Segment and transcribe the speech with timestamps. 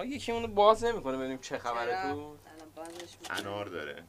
[0.00, 2.36] آ یکی اونو باز نمی‌کنه ببینیم چه خبره چرا؟ تو الان
[2.76, 3.36] بازش می‌کنم.
[3.38, 4.04] انار داره بله.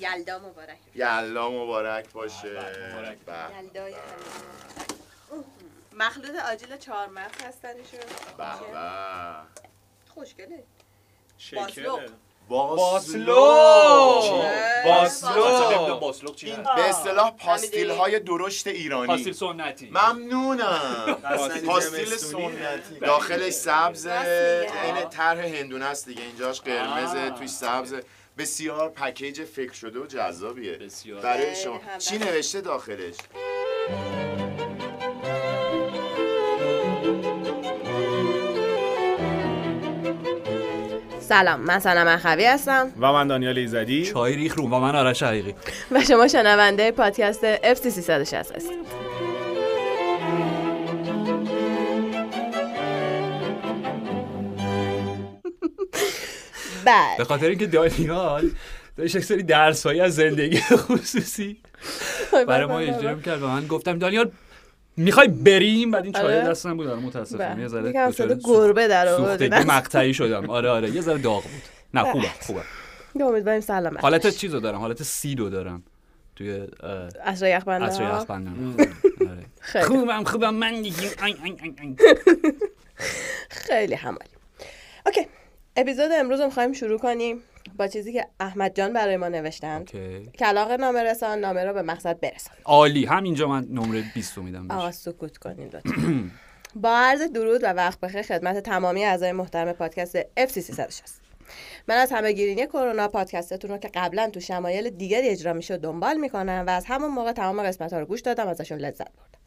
[0.00, 2.50] یلدا مبارک یلا مبارک باشه
[2.92, 3.18] مبارک.
[3.18, 3.32] به.
[3.58, 4.02] یلدای همه.
[5.30, 5.44] اوه.
[5.92, 8.00] مخلوط آجیل چهار مغز هستن ایشون
[8.36, 9.32] به به.
[10.14, 10.64] خوشگله
[11.38, 12.08] شکره
[12.48, 13.34] باسلو.
[14.84, 15.96] باسلو.
[16.00, 16.34] باسلو.
[16.42, 19.06] این به اصطلاح پاستیل های درشت ایرانی.
[19.06, 19.90] پاستیل سنتی.
[19.90, 21.18] ممنونم.
[21.66, 22.16] پاستیل.
[22.16, 23.00] سنتی.
[23.00, 24.06] داخلش سبز.
[24.06, 26.22] عین طرح هندونه است دیگه.
[26.22, 27.30] اینجاش قرمزه آه.
[27.30, 27.94] توی سبز.
[28.38, 30.78] بسیار پکیج فکر شده و جذابیه.
[31.22, 31.80] برای شما.
[31.98, 32.30] چی بله.
[32.30, 33.14] نوشته داخلش؟
[41.28, 42.92] سلام من سنم اخوی هستم.
[43.00, 44.06] و من دانیال ایزدی.
[44.06, 45.54] چای ریخ روم و من آرش حقیقی.
[45.90, 48.70] و شما شنونده پادکست FC 360 هستید.
[56.84, 58.50] به بله خاطر اینکه دانیال
[58.96, 61.56] داشت یک سری درس از زندگی خصوصی
[62.48, 64.30] برای ما اجرا کرد و من گفتم دانیال
[64.96, 66.48] می‌خوای بریم؟ بعد این چای آره.
[66.48, 66.86] دستم بود.
[66.86, 67.92] آره متاسفانه یه ذره
[68.44, 70.50] گربه در آورد سوختگی این مقطعی شدم.
[70.50, 70.90] آره آره.
[70.90, 71.62] یه ذره داغ بود.
[71.94, 72.60] نه خوبه خوبه
[73.20, 75.82] امیدواریم سلامت حالت چیزو دارم؟ حالت سیدو دارم.
[76.36, 76.66] توی
[77.24, 78.24] عصر یخبند عصر.
[79.60, 79.84] خیلی.
[79.84, 80.54] خوبم خوبم.
[80.54, 80.96] من دیگه.
[83.68, 84.30] خیلی هم عالی
[85.06, 85.26] OK.
[85.76, 87.42] اپیزود امروز رو می‌خوایم شروع کنیم
[87.76, 89.80] با چیزی که احمد جان برای ما نوشتند.
[89.80, 90.30] OK.
[90.38, 92.56] کلاغ نامه رسان نامه رو به مقصد برسان.
[92.64, 93.04] عالی.
[93.04, 94.90] همینجا من نمره 20 رو میدم آقا.
[94.90, 96.30] سکوت کنین لطفا.
[96.82, 101.20] با عرض درود و وقت بخیر خدمت تمامی اعضای محترم پادکست FC 360
[101.88, 106.16] من از همه گیری کرونا پادکستتون رو که قبلا تو شمایل دیگری اجرا می‌شد دنبال
[106.16, 109.38] می‌کنم و از همون موقع تمام قسمت ها رو گوش دادم ازشون لذت بردم.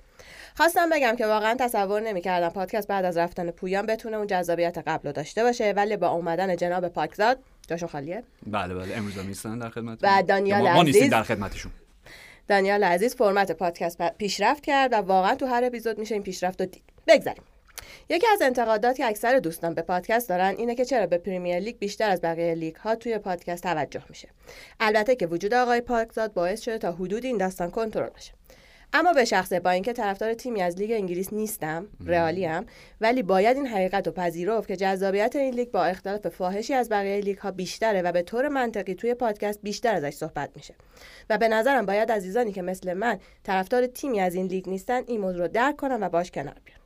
[0.60, 5.08] خواستم بگم که واقعا تصور نمی‌کردم پادکست بعد از رفتن پویان بتونه اون جذابیت قبل
[5.08, 8.24] رو داشته باشه ولی با اومدن جناب پاکزاد جاشون خالیه.
[8.48, 11.10] بله بله امروز هم نیستن در خدمت و دانیال ما, ما نیستیم.
[11.10, 11.72] در خدمتشون.
[12.48, 16.68] دانیال عزیز فرمت پادکست پیشرفت کرد و واقعا تو هر اپیزود میشه این پیشرفت رو
[16.68, 16.84] دید.
[17.08, 17.44] بگذاریم.
[18.10, 21.78] یکی از انتقادات که اکثر دوستان به پادکست دارن اینه که چرا به پریمیر لیگ
[21.78, 24.30] بیشتر از بقیه لیگ ها توی پادکست توجه میشه.
[24.80, 28.34] البته که وجود آقای پاکزاد باعث شده تا حدودی این داستان کنترل بشه.
[28.94, 32.66] اما به شخصه با اینکه طرفدار تیمی از لیگ انگلیس نیستم رئالی هم
[33.02, 37.22] ولی باید این حقیقت رو پذیرفت که جذابیت این لیگ با اختلاف فاحشی از بقیه
[37.22, 40.76] لیگ ها بیشتره و به طور منطقی توی پادکست بیشتر ازش صحبت میشه.
[41.30, 45.22] و به نظرم باید عزیزانی که مثل من طرفدار تیمی از این لیگ نیستن این
[45.22, 46.80] موضوع رو درک کنن و باش کنار بیان.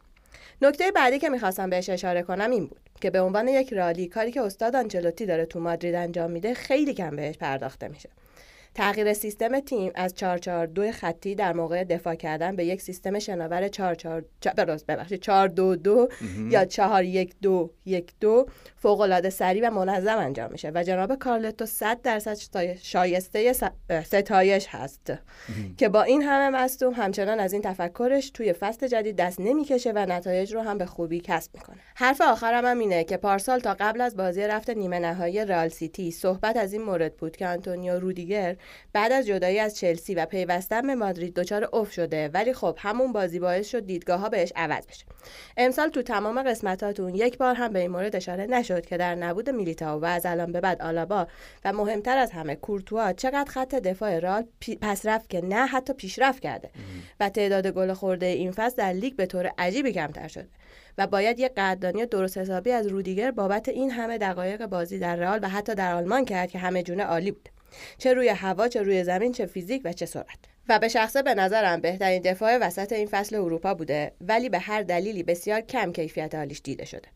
[0.61, 4.31] نکته بعدی که می‌خواستم بهش اشاره کنم این بود که به عنوان یک رئالی کاری
[4.31, 8.09] که استاد آنچلوتی داره تو مادرید انجام میده خیلی کم بهش پرداخته میشه.
[8.75, 14.23] تغییر سیستم تیم از 442 خطی در موقع دفاع کردن به یک سیستم شناور 44
[14.57, 16.07] درست ببخشید 422
[16.49, 18.45] یا 4112
[18.75, 20.71] فوق العاده سریع و منظم انجام میشه.
[20.75, 23.53] و جناب کارلتو 100 درصد شای- شایسته
[24.03, 25.13] ستایش هست
[25.77, 30.05] که با این همه مصدوم همچنان از این تفکرش توی فصل جدید دست نمی‌کشه و
[30.09, 31.77] نتایج رو هم به خوبی کسب می‌کنه.
[31.95, 36.11] حرف آخرم هم اینه که پارسال تا قبل از بازی رفت نیمه نهایی رئال سیتی.
[36.11, 38.55] صحبت از این مورد بود که آنتونیو رودیگر
[38.93, 43.11] بعد از جدایی از چلسی و پیوستن به مادرید دچار اوف شده ولی خب همون
[43.11, 45.05] بازی باعث شد دیدگاه ها بهش عوض بشه.
[45.57, 49.49] امسال تو تمام قسمتاتون یک بار هم به این مورد اشاره نشد که در نبود
[49.49, 51.27] میلیتائو و از الان به بعد آلابا
[51.65, 55.93] و مهمتر از همه کورتوا چقدر خط دفاع رئال پی- پس رفت که نه حتی
[55.93, 56.69] پیشرفت کرده
[57.19, 60.47] و تعداد گل خورده این فصل در لیگ به طور عجیبی کمتر شده.
[60.97, 65.39] و باید یک قدردانی درست حسابی از رودیگر بابت این همه دقایق بازی در رئال
[65.43, 67.49] و حتی در آلمان کرد که همه جونه عالی بود.
[67.97, 70.39] چه روی هوا چه روی زمین چه فیزیک و چه سرعت.
[70.69, 74.81] و به شخصه به نظرم بهترین دفاع وسط این فصل اروپا بوده ولی به هر
[74.81, 77.07] دلیلی بسیار کم کیفیت حالیش دیده شده.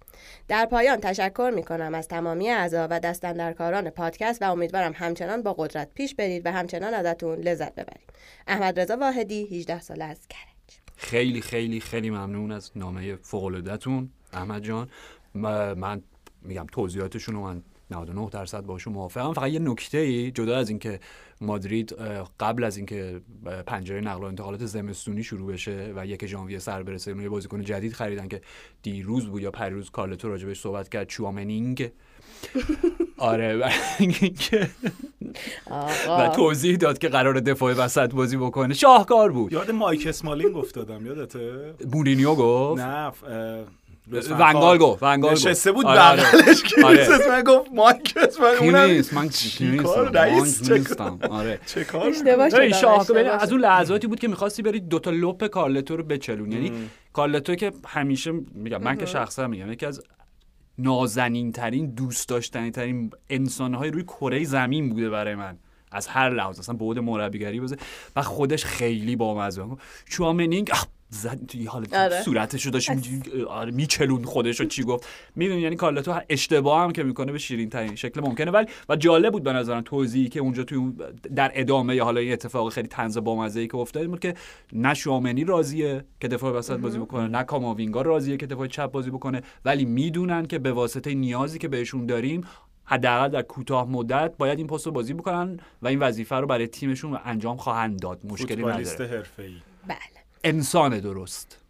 [0.48, 5.54] در پایان تشکر می کنم از تمامی اعضا و دستندرکاران پادکست و امیدوارم همچنان با
[5.54, 8.10] قدرت پیش برید و همچنان ازتون لذت ببرید.
[8.48, 10.80] احمد رضا واحدی 18 ساله از کرج.
[10.98, 14.90] خیلی خیلی خیلی ممنون از نامه فوق‌العاده‌تون احمد جان.
[15.34, 16.04] من
[16.42, 19.34] میگم توضیحاتشون رو من 99 درصد باشون موافقم.
[19.34, 21.00] فقط یه نکته ای جدا از اینکه
[21.42, 21.96] مادرید
[22.40, 23.22] قبل از اینکه
[23.66, 27.62] پنجره نقل و انتقالات زمستونی شروع بشه و یک ژانویه سر برسه اون یه بازیکن
[27.62, 28.42] جدید خریدن که
[28.82, 31.92] دیروز بود یا پریروز کارلتو راجبش صحبت کرد چوامنینگ.
[33.18, 33.70] آره و
[34.00, 34.70] اینکه
[36.10, 38.74] و توضیح داد که قرار دفاع وسط بازی بکنه.
[38.74, 39.54] شاهکار بود.
[39.54, 42.82] یاد مایک اسمالینگ افتادم یادته؟ مورینیو گفت.
[42.82, 43.12] نه
[44.12, 44.34] ف- اه، لطفاً.
[44.36, 44.78] ونگال خواه.
[44.78, 45.48] گفت ونگال گفت.
[45.48, 46.22] نشسته بود آره، آره.
[46.42, 47.30] بغلش که آره.
[47.30, 48.14] من گفت مایک
[48.62, 48.78] اونم.
[48.90, 51.20] نیست؟ من کی چی کار نیستم رئیس من نیستم.
[51.30, 51.60] آره.
[51.66, 52.12] چه کار؟
[53.40, 53.52] از.
[53.52, 56.72] اون لحظاتی بود که می‌خواستی بری دوتا لپ کارلتو رو بچلون یعنی
[57.14, 60.02] کارلتو که همیشه میگم من که شخصا میگم یکی از
[60.78, 65.58] نازنین ترین دوست داشتنی ترین انسان های روی کره زمین بوده برای من.
[65.92, 67.78] از هر لحاظ اصلا بعد مربیگری بزه
[68.16, 69.66] و خودش خیلی بامزه.
[70.10, 72.22] چوامنینگ اخ، زد توی حال آره.
[72.22, 72.92] صورتشو داشت
[73.48, 75.08] آره میچلون خودش رو چی گفت.
[75.36, 78.52] می‌دونی یعنی کارلتو اشتباه هم که می‌کنه به شیرین ترین شکل ممکنه.
[78.52, 80.98] ولی و جالب بود به نظرم توضیحی که اونجا توی اون
[81.36, 84.34] در ادامه یا حالا این اتفاق خیلی طنز بامزه ای که افتاد این بود که
[84.74, 89.10] نه شوامنی راضیه که دفاع وسط بازی بکنه نه کاماوینگا راضیه که دفاع چپ بازی
[89.10, 89.42] بکنه.
[89.66, 92.42] ولی می‌دونن که به واسطه نیازی که بهشون داریم
[92.84, 96.68] حداقل در کوتاه مدت باید این پست رو بازی بکنن و این وظیفه رو برای
[96.68, 98.20] تیمشون انجام خواهند داد.
[98.24, 99.08] مشکلی نداره.
[99.08, 99.56] حرفه‌ای.
[99.88, 100.17] بله.
[100.48, 101.62] انسان درست.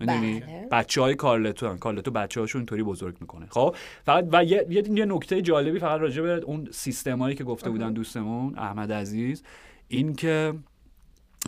[0.00, 0.68] می‌دونی؟ بله.
[0.70, 1.78] بچه های کارلتو هم.
[1.78, 3.46] کارلتو بچه هاشو اینطوری بزرگ می‌کنه.
[3.50, 7.92] خب؟ فقط و یه, یه, نکته جالبی فقط راجع به اون سیستمایی که گفته بودن
[7.92, 9.42] دوستمون احمد عزیز
[9.88, 10.54] این که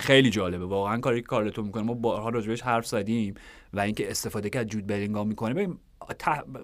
[0.01, 0.65] خیلی جالبه.
[0.65, 3.35] واقعا کاری که کارلتو می‌کنه ما بارها راجبش حرف زدیم
[3.73, 5.55] و اینکه استفاده که از جود بلینگام می‌کنه.
[5.55, 5.79] ببین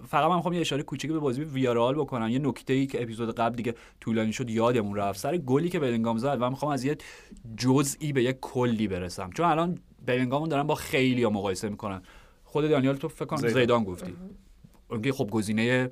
[0.07, 2.29] فقط من می‌خوام یه اشاره کوچیکی به بازی ویارال بکنم.
[2.29, 5.19] یه نکته ای که اپیزود قبل دیگه طولانی شد یادمون رفت.
[5.19, 6.97] سر گلی که بلینگام زد و من می‌خوام از یه
[7.57, 9.29] جزئی به یه کلی برسم.
[9.29, 12.01] چون الان بلینگامو دارن با خیلی ها مقایسه می‌کنن.
[12.43, 13.53] خود دانیال تو فکر کنم زیدان.
[13.53, 14.13] زیدان گفتی.
[14.89, 15.89] اونکه خب گزینه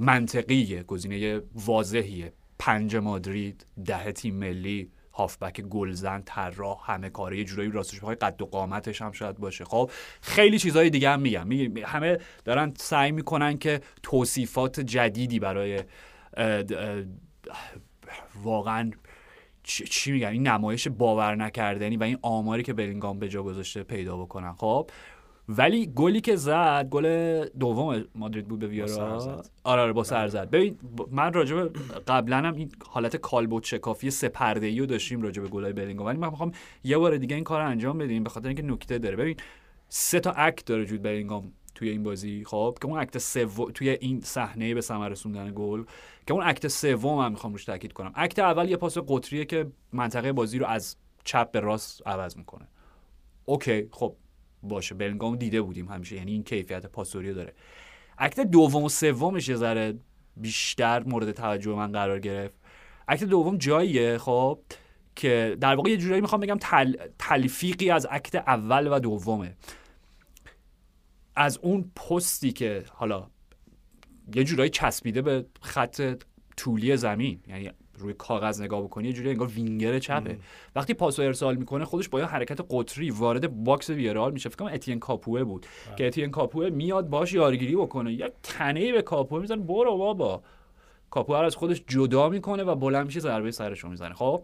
[0.00, 2.32] منطقیه گزینه واضحیه.
[2.58, 4.90] پنج مادرید ده تیم ملی.
[5.18, 9.64] هافبک گلزن طراح همه کاره یه جورایی راستش بخوای قد و قامتش هم شاید باشه.
[9.64, 11.46] خب خیلی چیزهای دیگه هم میگم.
[11.46, 15.82] می- همه دارن سعی می‌کنن که توصیفات جدیدی برای
[18.42, 18.90] واقعا
[19.62, 24.16] چی میگم؟ این نمایش باور نکردنی و این آماری که بلینگام به جا گذاشته پیدا
[24.16, 24.52] بکنن.
[24.52, 24.90] خب
[25.48, 29.42] ولی گلی که زد گل دوم مادرید بود به ویارا.
[29.64, 30.50] آره آره با سر زد.
[30.50, 30.78] ببین
[31.10, 31.68] من راجع
[32.06, 36.30] قبلا هم این حالت کالبوت شکافی سپرده‌ای رو داشتیم راجع به گلای بلینگام ولی من
[36.30, 36.52] می‌خوام
[36.84, 39.16] یه بار دیگه این کار رو انجام بدیم به خاطر اینکه نکته داره.
[39.16, 39.36] ببین
[39.88, 43.90] سه تا اکت داره جود بلینگام توی این بازی خب؟ که اون اکت سوم توی
[43.90, 45.84] این صحنه به ثمر رسوندن گل
[46.26, 48.12] که اون act سوم هم می‌خوام روش تاکید کنم.
[48.14, 52.68] act اول یه پاس قطریه که منطقه بازی رو از چپ به راست عوض می‌کنه.
[53.44, 54.14] OK خب.
[54.62, 54.94] باشه.
[54.94, 56.16] بلینگام دیده بودیم همیشه.
[56.16, 57.54] یعنی این کیفیت پاسوری رو داره.
[58.18, 59.56] act دوم و سومش یه
[60.36, 62.54] بیشتر مورد توجه من قرار گرفت.
[63.08, 64.60] act دوم جاییه خب
[65.16, 66.94] که در واقع یه جورایی می‌خوام بگم تل...
[67.18, 69.56] تلفیقی از act اول و دومه.
[71.36, 73.30] از اون پستی که حالا
[74.34, 76.22] یه جورایی چسبیده به خط
[76.56, 77.42] طولی زمین.
[77.46, 80.38] یعنی روی کاغذ نگاه بکنی یه جوری انگار وینگر چپه.
[80.76, 84.48] وقتی پاسو ارسال می‌کنه خودش با یه حرکت قطری وارد box ویارئال میشه.
[84.48, 85.66] فکر کنم اتین کاپوه بود
[85.96, 88.12] که اتین کاپوه میاد باش یارگیری بکنه.
[88.12, 89.62] یک تنه به کاپوه می‌زنه.
[89.62, 90.42] برو بابا.
[91.10, 94.14] کاپوه از خودش جدا می‌کنه و بلند میشه ضربه سرش رو می‌زنه.
[94.14, 94.42] خب؟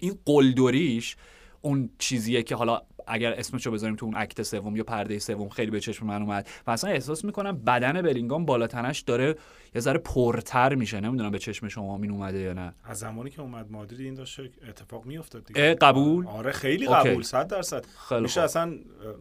[0.00, 1.16] این قلدریش
[1.62, 5.48] اون چیزیه که حالا اگر اسمش رو بذاریم تو اون اکت سوم یا پرده سوم
[5.48, 6.48] خیلی به چشم من اومد.
[6.66, 9.34] و اصلا احساس می‌کنم بدن بلینگام بالا تنش داره
[9.74, 11.00] یه ذره پرتر میشه.
[11.00, 12.74] نمی‌دونم به چشم شما این اومده یا نه.
[12.84, 15.74] از زمانی که اومد مادرید این داشت اتفاق میافتاد دیگه.
[15.74, 16.86] قبول؟ آره خیلی.
[16.86, 17.84] قبول 100 درصد.
[18.20, 18.40] میشه.
[18.40, 18.74] اصلا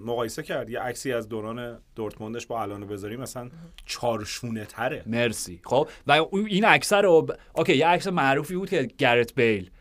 [0.05, 0.69] مقایسه کرد.
[0.69, 3.49] یه عکسی از دوران دورتموندش با الان بذاریم مثلا
[3.85, 5.03] چارشونه تره.
[5.05, 5.59] مرسی.
[5.63, 7.31] خب و این اکثر رو ب...
[7.55, 9.71] اوکی یه عکس معروفی بود که گرت بیل.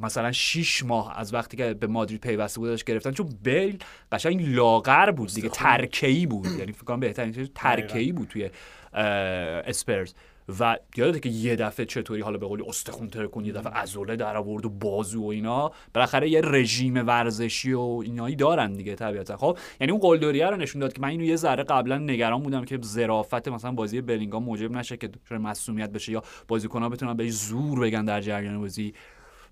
[0.00, 3.78] مثلا 6 ماه از وقتی که به مادرید پیوسته بودش گرفتن چون بیل
[4.12, 6.46] قشنگ لاغر بود دیگه ترکه‌ای بود.
[6.46, 8.50] یعنی فکر کنم بهترین چیز ترکه‌ای بود توی
[8.94, 10.14] اسپرز.
[10.60, 14.36] و یادته که یه دفعه چطوری حالا به قولی استخون ترکون یه دفعه عضله در
[14.36, 15.72] آورد و بازو و اینا.
[15.94, 19.36] بالاخره یه رژیم ورزشی و اینایی دارن دیگه طبیعتا.
[19.36, 22.64] خب یعنی اون قلدریه رو نشون داد که من اینو یه ذره قبلا نگران بودم
[22.64, 27.32] که ظرافت مثلا بازی بلینگام موجب نشه که دچار مسئولیت بشه یا بازیکن‌ها بتونن بهش
[27.32, 28.94] زور بگن در جریان بازی.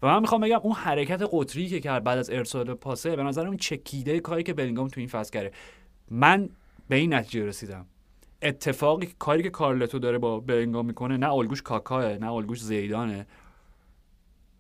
[0.03, 3.47] و من می‌خوام بگم اون حرکت قطری که کرد بعد از ارسال پاسه به نظر
[3.47, 5.53] اون چکیده کاری که بلینگام تو این فصل کرده.
[6.11, 6.49] من
[6.89, 7.87] به این نتیجه رسیدم.
[8.43, 13.27] اتفاقی کاری که کارلتو داره با بلینگام می‌کنه نه الگوش کاکاه نه الگوش زیدانه.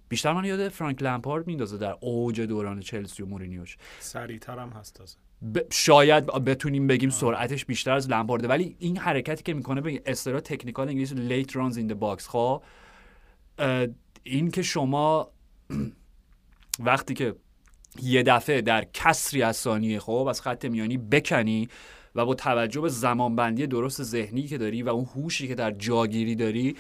[0.09, 3.77] بیشتر من یاد فرانک لمپارد میندازه در اوج دوران چلسی و مورینیوش.
[4.01, 5.17] سریعتر هم هست تازه.
[5.55, 10.41] ب- شاید بتونیم بگیم سرعتش بیشتر از لمپارده ولی این حرکتی که می‌کنه به اصطلاح
[10.41, 12.63] technical انگلیسی late runs in box خب؟
[14.27, 15.31] این که شما
[16.79, 17.35] وقتی که
[18.03, 21.69] یه دفعه در کسری از ثانیه خب از خط میانی بکنی
[22.15, 26.35] و با توجه به زمانبندی درست ذهنی که داری و اون هوشی که در جاگیری
[26.35, 26.77] داری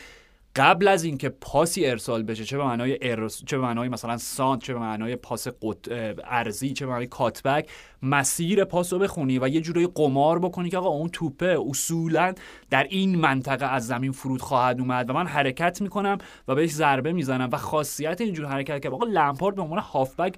[0.56, 3.44] قبل از اینکه پاسی ارسال بشه چه به معنای ارس...
[3.44, 5.88] چه به معنای مثلا سانت چه به معنای پاس قط...
[6.24, 7.70] ارزی چه به معنای کاتبک
[8.02, 12.34] مسیر پاس رو بخونی و یه جورایی قمار بکنی که آقا اون توپه اصولا
[12.70, 17.12] در این منطقه از زمین فرود خواهد اومد و من حرکت می‌کنم و بهش ضربه
[17.12, 20.34] می‌زنم و خاصیت اینجور حرکت که آقا لمپارد به عنوان هافبک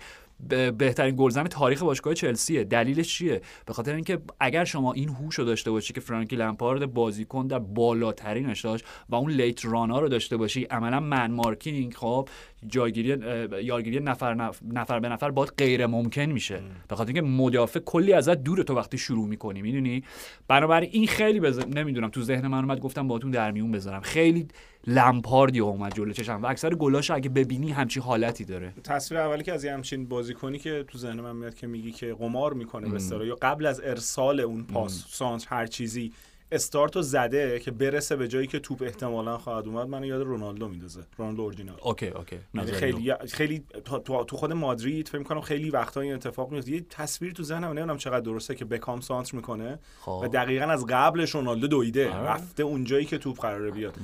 [0.79, 2.65] بهترین گلزن تاریخ باشگاه چلسیه.
[2.65, 6.95] دلیلش چیه؟ به خاطر اینکه اگر شما این هوش رو داشته باشی که فرانکی لمپارد
[6.95, 12.29] بازیکن در بالاترینش داشت و اون لیت رانا رو داشته باشی عملا من مارکینگ خب
[12.67, 13.17] جایگیری
[13.63, 16.61] یارگیری نفر نف- نفر به نفر باید غیر ممکن میشه.
[16.89, 20.05] به خاطر اینکه مدافع کلی ازت دوره تو وقتی شروع می‌کنی می‌دونی؟
[20.49, 21.59] بنابراین این خیلی بز...
[21.59, 24.01] نمی‌دونم تو ذهن من اومد گفتم باهاتون در میون بذارم.
[24.01, 24.49] خیلی
[24.87, 28.73] لمپاردی اومد جلو چشم و اکثر گلاش اگه ببینی همچین حالتی داره.
[28.85, 32.15] تصویر اولی که از یه همچین بازیکنی که تو ذهن من میاد که میگی که
[32.15, 36.13] قمار می‌کنه به یا قبل از ارسال اون پاس سانتر هر چیزی
[36.53, 41.01] استارتو زده که برسه به جایی که توپ احتمالا خواهد اومد منو یاد رونالدو میندازه.
[41.17, 41.77] رونالدو original.
[41.83, 42.39] OK OK.
[42.55, 43.65] یعنی خیلی خیلی
[44.05, 47.97] تو- خود مادرید فکر می‌کنم خیلی وقتا این اتفاق میفته یه تصویر تو ذهنم نمی‌دونم
[47.97, 50.21] چقدر درسته که بکام سانتر می‌کنه خب.
[50.25, 52.29] و دقیقا از قبلش رونالدو دویده آره.
[52.29, 53.95] رفته اونجایی که توپ قراره بیاد.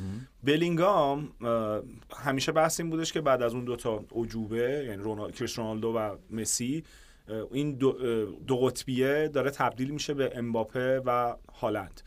[0.42, 1.28] بلینگام
[2.16, 6.84] همیشه بحث این بودش که بعد از اون دوتا عجوبه یعنی رونالدو و مسی
[7.52, 7.92] این دو,
[8.46, 12.00] دو قطبیه داره تبدیل میشه به امباپه و هالند.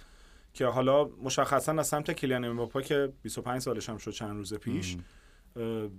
[0.58, 4.98] که حالا مشخصا از سمت کلیان امباپه که 25 سالش هم شد چند روز پیش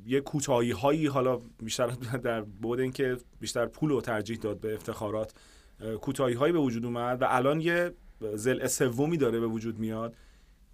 [0.06, 1.86] یه کوتاهی هایی حالا بیشتر
[2.24, 5.34] در بود اینکه بیشتر پول رو ترجیح داد به افتخارات.
[5.80, 7.92] اه، کوتاهی هایی به وجود اومد و الان یه
[8.34, 10.14] ضلع سومی داره به وجود میاد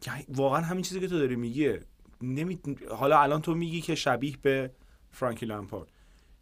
[0.00, 1.80] که واقعا همین چیزی که تو داری میگیه
[2.22, 2.58] نمی...
[2.90, 4.70] حالا الان تو میگی که شبیه به
[5.10, 5.88] فرانکی لمپارد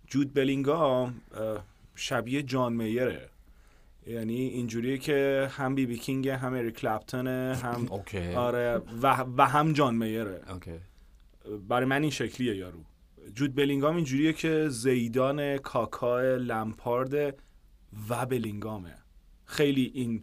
[0.07, 1.21] جود بلینگام
[1.95, 3.29] شبیه جان میره.
[4.07, 8.35] یعنی اینجوریه که هم بی بی کینگ هم اریک کلپتونه هم اوکی.
[8.35, 10.79] آره و, و هم جان میره اوکی.
[11.69, 12.79] برای من این شکلیه یارو.
[13.35, 17.15] جود بلینگام اینجوریه که زیدان کاکا لمپارد
[18.09, 18.95] و بلینگامه.
[19.45, 20.23] خیلی این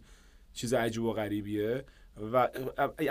[0.52, 1.84] چیز عجیب و غریبیه.
[2.32, 2.48] و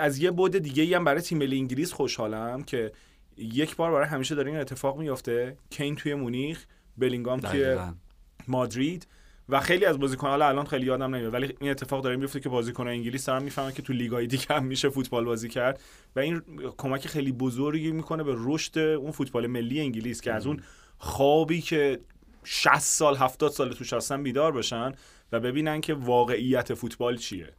[0.00, 2.92] از یه بود دیگه هم برای تیم ملی انگلیس خوشحالم که
[3.36, 6.66] یک بار برای همیشه داره این اتفاق میفته کین توی مونیخ
[6.98, 7.78] بلینگام توی.
[8.48, 9.06] مادرید.
[9.50, 12.48] و خیلی از بازیکن‌ها حالا الان خیلی یادم نمیاد ولی این اتفاق داره میفته که
[12.48, 15.80] بازیکن‌های انگلیس دارن می‌فهمن که تو لیگ‌های دیگه هم میشه فوتبال بازی کرد
[16.16, 16.42] و این
[16.78, 20.60] کمک خیلی بزرگی می‌کنه به رشد اون فوتبال ملی انگلیس که از اون
[20.98, 22.00] خوابی که
[22.44, 24.92] 60 سال 70 سال توش هستن بیدار بشن
[25.32, 27.52] و ببینن که واقعیت فوتبال چیه.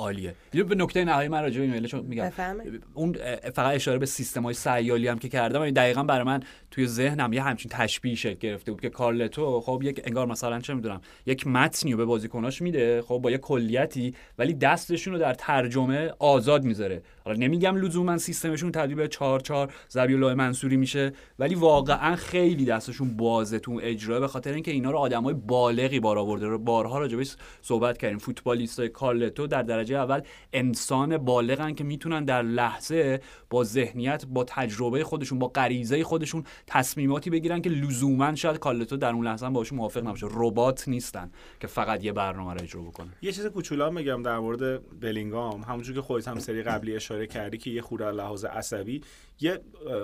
[0.00, 0.34] عالیه.
[0.52, 2.82] یه به نکته نهایی من راجع به این چون میگم بفرمایید.
[2.94, 3.12] اون
[3.54, 5.60] فقط اشاره به سیستم های سیالی هم که کردم.
[5.60, 9.80] این دقیقا برای من توی ذهنم یه همچین تشبیه شکل گرفته بود که کارلتو خب
[9.84, 14.14] یک انگار مثلا چه می‌دونم یک متنی رو به بازیکناش میده خب با یه کلیتی
[14.38, 17.02] ولی دستشون رو در ترجمه آزاد می‌ذاره.
[17.24, 22.64] حالا نمیگم لزوما سیستمشون تبدیل به 4 4 ضرب الله منصوری میشه ولی واقعا خیلی
[22.64, 26.46] دستشون بازه تو اجرا به خاطر اینکه اینا رو آدمای بالغی بار آورده.
[26.46, 28.18] رو بارها راجبش صحبت کردیم.
[28.18, 30.20] فوتبالیستای کارلتو در درجه اول
[30.52, 33.20] انسان بالغن که می‌تونن در لحظه
[33.50, 39.12] با ذهنیت با تجربه خودشون با غریزه خودشون تصمیماتی بگیرن که لزوما شاید کارلتو در
[39.12, 40.26] اون لحظه باشون موافق نباشه.
[40.30, 41.30] ربات نیستن
[41.60, 43.12] که فقط یه برنامه رو اجرا بکنن.
[43.22, 45.62] یه چیز کوچولو هم بگم در مورد بلینگام.
[45.62, 49.00] همونجور که خودت هم سری قبلی اشاره کردی که یه خورده لحاظ عصبی
[49.40, 49.60] یه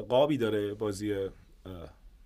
[0.09, 1.15] قابی داره بازی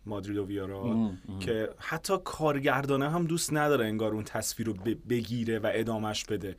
[0.07, 4.75] مادرید و ویارال که حتی کارگردانه هم دوست نداره انگار اون تصویر رو
[5.09, 6.57] بگیره و ادامش بده.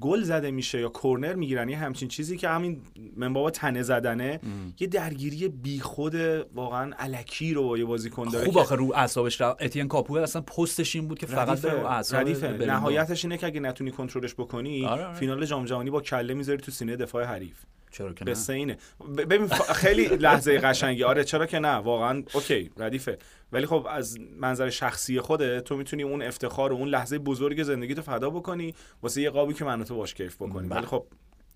[0.00, 2.80] گل زده میشه یا کرنر می‌گیرن یه همچین چیزی که همین
[3.16, 4.40] من بابا تنه زدنه
[4.80, 6.14] یه درگیری بیخود
[6.54, 11.08] واقعا الکی رو یه بازیکن داره خوب آخه رو اعصابش اتین کاپو اصلا پستش این
[11.08, 12.28] بود که فقط رو اعصاب.
[12.62, 15.14] نهایتش اینه که اگه نتونی کنترلش بکنی آره، آره.
[15.14, 17.56] فینال جام جهانی با کله می‌ذاری تو سینه دفاع حریف.
[17.90, 18.76] چرا که نه؟ قصه اینه.
[19.16, 21.04] ببین خیلی لحظه قشنگی.
[21.04, 23.18] آره چرا که نه؟ واقعا اوکی ردیفه.
[23.52, 27.94] ولی خب از منظر شخصی خوده تو می‌تونی اون افتخار و اون لحظه بزرگ زندگی
[27.94, 31.06] تو فدا بکنی واسه یه قابی که من تو باش کیف بکنیم ولی خب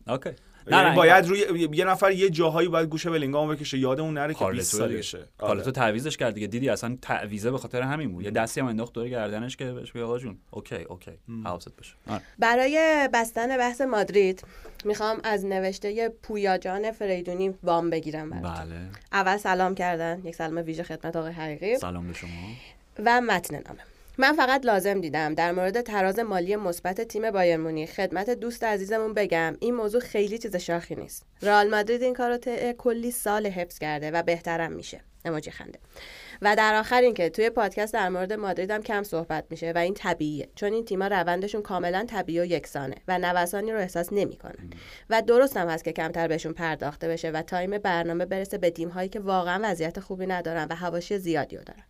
[0.09, 0.31] اوکی.
[0.71, 4.39] یعنی باید روی یه نفر یه جاهایی باید گوش بلینگام بکشه یادمون نره که 20
[4.39, 5.27] کارلتو سالشه آره.
[5.39, 6.47] کارلتو تعویضش کرد دیگه.
[6.47, 8.25] دیدی اصلا تعویضه به خاطر همین بود.
[8.25, 11.11] یه دستی هم انداخت دور گردنش که بهش بگه آقا جون اوکی اوکی.
[11.45, 11.95] حواست باشه.
[12.09, 12.23] آره.
[12.39, 14.45] برای بستن بحث مادرید
[14.85, 18.65] می‌خوام از نوشته پویا جان فریدونی وام بگیرم براتون.
[18.65, 18.89] بله.
[19.13, 20.21] اول سلام کردن.
[20.25, 21.77] یک سلام ویژه خدمت آقای حقیقی.
[21.77, 22.31] سلام به شما.
[23.05, 23.81] و متن نامه.
[24.19, 27.90] من فقط لازم دیدم در مورد تراز مالی مثبت تیم بایر مونیخ.
[27.90, 31.26] خدمت دوست عزیزمون بگم این موضوع خیلی چیز شاخی نیست.
[31.42, 35.00] رئال مادرید این کارو طی کلی سال حفظ کرده و بهترم میشه.
[35.25, 35.78] اموجی خنده.
[36.42, 39.95] و در آخر اینکه توی پادکست در مورد مادرید هم کم صحبت میشه و این
[39.95, 44.71] طبیعیه چون این تیم‌ها روندشون کاملا طبیعی و یکسانه و نوسانی رو احساس نمی‌کنن.
[45.11, 49.09] و درست هم هست که کمتر بهشون پرداخته بشه و تایم برنامه برسه به تیم‌هایی
[49.09, 51.83] که واقعا وضعیت خوبی ندارن و حواشی زیادی رو دارن.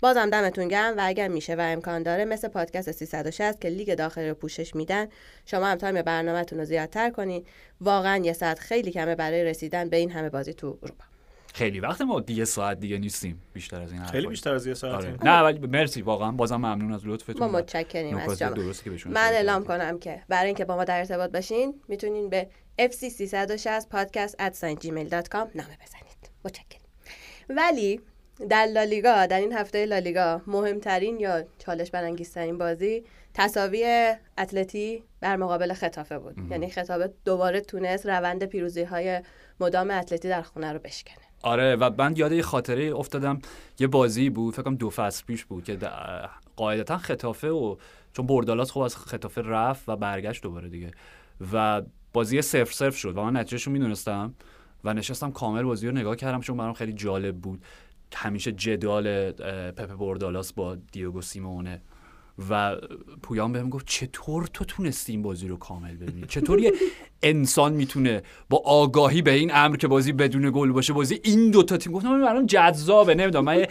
[0.00, 4.28] بازم دمتون گرم و اگر میشه و امکان داره مثل پادکست 360 که لیگ داخلی
[4.28, 5.06] رو پوشش میدن
[5.46, 7.44] شما هم تایم برنامهتون رو زیادتر کنین.
[7.80, 11.04] واقعا یه ساعت خیلی کمه برای رسیدن به این همه بازی تو اروپا.
[11.54, 14.28] خیلی وقت ما یه ساعت دیگه نیستیم بیشتر از این خیلی حرفا.
[14.28, 15.16] بیشتر از یه ساعت آره.
[15.24, 18.42] نه ولی مرسی واقعا بازم ممنون از لطفتون ما متشکریم از
[18.96, 19.12] شما.
[19.12, 19.64] من اعلام.
[19.64, 22.48] کنم که برای اینکه با ما در ارتباط باشین می‌تونین به
[22.80, 26.30] fc360 podcast at gmail.com نامه بزنید.
[26.44, 26.80] متشکرم.
[27.48, 28.00] ولی
[28.50, 35.72] در لالیگا در این هفته لالیگا مهمترین یا چالش برانگیزترین بازی تساوی اتلتی بر مقابل
[35.72, 36.38] خطافه بود.
[36.50, 39.20] یعنی خطافه دوباره تونست روند پیروزی های
[39.60, 41.16] مدام اتلتی در خونه رو بشکنه.
[41.42, 43.38] آره و من یاد یه خاطره افتادم.
[43.78, 45.78] یه بازی بود فکر کنم دو فصل پیش بود که
[46.56, 47.76] قاعدتا خطافه و
[48.12, 50.90] چون بردالاس خب از خطافه رفت و برگشت دوباره دیگه.
[51.52, 54.34] و بازی صفر صفر شد و من نتیجهش رو می‌دونستم
[54.84, 57.62] و نشستم کامل بازی رو نگاه کردم چون برام خیلی جالب بود.
[58.14, 59.30] همیشه جدال
[59.70, 61.80] پپ بردالاس با دیوگو سیمونه.
[62.50, 62.76] و
[63.22, 66.72] پویان بهم گفت چطور تو تونستی این بازی رو کامل ببینی؟ چطور یه
[67.22, 71.76] انسان می‌تونه با آگاهی به این امر که بازی بدون گل باشه بازی این دوتا
[71.76, 73.66] تیم گفتم برام جذابه نمی‌دونم من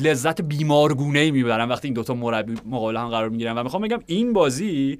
[0.00, 3.58] لذت بیمارگونه ای می‌برم وقتی این دوتا مربی مقابل هم قرار می‌گیرن.
[3.58, 4.98] و می‌خوام بگم این بازی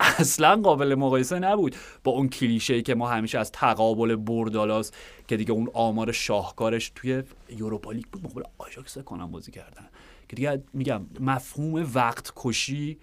[0.18, 1.76] اصلا قابل مقایسه نبود.
[2.04, 4.90] با اون کلیشه ای که ما همیشه از تقابل بردالاس
[5.28, 7.22] که دیگه اون آمار شاهکارش توی
[7.56, 9.88] یوروپا لیگ بود مقابل آژاکس کنم بازی کردن.
[10.28, 12.98] که دیگه میگم مفهوم وقت کشی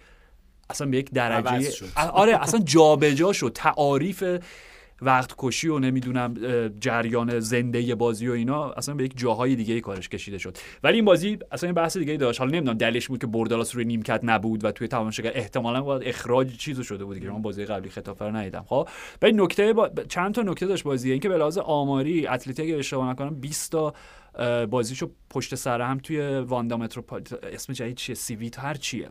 [0.69, 1.71] اصلا به یک درجه.
[1.95, 3.51] آره اصلا جابجا شد.
[3.55, 4.23] تعاریف
[5.01, 6.33] وقت کشی و نمی‌دونم
[6.79, 10.57] جریان زنده بازی و اینا اصلا به یک جاهای دیگه کارش کشیده شد.
[10.83, 12.39] ولی این بازی اصلا این بحث دیگه داشت.
[12.39, 16.57] حالا نمی‌دونم دلیلش بود که بردالاس روی نیمکت نبود و توی تماشاگر احتمالاً باید اخراج
[16.57, 17.29] چیزو شده بود دیگه.
[17.29, 18.65] من بازی قبلی خطافه رو ندیدم.
[18.67, 18.89] خب
[19.21, 19.89] ولی نکته با...
[20.09, 21.11] چند تا نکته داشت بازی.
[21.11, 23.93] اینکه به لحاظ آماری اتلتی اگه اشتباه نکنم 20 تا
[24.65, 29.09] بازیشو پشت سر هم توی واندا متروپولیتان اسم جدید چیه؟ سیویت هر چیه.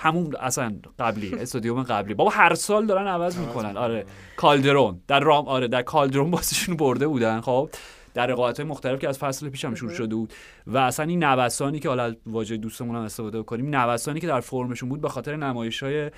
[0.00, 2.14] همون اصلا قبلی استادیوم قبلی.
[2.14, 3.76] بابا هر سال دارن عوض می‌کنن.
[3.76, 4.04] آره.
[4.36, 5.00] کالدرون.
[5.08, 7.40] در رام آره در کالدرون بازیشون برده بودن.
[7.40, 7.70] خب
[8.14, 10.32] در رقابت های مختلف که از فصل پیشم شروع شده بود.
[10.66, 14.88] و اصلا این نوسانی که حالا واژه دوستمون هم استفاده کنیم نوسانی که در فرمشون
[14.88, 16.10] بود به خاطر نمایش های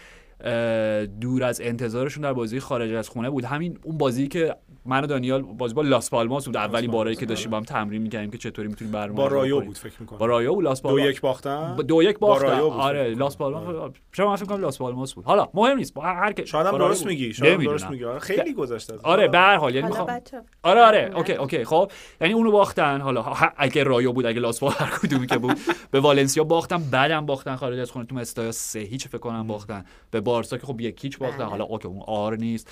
[1.21, 3.45] دور از انتظارشون در بازی خارج از خونه بود.
[3.45, 6.57] همین اون بازی که من و دانیال بازی با لاس پالماس بود.
[6.57, 9.61] اولین بارایی که داشتیم با هم تمرین می‌کردیم که چطوری می‌تونیم برنامه با رایو.
[9.61, 10.19] بود فکر می‌کنم.
[10.19, 12.47] با رایو و لاس دو پالماس یک باختن؟ با دو یک با باختن.
[12.47, 13.37] رایو بود آره لاس.
[13.37, 13.93] پالماس.
[14.13, 15.25] شما من فکر کنم لاس پالماس بود.
[15.25, 15.95] حالا مهم نیست.
[15.95, 17.09] با هر که شاید هم با درست بود.
[17.13, 17.61] میگی شاید.
[17.61, 18.05] درست میگی.
[18.05, 20.21] آره خیلی گذشته آره به هر حال یعنی می‌خوام
[20.63, 21.65] آره آره اوکی اوکی.
[21.65, 23.01] خب یعنی اونو باختن.
[23.01, 23.25] حالا
[23.57, 25.59] اگه رایو بود اگه لاس پالماس هر کدومی که بود
[25.91, 28.07] به والنسیا باختن بعدم باختن خارج از خونه.
[28.07, 29.85] تو استایا سه هیچ فکر کنم باختن.
[30.11, 31.47] به بارسا که خب یک هیچ باختن بله.
[31.47, 32.71] حالا اوکی اون آر نیست.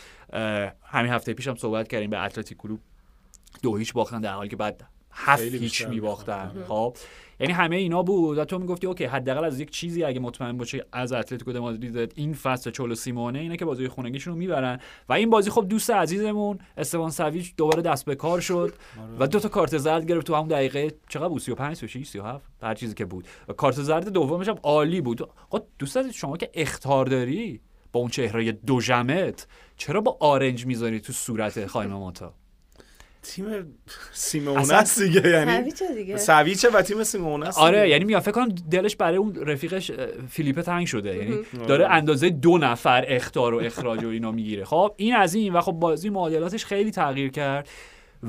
[0.82, 2.80] همین هفته پیشم صحبت کردیم به اتلتیک کلوب
[3.62, 6.64] دو هیچ باختن در حالی که بعد هفت هیچ میباختن.
[6.68, 6.96] خب.
[7.40, 8.38] یعنی همه اینا بود.
[8.38, 12.12] و تو می‌گفتی اوکی حداقل از یک چیزی اگه مطمئن باشی از اتلتیکو د مادرید
[12.16, 14.81] این فصل چولو سیمئونه اینه که بازی خونگیشون رو می‌برن.
[15.09, 18.74] و این بازی خب دوست عزیزمون استوان سویچ دوباره دست به کار شد.
[19.18, 22.74] و دو تا کارت زرد گرفت تو همون دقیقه چقدر بود؟ 35 36 37 هر
[22.74, 23.29] چیزی که بود.
[23.48, 25.22] و کارت زرد دومش هم عالی بود.
[25.22, 27.61] آقا دوست عزیز شما که اختار داری
[27.92, 32.35] با اون چهره دو جمت چرا با آرنج می‌ذاری تو صورت خایم ماتا؟
[33.22, 33.76] تیم
[34.12, 35.70] سیمونه است دیگه یعنی
[36.18, 37.88] سویچه و تیم سیمونه است آره.
[37.88, 39.96] یعنی میاد فکر کنم دلش برای اون رفیقش اه،
[40.28, 41.16] فیلیپ تنگ شده.
[41.16, 44.64] یعنی داره اندازه دو نفر اخطار و اخراج و اینا می‌گیره.
[44.64, 47.68] خب این از این و خب بازی معادلاتش خیلی تغییر کرد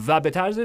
[0.08, 0.62] و به طرز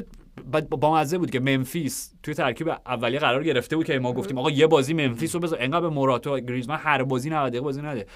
[0.52, 4.38] با- با مزه بود که ممفیس توی ترکیب اولیه قرار گرفته بود که ما گفتیم
[4.38, 7.64] آقا یه بازی ممفیس رو بذار انقدر به موراتا و گریزمان هر بازی 90 دقیقه
[7.64, 8.06] بازی نده.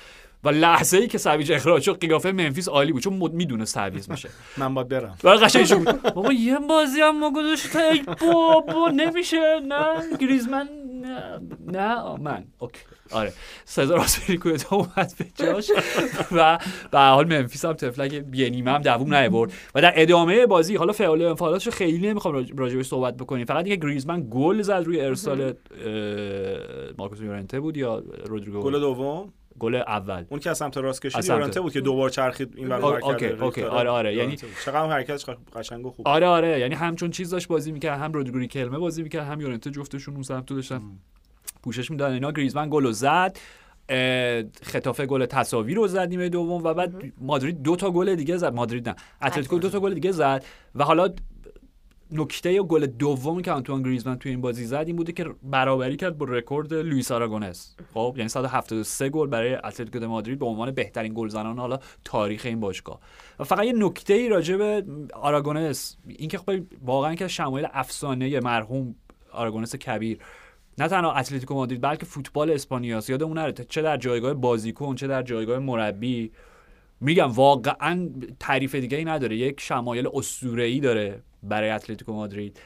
[0.45, 4.29] و لحظه ای که ساویچ اخراج شد قیافه ممفیس عالی بود چون می‌دونست تعویض میشه.
[4.57, 5.19] من باید برم.
[5.23, 6.01] برای قشنگ شد.
[6.15, 9.61] بابا یه بازی هم ما گذاشت ای بابا نمیشه.
[9.69, 10.69] نه گریزمن
[11.03, 12.81] نه نه من اوکی.
[13.13, 13.33] آره.
[13.65, 15.71] سزار آزپیلیکوئتا اومد به جاش
[16.37, 16.59] و
[16.91, 20.77] به هر حال ممفیس هم طفلک یه نیمه هم دووم نیورد و در ادامه بازی
[20.77, 23.45] حالا فعل و انفعالاتش رو خیلی نمی‌خوام راج- راجبش صحبت بکنیم.
[23.47, 25.53] فقط اینکه گریزمن گل زد روی ارسال
[26.99, 29.33] مارکوس یورنته بود یا رودریگو؟ گل دوم.
[29.61, 30.25] گل اول.
[30.29, 33.27] اون که از سمت راست کشید یورنته بود که دوبار چرخید این آه، اونور اوکی،.
[33.27, 33.63] اوکی.
[33.63, 34.15] آره، آره.
[34.15, 34.37] یعنی-.
[34.65, 36.09] چقدر حرکتش قشنگ و خوب.
[36.09, 36.61] آره آره.
[36.61, 40.23] یعنی همچون چیز داشت بازی می‌کرد هم رودریگو ریکلمه بازی می‌کرد هم یورنته جفتشون اون
[40.23, 40.81] سمت داشتن.
[41.63, 42.15] پوشش می‌دادن.
[42.15, 43.39] اینا گریزمن گل رو زد
[44.63, 48.55] خطافه گل تساوی رو زد نیمه دوم و بعد مادرید دو تا گل دیگه زد.
[48.55, 48.97] مادرید نه.
[49.23, 50.45] اتلتیکو دو تا گل دیگه زد.
[50.75, 51.09] و حالا
[52.13, 56.19] نکته گل دومی که آنتوان گریزمن توی این بازی زد این بوده که برابری کرد
[56.19, 61.13] با رکورد لوئیس آراگونس خب یعنی 173 گل برای اتلتیکو د مادرید به عنوان بهترین
[61.15, 63.01] گلزنان حالا تاریخ این باشگاه.
[63.39, 66.53] و فقط یه نکته ای راجع به آراگونس اینکه خب
[66.85, 68.95] واقعا که شمایل افسانه مرحوم
[69.33, 70.19] آراگونس کبیر.
[70.79, 73.53] نه تنها اتلتیکو مادرید بلکه فوتبال اسپانیا یادمون نره.
[73.53, 76.33] چه در جایگاه بازیکن چه در جایگاه مربی.
[77.01, 78.11] میگم واقعا
[78.41, 79.37] تعریف دیگه ای نداره.
[79.37, 82.61] یک شمایل اسطوره‌ای داره برای اتلتیکو مادرید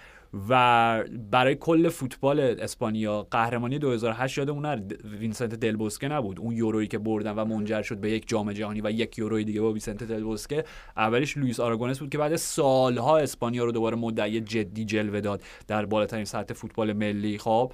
[0.48, 3.26] و برای کل فوتبال اسپانیا.
[3.30, 4.82] قهرمانی 2008 یادمون نره.
[5.18, 6.40] وینسنت دل بوسکه نبود.
[6.40, 9.60] اون یورویی که بردن و منجر شد به یک جام جهانی و یک یوروی دیگه
[9.60, 10.64] با وینسنت دل بوسکه
[10.96, 15.86] اولش لوئیس آراگونس بود که بعد سالها اسپانیا رو دوباره مدعی جدی جلوه داد در
[15.86, 17.38] بالاترین سطح فوتبال ملی.
[17.38, 17.72] خب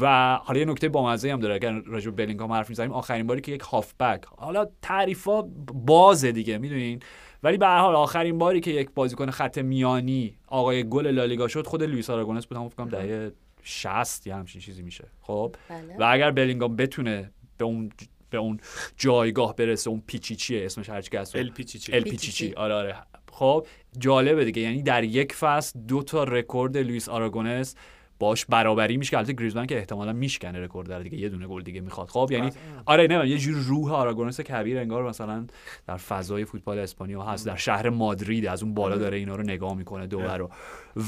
[0.00, 3.40] و حالا یه نکته بامزه هم داره اگر راجع به بلینگهام حرف می‌زنیم آخرین باری
[3.40, 4.24] که یک هافبک.
[4.36, 5.42] حالا تعریفا
[5.74, 7.00] بازه دیگه می‌دونین؟
[7.42, 11.66] ولی به هر حال آخرین باری که یک بازیکن خط میانی آقای گل لالیگا شد
[11.66, 12.58] خود لوئیس آراگونس بود.
[12.58, 15.04] هم فکر کنم دهه 60 یا همچین چیزی میشه.
[15.20, 15.96] خب؟ بله.
[15.98, 17.90] و اگر بلینگام بتونه به اون
[18.30, 18.60] به اون
[18.96, 21.92] جایگاه برسه اون پیچیچیه اسمش هرچی که هست ال پیچیچی.
[21.92, 22.20] ال پیچیچی.
[22.26, 22.54] پیچیچی.
[22.54, 22.96] آره آره.
[23.32, 23.66] خب؟
[23.98, 24.62] جالبه دیگه.
[24.62, 27.74] یعنی در یک فصل دو تا رکورد لوئیس آراگونس
[28.18, 31.62] باش برابری میشه که البته گریزمان که احتمالا میشکنه رکورد در دیگه یه دونه گل
[31.62, 32.08] دیگه می‌خواد.
[32.08, 32.50] خب یعنی
[32.86, 35.46] آره نه یه جور روح آراگونس کبیر انگار مثلا
[35.86, 39.74] در فضای فوتبال اسپانیا هست در شهر مادرید از اون بالا داره اینا رو نگاه
[39.74, 40.50] می‌کنه دور رو.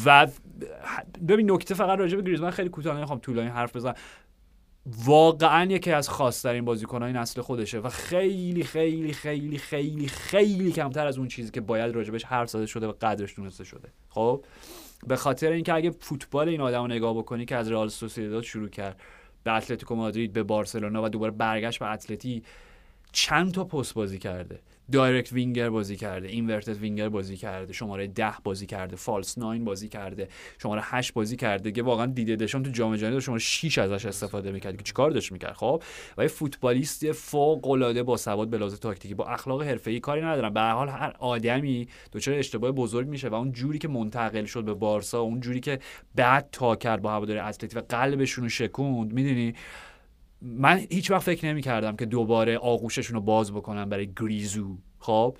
[0.06, 0.28] و
[1.28, 3.94] ببین نکته فقط راجع به گریزمان خیلی کوتاه نمی‌خوام طولانی حرف بزنم.
[5.04, 11.18] واقعا یکی از خاصترین بازیکنهای نسل خودشه و خیلی خیلی خیلی خیلی خیلی کمتر از
[11.18, 13.88] اون چیزی که باید راجبش حرف زده شده و قدرش دونسته شده.
[14.08, 14.44] خب؟
[15.06, 18.68] به خاطر اینکه اگه فوتبال این آدم رو نگاه بکنی که از رئال سوسیداد شروع
[18.68, 19.00] کرد
[19.44, 22.42] به اتلتیکو مادرید به بارسلونا و دوباره برگشت به اتلتی
[23.12, 24.60] چند تا پست بازی کرده.
[24.92, 29.88] direct winger بازی کرده inverted winger بازی کرده شماره ده بازی کرده false nine بازی
[29.88, 30.28] کرده
[30.62, 34.52] شماره هشت بازی کرده که واقعا دیده دشان تو جام جهانی شماره 6 ازش استفاده
[34.52, 35.82] می‌کرد که چیکار داشت می‌کرد خب؟
[36.18, 40.54] و یه فوتبالیست فوق العاده با سواد به لحاظ تاکتیکی با اخلاق حرفه‌ای کاری ندارم
[40.54, 44.64] به هر حال هر آدمی دچار اشتباه بزرگ میشه و اون جوری که منتقل شد
[44.64, 45.78] به بارسا اون جوری که
[46.14, 49.54] بعد تا کرد با هواداری اتلتی و قلبشون رو شکوند می‌دونی؟
[50.42, 54.76] من هیچ وقت فکر نمی کردم که دوباره آغوششون رو باز بکنم برای گریزو.
[54.98, 55.36] خب؟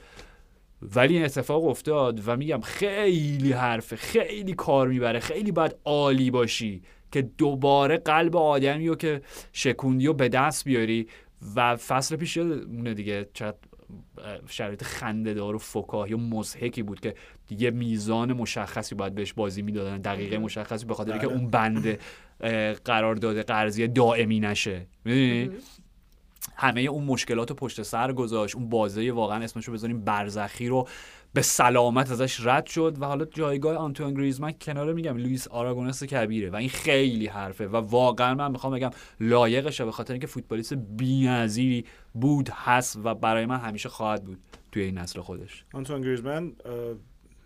[0.83, 6.83] ولی این اتفاق افتاد و میگم خیلی حرفه خیلی کار می‌بره خیلی باید عالی باشی
[7.13, 11.07] که دوباره قلب آدمی رو که شکوندی و به دست بیاری
[11.57, 13.57] و فصل پیش یادمونه دیگه چقدر
[14.47, 17.15] شرایط خندهدار و فکاهی و مضحکی بود که
[17.51, 21.37] یه میزان مشخصی باید بهش بازی می‌دادن دقیقه مشخصی به خاطر که بله.
[21.37, 21.95] اون بند اه،
[22.85, 24.87] قرارداد قرضی دائمی نشه.
[25.05, 25.51] می‌دونی؟
[26.57, 28.57] همه اون مشکلات رو پشت سر گذاشت.
[28.57, 30.89] اون بازه واقعا اسمش رو بذاریم برزخی رو
[31.35, 36.51] به سلامت ازش رد شد و حالا جایگاه آنتوان گریزمن کنار میگم لوئیس آراگونس کبیره
[36.51, 41.85] و این خیلی حرفه و واقعا من می‌خوام بگم لایقشه به خاطر اینکه فوتبالیست بی‌نظیری
[42.15, 44.39] بود هست و برای من همیشه خواهد بود
[44.73, 45.65] توی این نسل خودش.
[45.75, 46.53] آنتوان گریزمن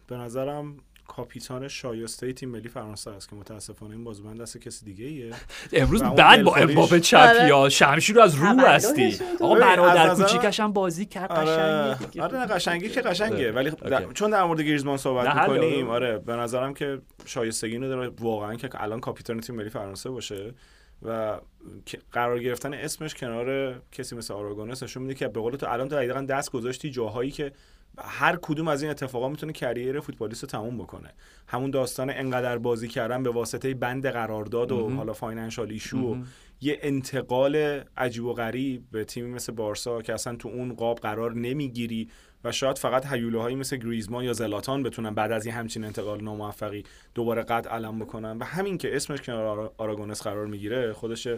[0.07, 0.77] به نظرم
[1.09, 5.35] کاپیتان شایسته تیم ملی فرانسه است که متاسفانه این بازوبند دست کسی دیگه ایه
[5.83, 9.19] امروز بعد با امباپه چپی ها شمشیر رو از رو هستی.
[9.41, 12.23] آقا برادر کوچیکش هم بازی کرد آره قشنگه.
[12.23, 14.13] آره نه قشنگی که قشنگه ولی خب.
[14.13, 15.91] چون در مورد گریزمان صحبت می‌کنیم.
[15.91, 20.55] آره به نظرم که شایستگی اینو داره واقعا که الان کاپیتان تیم ملی فرانسه باشه
[21.03, 21.39] و
[21.87, 25.89] که قرار گرفتن اسمش کنار کسی مثل آراگونس نشون میده که به قول تو الان
[25.89, 27.53] تو دقیقا دست گذاشتی جاهایی که
[27.99, 31.11] هر کدوم از این اتفاقا می‌تونه کریر فوتبالیست رو تموم بکنه
[31.47, 34.77] همون داستان انقدر بازی کردن به واسطه بند قرارداد و.
[34.97, 36.15] حالا financial issue و.
[36.61, 41.35] یه انتقال عجیب و غریب به تیمی مثل بارسا که اصلا تو اون قاب قرار
[41.35, 42.09] نمی‌گیری
[42.45, 46.85] و شاید فقط هیولاهایی مثل گریزمان یا زلاتان بتونن بعد از این همچین انتقال ناموفقی
[47.15, 51.29] دوباره قد علم بکنن و همین که اسمش کنار آرا- آراگونس قرار می‌گیره خودش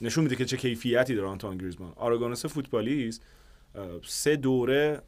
[0.00, 3.22] نشون میده که چه کیفیتی داره آنتوان گریزمان آراگونس فوتبالیست
[4.06, 5.02] سه دوره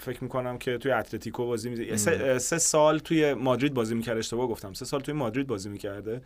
[0.00, 4.48] فکر می‌کنم که توی اتلتیکو بازی میده سه, سه سال توی مادرید بازی می‌کرد اشتباه
[4.48, 4.72] گفتم.
[4.72, 6.22] سه سال توی مادرید بازی می‌کرده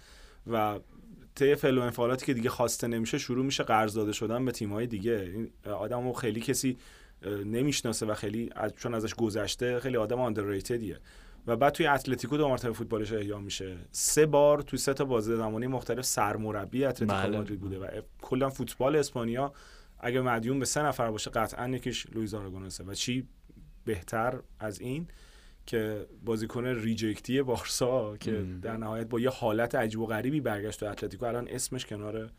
[0.53, 0.79] و
[1.35, 4.87] طی فعل و انفعالاتی که دیگه خواسته نمیشه شروع میشه قرض داده شدن به تیم‌های
[4.87, 5.31] دیگه.
[5.35, 6.77] این آدمو خیلی کسی
[7.45, 10.99] نمی‌شناسه و خیلی از چون ازش گذشته خیلی آدم آندرریتدیه
[11.47, 13.77] و بعد توی اتلتیکو دو مرتبه فوتبالش احیا میشه.
[13.91, 17.39] سه بار توی سه تا بازی زمانی مختلف سرمربی اتلتیکو بله.
[17.39, 17.87] مادرید بوده و
[18.23, 19.53] کلا فوتبال اسپانیا
[20.01, 23.29] اگه مدیون به سه نفر باشه قطعا یکیش لوئیز آراگونسه و چی
[23.85, 25.09] بهتر از این
[25.67, 28.61] که بازیکن reject ی بارسا که مم.
[28.61, 32.31] در نهایت با یه حالت عجیب و غریبی برگشت تو اتلتیکو الان اسمش کنار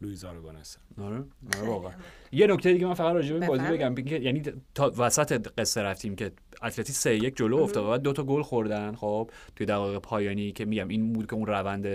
[0.00, 1.24] لوئیز آراگونسه آره
[1.56, 1.92] آره واقعا
[2.32, 3.64] یه نکته دیگه من فقط راجع به بازی.
[3.64, 4.42] بگم یعنی
[4.74, 8.94] تا وسط قصه رفتیم که اتلتی سه یک جلو افتاد و دو تا گل خوردن
[8.94, 11.86] خب توی دقایق پایانی که میگم این بود که اون روند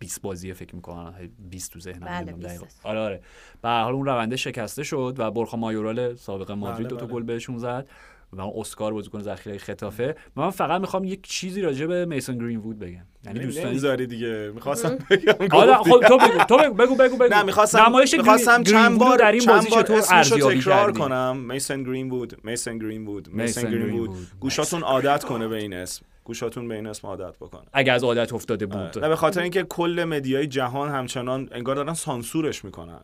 [0.00, 1.14] 20 بازی فکر می‌کنم
[1.50, 2.66] 20 تو ذهنم بله، نمی‌دونم 20 دقیقاً.
[2.66, 2.80] است.
[2.84, 3.20] آره آره
[3.62, 7.06] به هر حال اون رونده شکسته شد و برخا مایورال سابق مادرید بله، دو تا
[7.06, 7.14] بله.
[7.14, 7.88] گل بهشون زد
[8.32, 12.56] و اون اسکار بازیکن ذخیره خطافه من فقط می‌خوام یک چیزی راجع به میسون گرین
[12.56, 15.90] وود بگم یعنی دوستان نمی‌ذاری دیگه می‌خواستم بگم آره گفتی.
[15.90, 17.34] خب تو بگو تو بگو بگو بگو, بگو.
[17.34, 21.82] نه می‌خواستم نمایش می‌خواستم چند وود بار در این بازی چطور ارزیابی تکرار کنم میسن
[21.82, 24.16] گرین بود میسن گرین بود میسن میسن گرین بود.
[24.40, 27.62] گوشاتون عادت کنه به این اسم گوشاتون به این اسم عادت بکنه.
[27.72, 31.94] اگه از عادت افتاده نه بود به خاطر اینکه کل مدیای جهان همچنان انگار دارن
[31.94, 33.00] سانسورش می‌کنن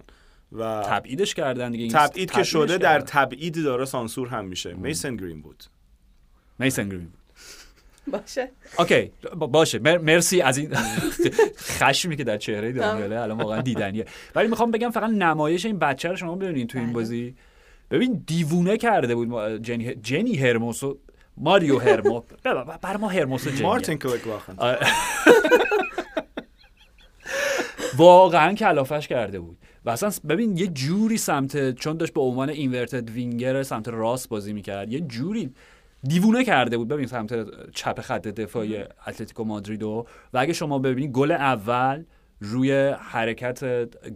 [0.53, 1.83] و تبعیدش کردن دیگه.
[1.85, 3.01] این تبعید که شده در.
[3.01, 4.75] تبعید داره سانسور هم میشه.
[4.75, 5.65] میسن گرین بود.
[6.59, 7.15] میسن گرین بود.
[8.13, 8.49] باشه.
[8.79, 9.79] اوکی با- باشه.
[9.79, 10.71] مر- مرسی از این
[11.81, 14.07] خشمی که در چهره دانیاله الان واقعا دیدنیه.
[14.35, 16.95] ولی می‌خوام بگم فقط نمایش این بچه رو شما ببینید تو این بله.
[16.95, 17.35] بازی.
[17.91, 20.99] ببین دیوونه کرده بود جنی, جنی هرموسو
[21.37, 22.23] ماریو هرمو
[22.83, 23.99] بر ما هرموسو جنی مارتین
[24.57, 24.87] آره.
[27.97, 29.59] واقعا کلافش کرده بود.
[29.85, 34.53] و اصلا ببین یه جوری سمت چون داشت به عنوان inverted winger سمت راست بازی
[34.53, 35.55] می‌کرد یه جوری
[36.03, 36.89] دیوونه کرده بود.
[36.89, 42.05] ببین سمت چپ خط دفاعی اتلتیکو مادریدو و اگه شما ببینید گل اول
[42.41, 43.65] روی حرکت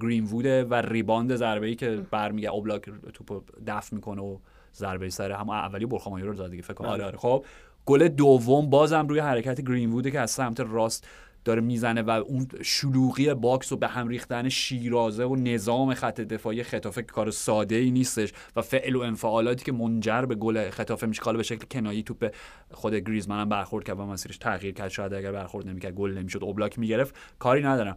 [0.00, 2.82] گرین ووده و rebound ضربه ای که برمیگه اوبلاک
[3.14, 4.38] توپو دفع می‌کنه و
[4.76, 6.88] ضربه سر هم اولی بورخا مایورال زد دیگه فکر کنم.
[6.88, 7.18] آره آره.
[7.18, 7.44] خب
[7.86, 11.06] گل دوم بازم روی حرکت گرین ووده که از سمت راست
[11.44, 16.62] داره می‌زنه و اون شلوغی box و به هم ریختن شیرازه و نظام خط دفاعی
[16.62, 21.06] ختافه که کار ساده ای نیستش و فعل و انفعالاتی که منجر به گل ختافه
[21.06, 22.34] میشه حالا به شکل کنایی توپ
[22.70, 26.44] خود گریزمن هم برخورد کرد و مسیرش تغییر کرد شاید اگر برخورد نمی‌کرد گل نمی‌شد
[26.44, 27.14] اوبلاک می‌گرفت.
[27.38, 27.96] کاری ندارم.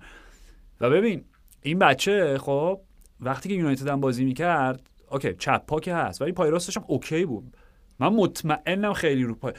[0.82, 1.24] و ببین
[1.62, 2.82] این بچه خب
[3.20, 6.84] وقتی که یونایتد هم بازی می‌کرد OK چپ پا که هست ولی پای راستش هم
[6.88, 7.58] OK بود.
[8.00, 9.54] من مطمئنم خیلی رو پای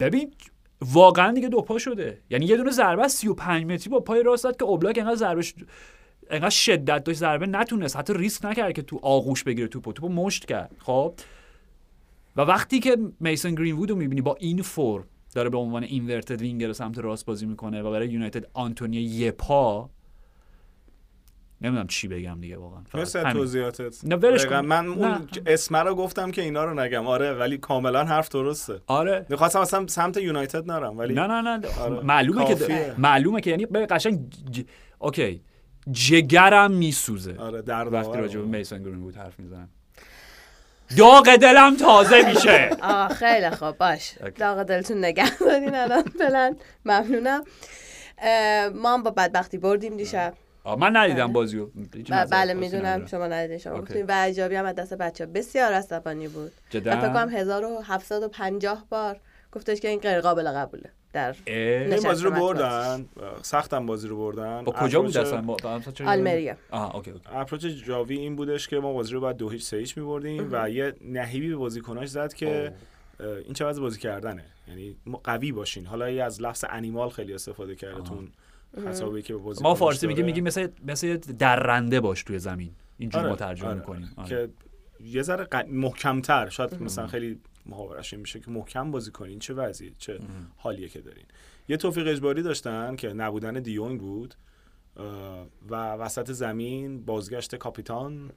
[0.00, 0.34] ببین
[0.80, 2.22] واقعا دیگه دو پا شده.
[2.30, 5.44] یعنی یه دونه ضربه از 35 متری با پای راست داد که اوبلاک انقدر ضربه.
[6.30, 9.92] انقدر شدت داشت ضربه نتونست حتی ریسک نکرد که تو آغوش بگیره توپو.
[9.92, 11.14] توپو مشت کرد خب؟
[12.36, 16.72] و وقتی که میسن گرین وود می‌بینی با این فرم داره به عنوان inverted winger
[16.72, 19.90] سمت راست بازی می‌کنه و برای یونایتد آنتونی یه پا
[21.60, 22.80] نمی‌دونم چی بگم دیگه واقعا.
[22.94, 23.32] همین.
[23.32, 24.04] توضیحاتت.
[24.04, 24.46] نه، ولش.
[24.46, 24.60] کن.
[24.60, 25.26] من اون نه.
[25.46, 27.06] اسم رو گفتم که اینا رو نگم.
[27.06, 28.80] آره ولی کاملا حرف درسته.
[28.86, 29.26] آره.
[29.28, 31.60] می‌خواستم اصلا سمت یونایتد نرم ولی نه نه نه.
[31.80, 32.00] آره.
[32.00, 32.94] معلومه که کافیه.
[32.98, 34.18] معلومه که یعنی ببین قشنگ
[34.50, 34.60] ج...
[34.98, 35.42] اوکی.
[35.90, 37.36] جگرم میسوزه.
[37.38, 39.68] آره در وقتی راجع به میسن گرین بود حرف می‌زنم.
[40.98, 42.70] داغ دلم تازه میشه.
[42.82, 43.78] آه خیلی خوب.
[43.78, 44.14] باش.
[44.36, 47.44] داغ دلتون نگه دارین الان فعلا ممنونم
[48.74, 50.34] ما هم با بدبختی بردیم دیشب.
[50.74, 51.68] من ندیدم بازیو.
[51.94, 53.06] هیچ ب- نظر بله می‌دونم.
[53.06, 53.58] شما ندیدین.
[53.58, 53.80] شما.
[53.80, 56.52] گفتین و ژاوی هم از دست بچه بسیار عصبانی بود.
[56.70, 59.20] جدا؟ فکر کنم 1750 بار
[59.52, 60.90] گفتش که این غیر قابل قبوله.
[61.12, 62.30] در این بازی رو.
[62.30, 63.06] بردن؟
[63.42, 64.64] سختم بازی رو بردن.
[64.64, 65.56] با کجا بود اصلا؟
[66.06, 66.54] آلمریا.
[66.70, 67.24] آها اوکی OK.
[67.32, 70.70] approach جاوی این بودش که ما بازی رو بعد دو هیچ سه هیچ می‌بردیم و
[70.70, 72.72] یه نهیبی به بازیکناش زد که
[73.44, 74.44] این چه وضع بازی کردنه.
[74.68, 75.86] یعنی قوی باشین.
[75.86, 78.28] حالا یه از لفظ انیمال خیلی استفاده کرده تون
[78.84, 82.70] خطابی که به بازی ما فارسی میگیم میگیم مثل مثل درنده باش توی زمین.
[82.98, 84.12] اینجوری آره، ما ترجمه آره، می‌کنیم.
[84.16, 84.28] آره.
[84.28, 84.48] که
[85.04, 86.48] یه ذره ق- محکمتر.
[86.48, 89.38] شاید مثلا خیلی محاورش این میشه که محکم بازی کنین.
[89.38, 90.18] چه وضعیه؟ چه
[90.56, 91.24] حالیه که دارین.
[91.68, 94.34] یه توفیق اجباری داشتن که نبودن دیونگ بود
[95.68, 98.30] و وسط زمین بازگشت کاپیتان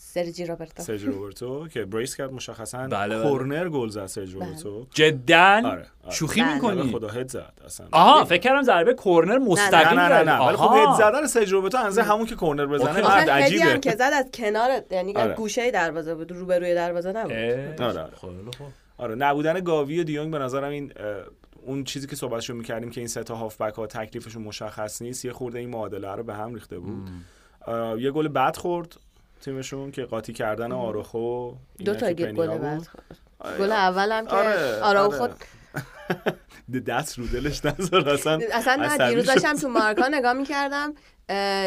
[0.00, 3.22] سرجی روبرتو سرج روبرتو که بریس کرد مشخصا بله، بله.
[3.22, 5.86] کورنر گل زد سرج روبرتو جدا آره، آره.
[6.10, 6.54] شوخی بله.
[6.54, 10.46] می‌کنی خدا هد زد اصلا آها فکر کردم ضربه کورنر مستقیم نه نه نه.
[10.46, 10.74] ولی خب.
[10.74, 13.00] هد زدن سرج روبرتو انزه همون که کورنر بزنه.
[13.00, 15.34] مرد عجیبه هم که زد از کنار یعنی آره.
[15.34, 18.08] گوشه دروازه بود روبروی دروازه نبود آره، آره.
[18.20, 18.66] خیلی خوب.
[18.98, 20.92] آره نبودن گاوی و دیونگ به نظرم این
[21.66, 25.32] اون چیزی که صحبتشو می‌کردیم که این سه تا هافبک ها تکلیفشون مشخص نیست یه
[25.32, 27.08] خورده این معادله رو به هم ریخته بود
[27.98, 28.96] یه گل بد خورد
[29.40, 31.52] تیمشون که قاطی کردن آروخو
[31.84, 32.58] دو تا گل گل.
[32.58, 32.88] بعد
[33.58, 35.34] گل اولم که آره آراو آره.
[36.86, 39.26] دست رو دلش نذار اصلا اصلا دیروز.
[39.26, 40.94] داشتم تو مارکا نگاه می‌کردم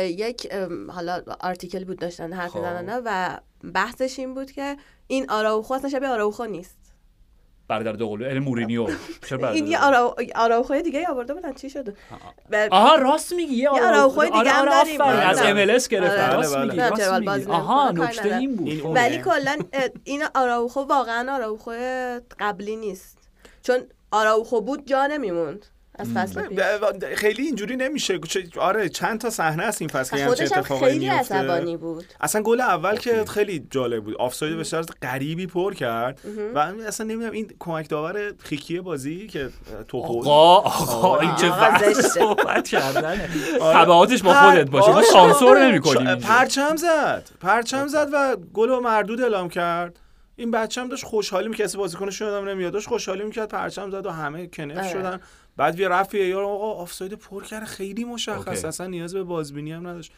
[0.07, 0.53] یک
[0.89, 2.57] حالا آرتیکل بود داشتن حرف خب.
[2.57, 3.37] می‌زنن و
[3.73, 6.80] بحثش این بود که این آراوخو اصلا شبیه آراوخو نیست
[7.71, 8.87] برادر دوقلو ال مورینیو
[9.53, 9.77] این یه.
[10.35, 11.93] آراوخوی دیگه آورده بودن چی شد
[12.71, 15.01] آها راست میگی یه آراوخو آراوخوی دیگه آره، هم آره، داریم.
[15.01, 15.41] از.
[15.41, 16.31] ام ال اس گرفتن.
[16.35, 16.81] راست میگی
[17.51, 18.35] آها نکته.
[18.35, 18.95] این بود.
[18.95, 19.57] ولی کلا
[20.03, 21.71] این آراوخو واقعا آراوخو
[22.39, 23.17] قبلی نیست
[23.63, 23.77] چون
[24.11, 26.59] آراوخو بود جا نمیموند از فصل پیش.
[26.59, 28.19] ب- خیلی اینجوری نمیشه.
[28.59, 32.05] آره چند تا صحنه است این فصل که همچین خودش هم خیلی عصبانی بود.
[32.21, 33.67] اصلا گل اول که خیلی.
[33.69, 34.15] جالب بود.
[34.15, 36.19] آفساید به شرط غریبی پر کرد
[36.55, 39.49] و اصلا نمی‌دونم این کمک داور خیکی بازی که
[39.87, 41.51] توپ آقا آقا این چه.
[41.93, 43.29] صحبت کردنه.
[43.61, 43.85] آره.
[43.85, 44.87] تبعاتش با خودت باشه.
[44.89, 45.07] ما باشه.
[45.11, 46.15] سانسور نمی‌کنیم.
[46.15, 47.29] پرچم زد.
[47.41, 49.99] پرچم زد و گل رو مردود اعلام کرد.
[50.35, 51.67] این بچه هم داشت خوشحالی می‌کرد.
[51.67, 52.73] کسی بازیکنش یادم نمیاد.
[52.73, 53.49] داشت خوشحالی می‌کرد.
[53.49, 54.89] پرچم زد و همه کنف آره.
[54.89, 55.19] شدن.
[55.57, 58.67] بعد وی رفت VAR آقا آفساید پر کرد خیلی مشخص OK.
[58.67, 60.11] اصلا نیاز به بازبینی هم نداشت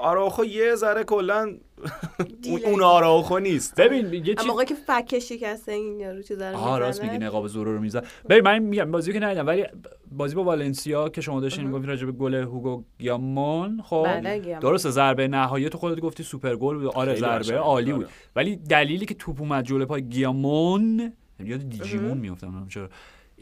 [0.00, 1.54] آراخو یه ذره کلا
[2.66, 6.78] اون- آراخو نیست ببین یه چیز موقعی که فک شکسته این یارو چیزا رو آها
[6.78, 7.18] راست می‌زنه.
[7.18, 9.64] میگی نقاب زورو رو می‌زد ببین من میگم بازی که ندیدم ولی
[10.12, 14.58] بازی با والنسیا که شما داشتین گفتین راجع به گل هوگو گیامون خب بله، گیامون.
[14.60, 17.56] درسته ضربه نهایی تو خودت گفتی سوپر گل بود آره ضربه.
[17.56, 18.12] عالی بود آره.
[18.36, 21.12] ولی دلیلی که توپ اومد جلوی پای گیامون
[21.44, 22.88] یاد دیجیمون میافتم چرا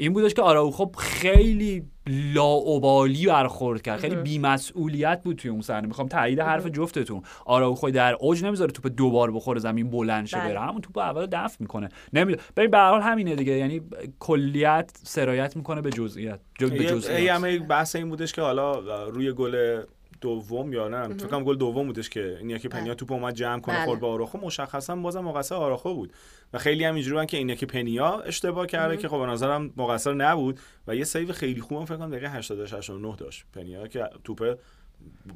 [0.00, 4.00] این بودش که آراوخو خیلی لاوبالی برخورد کرد.
[4.00, 5.86] خیلی بیمسئولیت بود توی اون صحنه.
[5.86, 7.22] می‌خوام تایید حرف جفتتون.
[7.44, 10.48] آراوخو در اوج نمی‌ذاره توپ دوبار بخوره زمین بلند شه بله.
[10.48, 11.88] بره همون توپ اول دفع می‌کنه.
[12.12, 13.52] نمی‌دونم ببین به هر حال همینه دیگه.
[13.52, 13.80] یعنی
[14.18, 16.40] کلیت سرایت می‌کنه به جزئیات.
[16.58, 17.36] به ای جزئیات.
[17.36, 19.82] همه بحث این بودش که حالا روی گل
[20.20, 23.76] دوم یا نه؟ فکر کنم گل دوم بودش که اینیاکی پنیا توپ اومد جمع کنه
[23.76, 23.85] بله.
[23.85, 26.12] خورد به آراخو مشخصا بازم مقصر آراخو بود.
[26.52, 30.61] و خیلی هم اینجوری که اینیاکی پنیا اشتباه کرده که خب به نظرم مقصر نبود.
[30.87, 33.44] و یه save خیلی خوبم فکر کنم دقیقه 80 89 داشت.
[33.52, 34.59] پنیا که توپ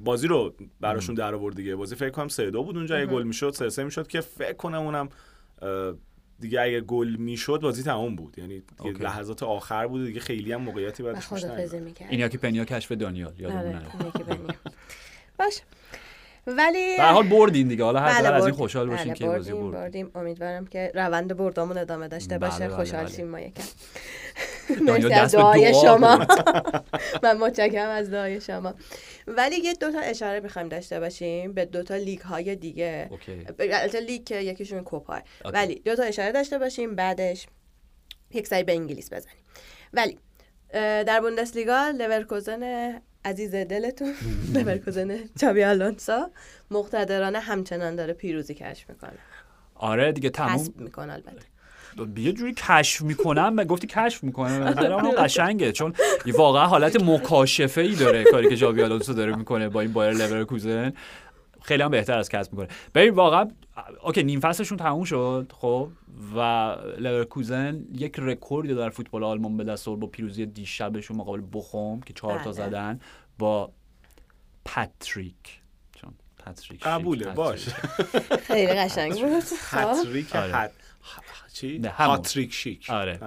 [0.04, 1.76] بازی رو براشون در آورد دیگه.
[1.76, 2.98] بازی فکر کنم 3 2 بود اونجا.
[2.98, 5.08] یه گل می‌شد 3 3 می‌شد که فکر کنم اونم
[6.40, 9.04] دیگه اگه گل می‌شد بازی تمام بود یعنی دیگه اوکی.
[9.04, 11.88] لحظات آخر بود دیگه خیلی هم موقعیتی بعدش پیش خدافزی نیومد.
[11.88, 13.84] می‌کرد این یکی پنیا کشف دانیال یادمون آره.
[15.38, 15.60] باش
[16.46, 18.54] ولی به هر حال بردین دیگه حالا هر بله، از این بردیم.
[18.54, 22.58] خوشحال باشین بله، که بازی بردیم، برد بردیم امیدوارم که روند بردامون ادامه داشته باشه
[22.58, 23.14] بله، خوشحال بله.
[23.14, 23.62] شیم ما یکم
[24.80, 26.26] مرسی از دعای دعا شما.
[27.22, 28.74] من متشکرم از دعای شما.
[29.26, 33.10] ولی یه دوتا اشاره می‌خوایم داشته باشیم به دوتا لیگ های دیگه.
[33.58, 35.18] البته لیگ که یکیشون کوپا.
[35.44, 37.46] ولی دوتا اشاره داشته باشیم بعدش
[38.30, 39.36] یک سری به انگلیس بزنیم.
[39.92, 40.18] ولی
[40.72, 42.92] در بوندسلیگا لورکوزن
[43.24, 44.14] عزیز دلتون
[44.54, 46.30] لورکوزن چابی آلونسو
[46.70, 49.18] مقتدرانه همچنان داره پیروزی کشف می‌کنه.
[49.74, 50.74] آره دیگه تموم.
[50.76, 51.46] می‌کنه البته.
[52.16, 55.72] یه جوری کشف می‌کنم و گفتی کشف می‌کنه به نظرم اون قشنگه.
[55.72, 55.94] چون
[56.34, 60.92] واقعا حالت مکاشفه ای داره کاری که جاوی آلونسو داره می‌کنه با این بایر لورکوزن
[61.62, 62.68] خیلی هم بهتر از کسب می‌کنه.
[62.94, 63.48] ببین واقعا
[64.02, 65.88] OK نیم فصلشون تموم شد خب
[66.36, 66.40] و
[66.98, 72.12] لورکوزن یک رکورد در فوتبال آلمان به دست آورد با پیروزی دیشبشون مقابل بخوم که
[72.12, 72.52] چهار تا بله.
[72.52, 73.00] زدن
[73.38, 73.70] با
[74.64, 75.60] پاتریک.
[76.00, 77.34] چون پاتریک قبوله پاتریک.
[77.36, 77.68] باش
[78.42, 79.42] خیلی قشنگ بود.
[79.42, 79.94] خب.
[81.54, 81.72] آره.
[81.72, 81.88] چی؟ نه،.
[81.88, 82.90] هاتریک شیک.
[82.90, 83.18] آره.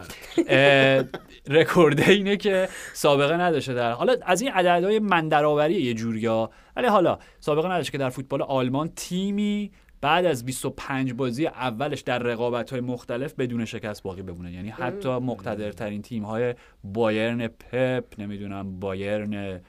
[0.47, 1.03] اه،
[1.47, 6.87] رکورده اینه که سابقه نداشته در حالا از این عددهای من درآوری یه جوریا ولی
[6.87, 12.71] حالا سابقه نداشته که در فوتبال آلمان تیمی بعد از 25 بازی اولش در رقابت
[12.71, 14.51] های مختلف بدون شکست باقی بمونه.
[14.51, 19.61] یعنی حتی مقتدرترین تیم های بایرن پپ نمی‌دونم بایرن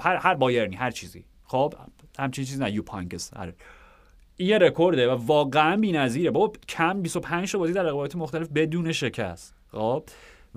[0.00, 1.24] هر هر بایرنی هر چیزی.
[1.44, 1.74] خب
[2.18, 3.52] همچین چیزی نه یو پانکس هر
[4.38, 6.30] یه رکورده و واقعا بی‌نظیره.
[6.30, 9.54] بابا کم 25 تا بازی در رقابت مختلف بدون شکست.
[9.72, 10.04] خب؟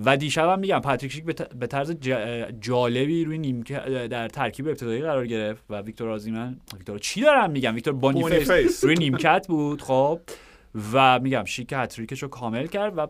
[0.05, 1.25] و دیشب هم میگم پاتریک شیک
[1.59, 1.91] به طرز
[2.59, 7.75] جالبی روی نیمکت در ترکیب ابتدایی قرار گرفت و ویکتور اوسیمن ویکتور چی دارم میگم؟
[7.75, 8.83] ویکتور بونیفیس.
[8.83, 9.81] روی نیمکت بود.
[9.81, 10.19] خب؟
[10.93, 13.07] و میگم شیک هتریکش رو کامل کرد و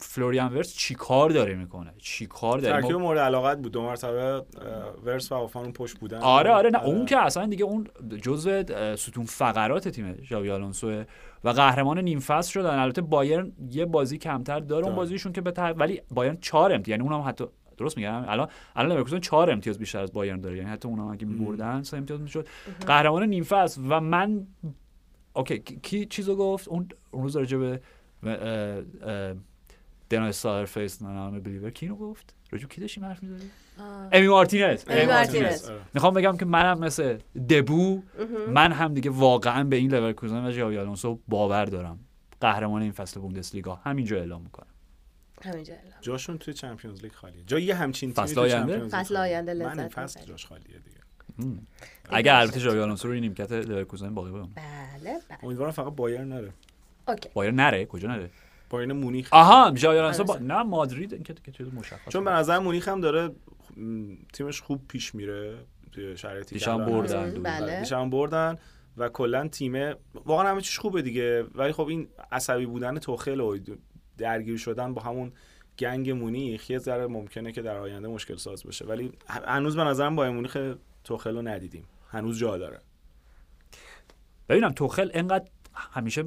[0.00, 3.72] فلوریان ویرتز چیکار داره می‌کنه؟ چیکار داره؟ ترکیب مورد علاقت بود.
[3.72, 4.42] دو مرتبه
[5.04, 6.18] ویرتز و هافمن اون پشت بودن.
[6.18, 7.86] آره آره نه اون که اصلا دیگه اون
[8.22, 8.62] جزء
[8.96, 11.04] ستون فقرات تیم ژاوی آلونسو
[11.44, 12.78] و قهرمان نیم فصل شدن.
[12.78, 14.94] البته بایرن یه بازی کمتر داره اون.
[14.94, 15.72] بازیشون که به تر...
[15.72, 17.44] ولی بایرن 4 امتیاز یعنی اونم حتی
[17.78, 20.56] درست میگم؟ الان الان لورکوزن 4 امتیاز بیشتر از بایرن داره.
[20.56, 22.48] یعنی حتی اونم اگه می‌بردن 3 امتیاز می‌شد.
[22.86, 24.46] قهرمان نیم فصل و من
[25.32, 27.80] اوکی کی- کی چیزو گفت؟ اون اون روز راجع به
[30.10, 33.50] دنای سایرل فیس نان بلیور کی اینو گفت به کی داشتیم حرف می‌زدیم
[34.12, 35.70] امی مارتینز امی مارتینز.
[35.94, 37.18] می‌خوام بگم که منم مثل
[37.48, 38.02] دبو
[38.48, 41.98] من هم دیگه واقعا به این لورکوزن و ژاوی آلونسو باور دارم
[42.40, 44.66] قهرمان این فصل بوندسلیگا همینجا اعلام می‌کنم
[45.42, 45.92] همینجا اعلام.
[46.00, 49.16] جاشون توی چمپیونز لیگ خالیه جای یه همچین تیمی فصل توی آینده؟ چمپیونز لیگ فصل.
[49.16, 50.24] آینده من لذت این فصل.
[50.24, 50.98] جاش خالیه دیگه
[52.10, 56.52] اگر البته ژاوی آلونسو روی نیمکت لورکوزن باقی بمونه بله بله امیدوارم فقط بایر نره
[57.08, 58.30] اوکی بایر نره کجا نره
[58.70, 59.28] بایرن مونیخ.
[59.32, 60.34] آها ژاوی آلونسو با...
[60.34, 60.42] آره.
[60.42, 63.30] نه مادرید این که چیز مشخص چون به نظر مونیخ هم داره
[64.32, 65.58] تیمش خوب پیش میره
[65.92, 67.42] توی شرایطی که دیشب بردن.
[67.42, 67.80] بله.
[67.80, 68.56] دیشب هم بردن
[68.96, 71.42] و کلا تیم واقعا همه چیش خوبه دیگه.
[71.54, 73.58] ولی خب این عصبی بودن توخل و
[74.18, 75.32] درگیر شدن با همون
[75.78, 78.84] گنگ مونیخ یه ذره ممکنه که در آینده مشکل ساز بشه.
[78.84, 80.58] ولی هنوز به نظرم با مونیخ
[81.04, 81.84] توخل رو ندیدیم.
[82.10, 82.80] هنوز جا داره.
[84.48, 86.24] ببینم توخل انقدر همیشه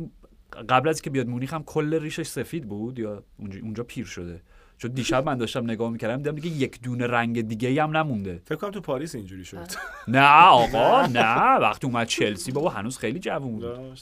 [0.69, 4.41] قبل از که بیاد مونیخ هم کل ریشش سفید بود یا اونجا, اونجا پیر شده.
[4.77, 8.41] چون دیشب من داشتم نگاه می‌کردم دیدم دیگه یک دونه رنگ دیگه هم نمونده.
[8.45, 9.67] فکر کنم تو پاریس اینجوری شد.
[10.07, 11.57] نه آقا نه.
[11.57, 13.97] وقتی اومد چلسی بابا هنوز خیلی جوون بود.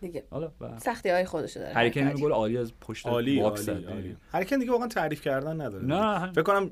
[0.00, 0.24] دیگه.
[0.30, 1.74] حالا سختی های خودشو داره.
[1.74, 2.10] هری کین.
[2.10, 5.84] گل عالی از پشت عالی باکس عالی هری کین دیگه واقعا تعریف کردن نداره.
[5.84, 6.18] نه.
[6.18, 6.70] هم- فکر کنم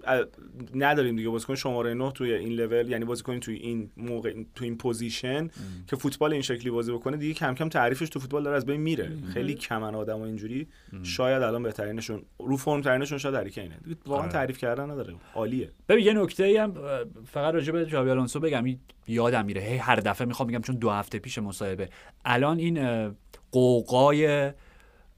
[0.75, 1.29] نداریم دیگه.
[1.29, 5.51] بازیکن شماره 9 توی این لول یعنی بازیکن توی این موقع تو این position
[5.87, 8.81] که فوتبال این شکلی بازی بکنه دیگه کم کم تعریفش تو فوتبال داره از بین
[8.81, 9.11] میره.
[9.33, 10.69] خیلی کمن آدم و اینجوری.
[11.03, 14.33] شاید الان بهترینشون رو فرم ترینشون شاید هری کینه واقعا آره.
[14.33, 15.15] تعریف کردن نداره.
[15.35, 15.71] عالیه.
[15.89, 16.75] ببین یه نکته ای هم
[17.25, 18.65] فقط راجع به جابی آلونسو بگم.
[19.09, 19.61] یادم میره.
[19.61, 21.89] هی هر دفعه می‌خوام بگم چون دو هفته پیش مصاحبه.
[22.25, 22.79] الان این
[23.57, 24.53] قوقای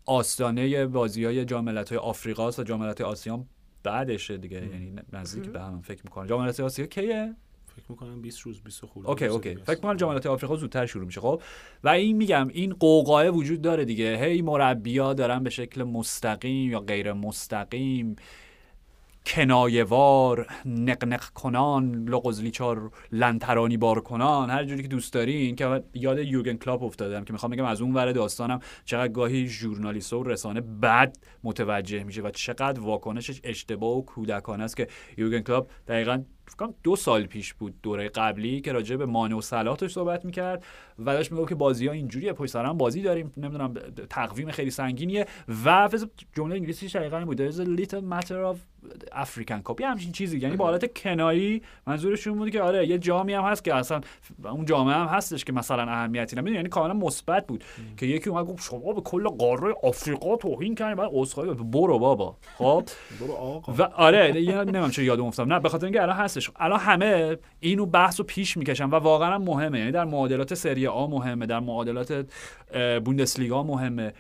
[0.05, 3.45] آستانه بازی های جاملت های آفریقاست و جاملت آسیا
[3.83, 4.57] بعدشه دیگه.
[4.57, 6.27] یعنی نزدیک به هم فکر می‌کنم.
[6.27, 7.35] جاملت آسیا کیه؟
[7.77, 9.55] فکر می‌کنم 20 روز 20 خورده اوکی اوکی.
[9.55, 9.81] فکر است.
[9.81, 11.43] کنم جامعه آفریقا زودتر شروع میشه خب؟
[11.85, 14.17] و این میگم این قوقای وجود داره دیگه.
[14.25, 18.17] هی مربیا دارن به شکل مستقیم یا غیر مستقیم
[19.29, 24.51] کنایه‌وار نقنق کنان لغز لیچار لنترانی بار کنان.
[24.51, 27.95] هر جوری که دوست دارین که یاد یورگن کلاپ افتادم که می‌خوام بگم از اون
[27.95, 34.03] ور داستانم چقدر گاهی ژورنالیست و رسانه بد متوجه میشه و چقدر واکنشش اشتباه و
[34.03, 38.73] کودکانه است که یورگن کلاپ دقیقا فکر کنم دو سال پیش بود دوره قبلی که
[38.73, 40.65] راجع به مانه و صلاحش صحبت می‌کرد
[40.99, 43.33] و داشت می‌گفت که بازی ها اینجوریه پشت سر هم بازی داریم.
[43.37, 43.75] نمی‌دونم
[44.11, 45.27] تقویم خیلی سنگینیه.
[45.65, 45.89] و
[46.37, 47.51] جمله انگلیسیش دقیقا این بود.
[47.51, 48.57] There's a little matter of
[49.13, 49.81] African Cup.
[49.81, 50.39] یه همچین چیزی.
[50.39, 54.01] یعنی با حالت کنایی منظورشون بود که آره یه جامی هم هست که اصلا
[54.45, 57.65] اون جامعه هم هستش که مثلا اهمیتی نمی‌دونه یعنی کاملا مثبت بود
[57.97, 60.97] که یکی اومد گفت شما به کل قاره آفریقا توهین کردین.
[60.97, 62.37] بعد عذرخواهی برو بابا.
[62.59, 62.85] خب.
[63.21, 63.73] برو آقا.
[63.79, 65.49] و آره نمی‌دونم چرا یادم افتاد.
[65.49, 69.35] نه به خاطر اینکه الان هستش الان همه اینو بحث رو پیش می‌کشن و واقعا
[69.35, 69.79] هم مهمه.
[69.79, 72.27] یعنی در معادلات سری آ مهمه در معادلات
[73.05, 74.13] بوندسلیگا مهمه.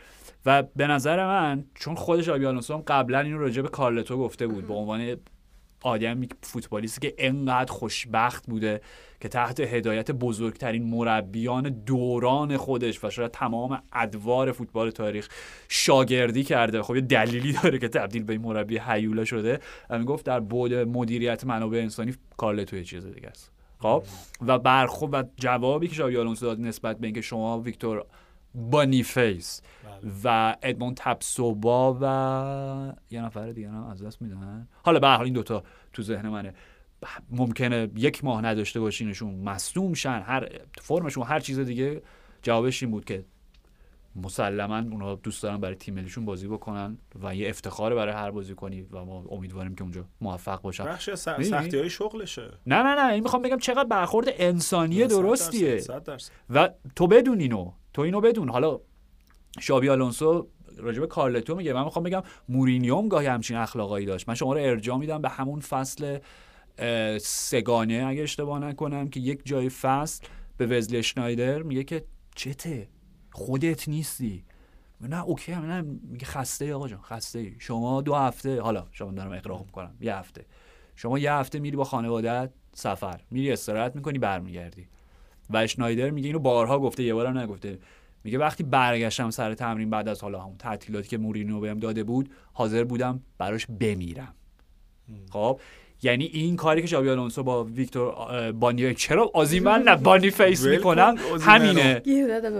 [0.47, 4.67] و به نظر من چون خودش آبی هم قبلا اینو راجع به کارلتو گفته بود
[4.67, 5.17] به عنوان
[5.83, 8.81] آدمی فوتبالیستی که انقدر خوشبخت بوده
[9.21, 15.29] که تحت هدایت بزرگترین مربیان دوران خودش و شاید تمام ادوار فوتبال تاریخ
[15.69, 16.83] شاگردی کرده.
[16.83, 19.61] خب یه دلیلی داره که تبدیل به این مربی هیولا شده.
[19.91, 23.53] و می‌گفت در بعد مدیریت منابع انسانی کارلتو یه چیز دیگه است.
[23.79, 24.03] خب
[24.47, 28.05] و برخورد و جوابی که شاوی آلونسو داد نسبت به اینکه شما ویکتور
[28.55, 29.63] بانیفیس
[30.25, 34.69] و ادمون تپسوبا و یه نفر دیگه هم از دست میدن.
[34.83, 36.55] حالا به حال این دوتا تو ذهن منه.
[37.31, 40.23] ممکنه یک ماه نداشته باشینشون مصدوم شن.
[40.27, 40.49] هر
[40.81, 42.03] فرمشون هر چیز دیگه
[42.43, 43.25] جوابش این بود که
[44.17, 48.55] مسلما اونا دوست دارن برای تیم ملیشون بازی بکنن و یه افتخار برای هر بازی
[48.55, 50.85] کنی و ما امیدواریم که اونجا موفق باشن.
[50.85, 52.51] بخش؟ سختی های شغلشه.
[52.67, 53.13] نه نه نه.
[53.13, 55.85] این می‌خوام بگم چقدر برخورد انسانی درستیه.
[56.51, 58.49] و تو بدون اینو تو اینو بدون.
[58.49, 58.81] حالا
[59.61, 61.73] شابی آلونسو راجب کارلتو میگه.
[61.73, 64.29] من می‌خوام بگم مورینیوم گاهی همچین اخلاقایی داشت.
[64.29, 66.19] من شما رو ارجاع میدم به همون فصل
[67.21, 70.27] سگانه اگه اشتباه نکنم که یک جای فصل
[70.57, 72.89] به وزلی اشنایدر میگه که چته
[73.33, 74.45] خودت نیستی.
[75.01, 77.53] نه اوکی هم نه میگه خسته آقا جان خسته.
[77.59, 80.45] شما دو هفته حالا شما دارم اقراق می‌کنم یه هفته.
[80.97, 84.89] شما یه هفته میری با خانوادت سفر میری استراحت می‌کنی برمیگردی.
[85.51, 87.79] و اسنایدر میگه اینو بارها گفته یه بارم نگفته.
[88.25, 92.31] میگه وقتی برگشتم سر تمرین بعد از حالا همون تعطیلاتی که مورینیو بهم داده بود
[92.53, 94.35] حاضر بودم براش بمیرم.
[95.31, 95.61] خب؟
[96.03, 100.67] یعنی این کاری که جابی آلونسو با ویکتور اه، بانیو چرا اوزیمن نه بانی فیس
[100.67, 101.15] می‌کنم.
[101.41, 102.03] همینه.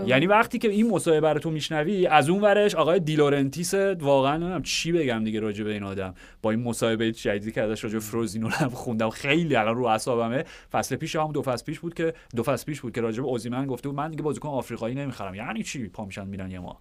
[0.05, 4.37] یعنی وقتی که این مصاحبه رو تو میشنوی از اون ورش آقای دی لورنتیس واقعا
[4.37, 6.13] نمی‌دونم چی بگم دیگه راجع به این آدم.
[6.41, 10.43] با این مصاحبه جدیدی که ازش راجع به فروزینونه هم خوندم خیلی الان رو اعصابمه.
[10.71, 13.27] فصل پیش هم دو فصل پیش بود که دو فصل پیش بود که راجع به
[13.27, 15.35] اوزیمن گفته بود من دیگه بازیکن آفریقایی نمی‌خرم.
[15.35, 16.79] یعنی چی پا میشن میرن یه ما؟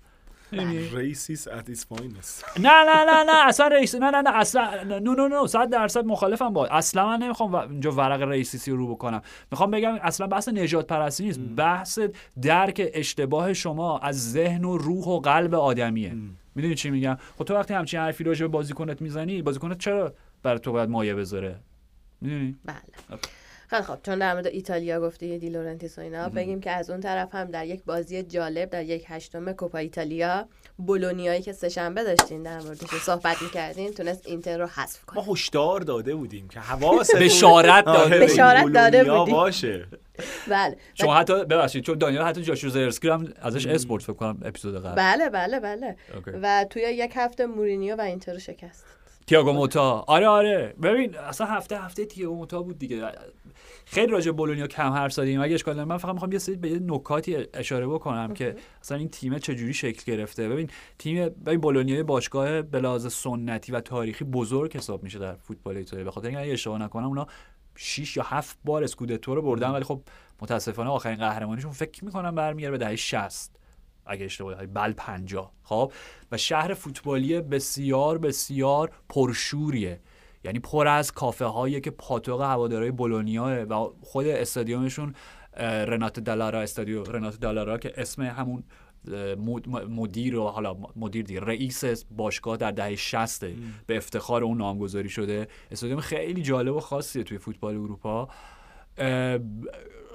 [0.93, 4.99] racist at its finest نه نه نه نه اصلا racist نه نه نه اصلا نه
[4.99, 9.22] نه نه صد درصد مخالفم با اصلا من نمی‌خوام اینجا ورق racist‌ی رو بکنم.
[9.51, 11.40] می‌خوام بگم اصلا بحث نژاد پرستی نیست.
[11.40, 11.99] بحث
[12.42, 16.16] درک اشتباه شما از ذهن و روح و قلب آدمیه.
[16.55, 20.59] می‌دونی چی میگم؟ خب تو وقتی همچین حرفی راجع به بازیکنت می‌زنی بازیکنت چرا برای
[20.59, 21.61] تو باید مایه بذاره؟
[22.20, 22.76] می‌دونی؟ بله.
[23.71, 27.01] خیلی خب چون در مورد ایتالیا گفته یه دیلورنتیس و اینا بگیم که از اون
[27.01, 30.49] طرف هم در یک بازی جالب در یک هشتم کوپا ایتالیا
[30.79, 35.81] بولونیایی که سهشنبه داشتین در موردش صحبت می‌کردین تونست اینتر رو حذف ما کنه هشدار
[35.81, 39.33] داده بودیم که حواست بشارت داده بشارت داده بودی.
[39.33, 39.87] باشه.
[40.49, 40.77] بله.
[40.95, 44.77] شما حتی ببخشید چون دانیال حتی جاشو زرسکی رو هم ازش اسپورت فکر کنم اپیزود
[44.85, 44.95] قبل.
[44.95, 45.97] بله بله بله.
[46.43, 48.85] و توی یک هفته مورینیو و اینتر رو شکست.
[49.27, 50.05] تییاگو موتا.
[50.07, 50.75] آره آره.
[50.83, 53.12] ببین اصلا هفته هفته تییاگو موتا بود دیگه.
[53.91, 55.41] خیلی راجع بولونیا کم حرف زدیم.
[55.41, 59.09] اگه اشکال من فقط می‌خوام یه سری به یه نکاتی اشاره بکنم که اصلا این
[59.09, 60.49] تیم چجوری شکل گرفته.
[60.49, 65.76] ببین تیم ببین بولونیا باشگاه به لحاظ سنتی و تاریخی بزرگ حساب میشه در فوتبال
[65.76, 67.26] ایتالیا به خاطر اینکه اگه اشتباه نکنم اونا
[67.76, 70.03] 6 یا 7 بار اسکودتو رو بردن ولی خب
[70.43, 73.51] متاسفانه آخرین قهرمانیشون فکر می‌کنم برمیگره به دهه 60
[74.07, 75.93] اگه اشتباه بل 50 خب؟
[76.32, 80.01] و شهر فوتبالی بسیار بسیار پرشوریه.
[80.45, 85.14] یعنی پر از کافه هایی که پاتوق هوادارهای بولونیا و خود استادیومشون
[85.61, 88.64] رنات دالارا استادیو رنات دالارا که اسم همون
[89.89, 93.45] مدیر و حالا مدیر دی رئیس باشگاه در دهه 60
[93.86, 95.49] به افتخار اون نامگذاری شده.
[95.70, 98.28] استادیوم خیلی جالب و خاصیه توی فوتبال اروپا.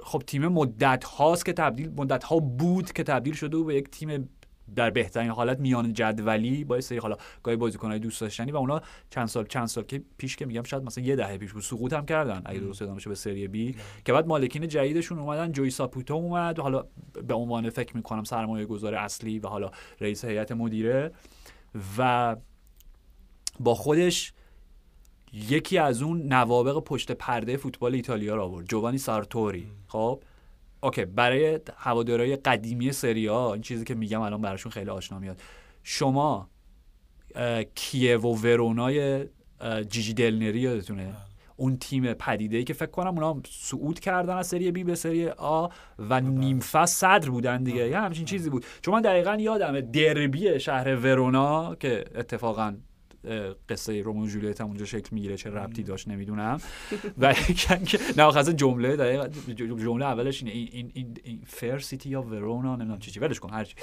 [0.04, 3.90] خب تیم مدت هاست که تبدیل مدت ها بود که تبدیل شده و به یک
[3.90, 4.28] تیم
[4.76, 9.26] در بهترین حالت میان جدولی با سری حالا گاهی بازیکنای دوست داشتنی و اونا چند
[9.26, 12.06] سال چند سال که پیش که میگم شاید مثلا یه دهه پیش بود سقوط هم
[12.06, 16.58] کردن اگه درست یادم به سری بی که بعد مالکین جدیدشون اومدن جوی ساپوتو اومد
[16.58, 16.84] حالا
[17.26, 21.12] به عنوان فکر می‌کنم سرمایه گذار اصلی و حالا رئیس هیئت مدیره
[21.98, 22.36] و
[23.60, 24.32] با خودش
[25.32, 29.66] یکی از اون نوابغ پشت پرده فوتبال ایتالیا رو آورد جوانی سارتوری.
[29.88, 30.22] خب؟
[30.84, 35.40] اوکی برای هوادارهای قدیمی سری ها این چیزی که میگم الان براشون خیلی آشنا میاد.
[35.82, 36.48] شما
[37.74, 39.24] کیوو ورونای
[39.88, 41.14] جیجی دل‌نری یادتونه؟ بله.
[41.56, 45.28] اون تیم پدیده ای که فکر کنم اونا صعود کردن از سری بی به سری
[45.28, 45.70] آ و
[46.08, 46.20] بله.
[46.20, 47.88] نیمفا صدر بودن دیگه.
[47.88, 48.66] یه همچین چیزی بود.
[48.82, 52.74] چون من دقیقا یادمه دربی شهر ورونا که اتفاقا
[53.68, 56.60] قصه رومو جولیت هم اونجا شکل می‌گیره چه ربطی داشت نمی‌دونم.
[57.18, 57.32] و
[57.86, 58.22] که نه
[58.52, 63.20] جمله دقیقا جمله اولش اینه این این این فر سیتی یا ورونا نمی‌دونم چی چی
[63.20, 63.74] ولش کن هرچی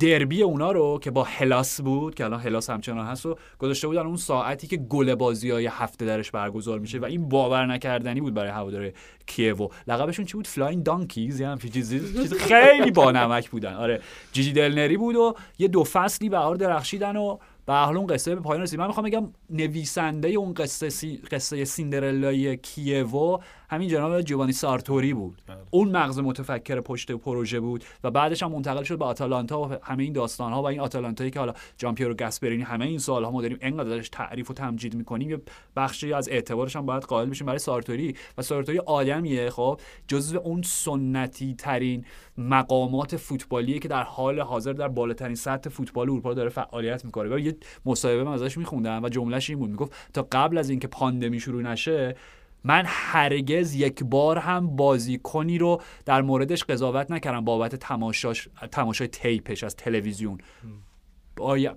[0.00, 4.06] دربی اونا رو که با هلاس بود که الان هلاس همچنان هست و گذاشته بودن
[4.06, 8.34] اون ساعتی که گل بازی های هفته درش برگزار میشه و این باور نکردنی بود
[8.34, 8.92] برای هوادار
[9.26, 13.74] کیوو لقبشون چی بود؟ flying donkeys یا چیزی چیز خیلی با نمک بودن.
[13.74, 14.00] آره
[14.32, 18.62] جیجی دل‌نری بود و یه دو فصلی بهار درخشیدن و به اون قصه به پایان
[18.62, 18.78] رسید.
[18.78, 21.16] من می‌خوام بگم نویسنده اون قصه سی...
[21.30, 23.38] قصه سیندرلای کیوو
[23.70, 25.42] همین جناب جوانی سارتوری بود.
[25.46, 25.56] بله.
[25.70, 30.02] اون مغز متفکر پشت پروژه بود و بعدش هم منتقل شد به آتالانتا و همه
[30.02, 33.42] این داستان ها و این آتالانتایی که حالا جان پیرو گاسپرینی همه این سالها ما
[33.42, 35.40] داریم انقدر درش تعریف و تمجید می‌کنیم یه
[35.76, 40.62] بخشی از اعتبارش هم باید قائل بشیم برای سارتوری و سارتوری آدمیه خب؟ جزو اون
[40.62, 42.04] سنتی ترین
[42.38, 47.42] مقامات فوتبالیه که در حال حاضر در بالاترین سطح فوتبال اروپا داره فعالیت می‌کنه.
[47.42, 47.56] یه
[47.86, 51.62] مصاحبه من ازش میخوندم و جملهش این بود می‌گفت تا قبل از اینکه پاندمی شروع
[51.62, 52.16] نشه
[52.64, 59.64] من هرگز یک بار هم بازیکنی رو در موردش قضاوت نکردم بابت تماشاش تماشای تیپش
[59.64, 60.38] از تلویزیون.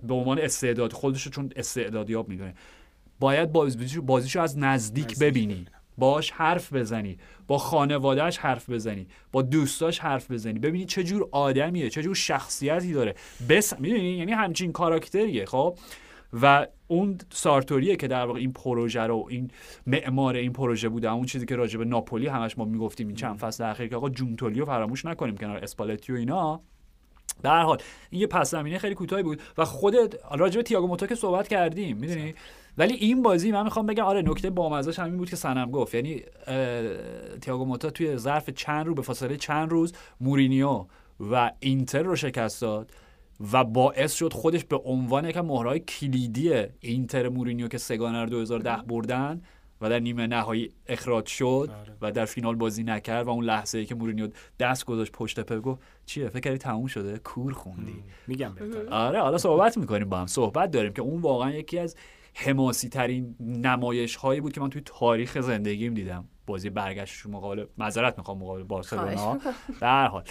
[0.04, 2.54] به عنوان استعداد خودش رو چون استعدادیاب می‌دونه.
[3.20, 5.66] باید بازیشو, بازیشو از نزدیک ببینی.
[5.98, 7.18] باش حرف بزنی.
[7.48, 9.08] با خانوادهش حرف بزنی.
[9.32, 10.60] با دوستاش حرف بزنی.
[10.60, 13.16] ببینی چه جور آدمیه چه جور شخصیتی داره.
[13.50, 15.78] بس می‌دونی؟ یعنی همچین کاراکتریه خب؟
[16.34, 19.52] و اون سارتوریه که در واقع این پروژه رو این
[19.88, 23.38] معمار این پروژه بوده اون چیزی که راجع به ناپولی همش ما می‌گفتیم این چند
[23.38, 26.62] فصل اخیر که آقا جونتولی رو فراموش نکنیم کنار اسپالتی و اینا.
[27.44, 27.78] در حال
[28.10, 31.48] این یه پس زمینه خیلی کوتاهی بود و خودت راجع به تییاگو موتا که صحبت
[31.48, 32.34] کردیم می‌دونی؟
[32.78, 35.96] ولی این بازی من می‌خوام بگم آره نکته بامزه‌ش همین بود که سنم گفت.
[35.96, 36.24] یعنی
[37.42, 40.86] تییاگو موتا توی ظرف چند رو به فاصله چند روز مورینیو
[41.32, 42.92] و اینتر رو شکست داد.
[43.54, 48.76] و باعث شد خودش به عنوان یک مهره‌های کلیدی اینتر مورینیو که سه‌گانه رو 2010
[48.88, 49.42] بردن
[49.82, 51.98] و در نیمه نهایی اخراج شد آره.
[52.02, 54.30] و در فینال بازی نکرد و اون لحظه ای که مورینیو
[54.60, 58.04] دست گذاشت پشت پپ گفت چیه؟ فکر کردی تموم شده؟ کور خوندی.
[58.28, 58.90] میگم بهتره.
[58.90, 60.28] آره حالا صحبت می‌کنیم با هم.
[60.28, 61.96] صحبت داریم که اون واقعا یکی از
[62.34, 66.26] حماسی ترین نمایش هایی بود که من توی تاریخ زندگیم دیدم.
[66.48, 69.40] بازی برگشت مقابل معذرت می‌خوام مقابل بارسلونا.
[69.82, 70.24] در حال.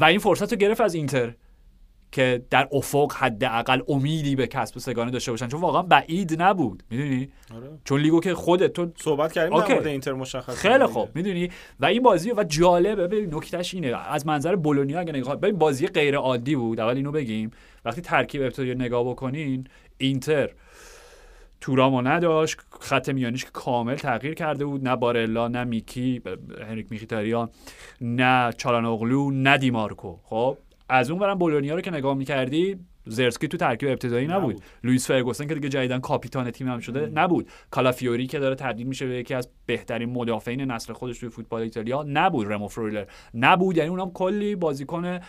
[0.00, 1.34] و این فرصت رو گرفت از اینتر.
[2.12, 5.48] که در افق حداقل امیدی به کسب سگانه داشته باشن.
[5.48, 6.82] چون واقعا بعید نبود.
[6.90, 7.68] می‌دونی؟ آره.
[7.84, 11.08] چون لیگو که خودت تو صحبت کردیم در مورد اینتر مشخص خیلی خوب.
[11.14, 11.50] می‌دونی؟
[11.80, 13.06] و این بازی و جالبه.
[13.06, 13.96] ببین نکتهش اینه.
[14.08, 16.80] از منظر بولونیا اگه نگاه ببین بازی غیر عادی بود.
[16.80, 17.50] اول اینو بگیم.
[17.84, 19.66] وقتی ترکیب ابتدایی نگاه بکنین
[19.98, 20.50] اینتر
[21.60, 22.58] تورامو نداشت.
[22.80, 24.88] خط میانیش که کامل تغییر کرده بود.
[24.88, 26.22] نه بارلا نه میکی
[26.68, 27.50] هنریک مخیتاریان
[28.00, 30.16] نه چالانوغلو نه دیمارکو.
[30.24, 30.58] خب؟
[30.90, 32.76] از اون ورم بولونیا رو که نگاه می‌کردی
[33.06, 34.64] زیرکزی تو ترکیب ابتدایی نبود, نبود.
[34.84, 37.48] لوئیس فرگوسن که دیگه جدیدا کاپیتان تیم هم شده نبود.
[37.70, 42.04] کالافیوری که داره تبدیل میشه به یکی از بهترین مدافعین نسل خودش توی فوتبال ایتالیا
[42.08, 43.04] نبود رمو فرویلر.
[43.34, 45.20] نبود یعنی اونام کلی بازیکن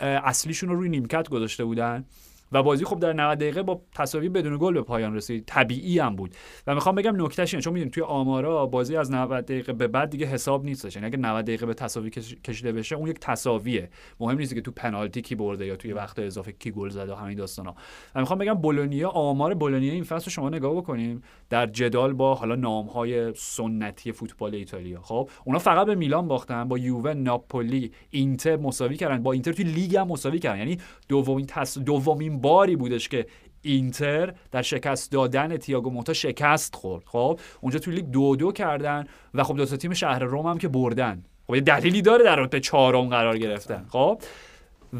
[0.00, 2.04] اصلیشون رو روی نیمکت گذاشته بودن.
[2.52, 5.44] و بازی خب در 90 دقیقه با تساوی بدون گل به پایان رسید.
[5.46, 6.34] طبیعی هم بود.
[6.66, 10.10] و می‌خوام بگم نکتهش اینه چون می‌دونید توی آمارا بازی از 90 دقیقه به بعد
[10.10, 10.96] دیگه حساب نیستش.
[10.96, 13.90] یعنی اگه 90 دقیقه به تساوی کش- کشیده بشه اون یک تساویه
[14.20, 17.16] مهم نیست که تو پنالتی کی برده یا توی وقت اضافه کی گل زده و
[17.16, 17.74] همین داستانا.
[18.14, 21.22] و می‌خوام بگم بولونیا آمار بولونیا این فصل شما نگاه بکنیم.
[21.50, 25.00] در جدال با حالا نامهای سنتی فوتبال ایتالیا.
[25.02, 29.22] خب اونا فقط به میلان باختن با یووه ناپولی اینتر مساوی کردن.
[29.22, 30.58] با اینتر توی لیگ هم مساوی کردن.
[30.58, 30.78] یعنی
[31.08, 31.78] دومین تس...
[31.78, 33.26] دومین باری بودش که
[33.62, 39.04] اینتر در شکست دادن تییاگو موتا شکست خورد خب؟ اونجا توی لیگ دو دو کردن
[39.34, 41.24] و خب دو تا تیم شهر روم هم که بردن.
[41.46, 44.22] خب یه دلیلی داره در رتبه چهارم قرار گرفتن خب؟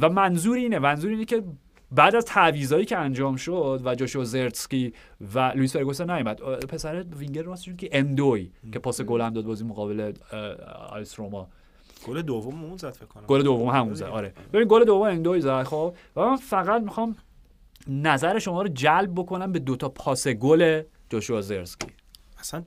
[0.01, 1.43] و منظور اینه منظور اینه که
[1.93, 4.93] بعد از تعویضایی که انجام شد و جاشوا زیرکزی
[5.35, 9.65] و لوئیس فرگوسن نیومد پسر وینگر راستشون که اندویه که پاس گل هم داد بازی
[9.65, 10.13] مقابل
[10.91, 11.49] آ اس روما.
[12.07, 13.25] گل دوم اون زد فکر کنم.
[13.27, 14.33] گل دوم همون زد آره.
[14.53, 17.17] ببین گل دوم اندوی زد خب؟ و من فقط می‌خوام
[17.89, 21.87] نظر شما رو جلب بکنم به دوتا پاس گل جوشوا زرتسکی
[22.39, 22.65] اصلا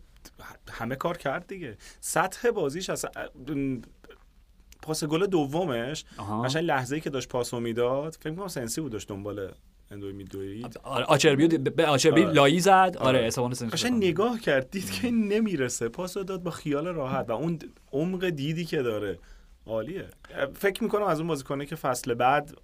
[0.71, 1.77] همه کار کرد دیگه.
[1.99, 3.11] سطح بازیش اصلا
[4.81, 6.05] پاس گل دومش.
[6.45, 9.51] قشنگ لحظه‌ای که داشت پاسو می‌داد فکر کنم سنسی بود داشت دنبال
[9.91, 12.33] اندوی میدوی آره آچربی به آچربی آره.
[12.33, 12.69] لایی زد.
[12.69, 13.27] آره آره.
[13.27, 15.89] استفان سنسی قشنگ نگاه کرد دید که نمی‌رسه.
[15.89, 17.59] پاس داد با خیال راحت و اون
[17.91, 19.19] عمق دیدی که داره.
[19.65, 20.07] عالیه.
[20.55, 22.57] فکر می‌کنم از اون بازیکنه که فصل بعد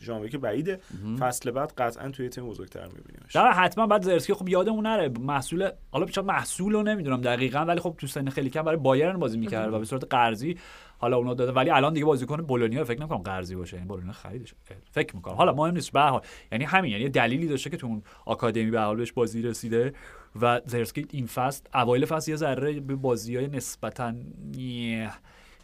[0.00, 0.80] ژانویه که بعیده
[1.18, 3.32] فصل بعد قطعا توی تیم بزرگتر میبینیمش.
[3.34, 7.80] در حتما بعد زرسکی خب یادمون نره محصول حالا شاید محصول رو نمی‌دونم دقیقا ولی
[7.80, 10.58] خب تو سن خیلی کم برای بایرن بازی می‌کرد و به صورت قرضی
[10.98, 14.54] حالا اونا داده ولی الان دیگه بازیکن بولونیا فکر نمی‌کنم قرضی باشه یعنی بولونیا خریدش.
[14.90, 15.34] فکر می‌کنم.
[15.34, 16.20] حالا مهم نیست به حال.
[16.52, 19.92] یعنی همین یعنی دلیلی داشته که تو اون آکادمی به حال بهش بازی رسیده
[20.40, 24.14] و زرسکی این فصل اوایل فصل یه ذره به بازی های نسبتا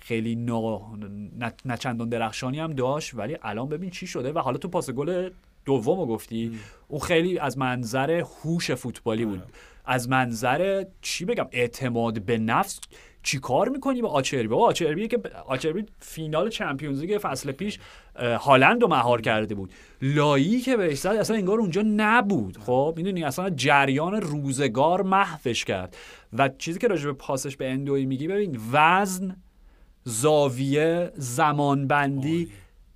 [0.08, 0.80] خیلی نا...
[1.64, 1.76] نه...
[1.76, 5.30] چندان درخشانی هم داشت ولی الان ببین چی شده و حالا تو پاس گل
[5.64, 6.58] دومو گفتی.
[6.88, 9.42] اون خیلی از منظر هوش فوتبالی بود.
[9.84, 12.80] از منظر چی بگم اعتماد به نفس
[13.22, 17.78] چی کار می‌کنی با آچربی؟ با آچربی که آچربی فینال چمپیونز لیگ فصل پیش
[18.16, 19.72] هالند رو مهار کرده بود.
[20.02, 22.58] لایی که بهش زد اصلا انگار اونجا نبود.
[22.58, 25.96] خب می‌دونی اصلا جریان روزگار محوش کرد.
[26.32, 29.36] و چیزی که راجع به پاسش به اندوی میگی ببین وزن
[30.08, 32.50] زاویه زمانبندی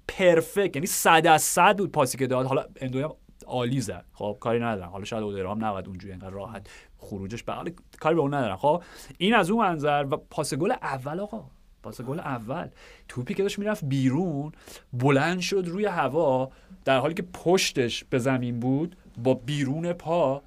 [0.08, 0.76] پرفکت.
[0.76, 2.46] یعنی صد از صد بود پاسی که داد.
[2.46, 3.08] حالا اندوی
[3.46, 6.66] عالی زد خب کاری ندارم حالا شاید اودرام نبود اونجوری انقدر راحت
[6.98, 8.82] خروجش به حال کاری به اون ندارم خب
[9.18, 11.44] این از اون منظر و پاس گل اول آقا.
[11.82, 12.68] پاس گل اول.
[13.08, 14.52] توپی که داشت می‌رفت بیرون
[14.92, 16.50] بلند شد روی هوا.
[16.84, 20.42] در حالی که پشتش به زمین بود با بیرون پا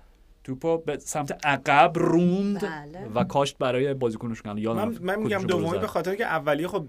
[0.45, 3.07] توپا به سمت عقب روند بله.
[3.15, 5.79] و کاشت برای بازیکنش کنن یادم من, من میگم دومی.
[5.79, 6.85] به خاطر که اولیه خب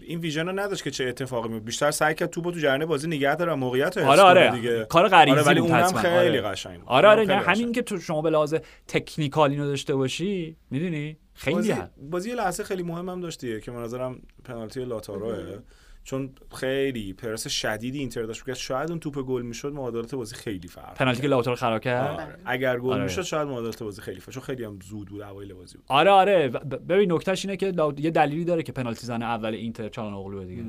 [0.00, 3.08] این ویژن رو نداشت که چه اتفاقی میفته بیشتر سعی کرد توپو تو جریان بازی
[3.08, 5.84] نگه داره و موقعیت رو آره کنه آره دیگه کار غریزی آره ولی بود اونم
[5.84, 6.00] حتما.
[6.00, 6.48] خیلی آره.
[6.48, 7.72] قشنگ بود آره آره اونم نه همین.
[7.72, 8.54] که تو شما به لحاظ
[8.88, 11.74] تکنیکال اینو داشته باشی می‌دونی خیلی بازی.
[12.10, 15.58] بازی لحظه خیلی مهم هم داشتیه که من نظرم پنالتی لاتاروه
[16.04, 18.44] چون خیلی پرس شدیدی اینتر داشت.
[18.44, 22.20] که شاید اون توپ گل می‌شد معادلات بازی خیلی فرق پنالتی که لاوتارو خراب کرد؟
[22.20, 22.36] آره.
[22.44, 23.02] اگر گل آره.
[23.02, 25.84] می‌شد شاید معادلات بازی خیلی فرق چون خیلی هم زود بود اوایل بازی بود.
[25.88, 26.48] آره آره.
[26.88, 30.44] ببین نکتهش اینه که لاو- یه دلیلی داره که پنالتی زن اول اینتر چالان اغلوه
[30.44, 30.62] دیگه.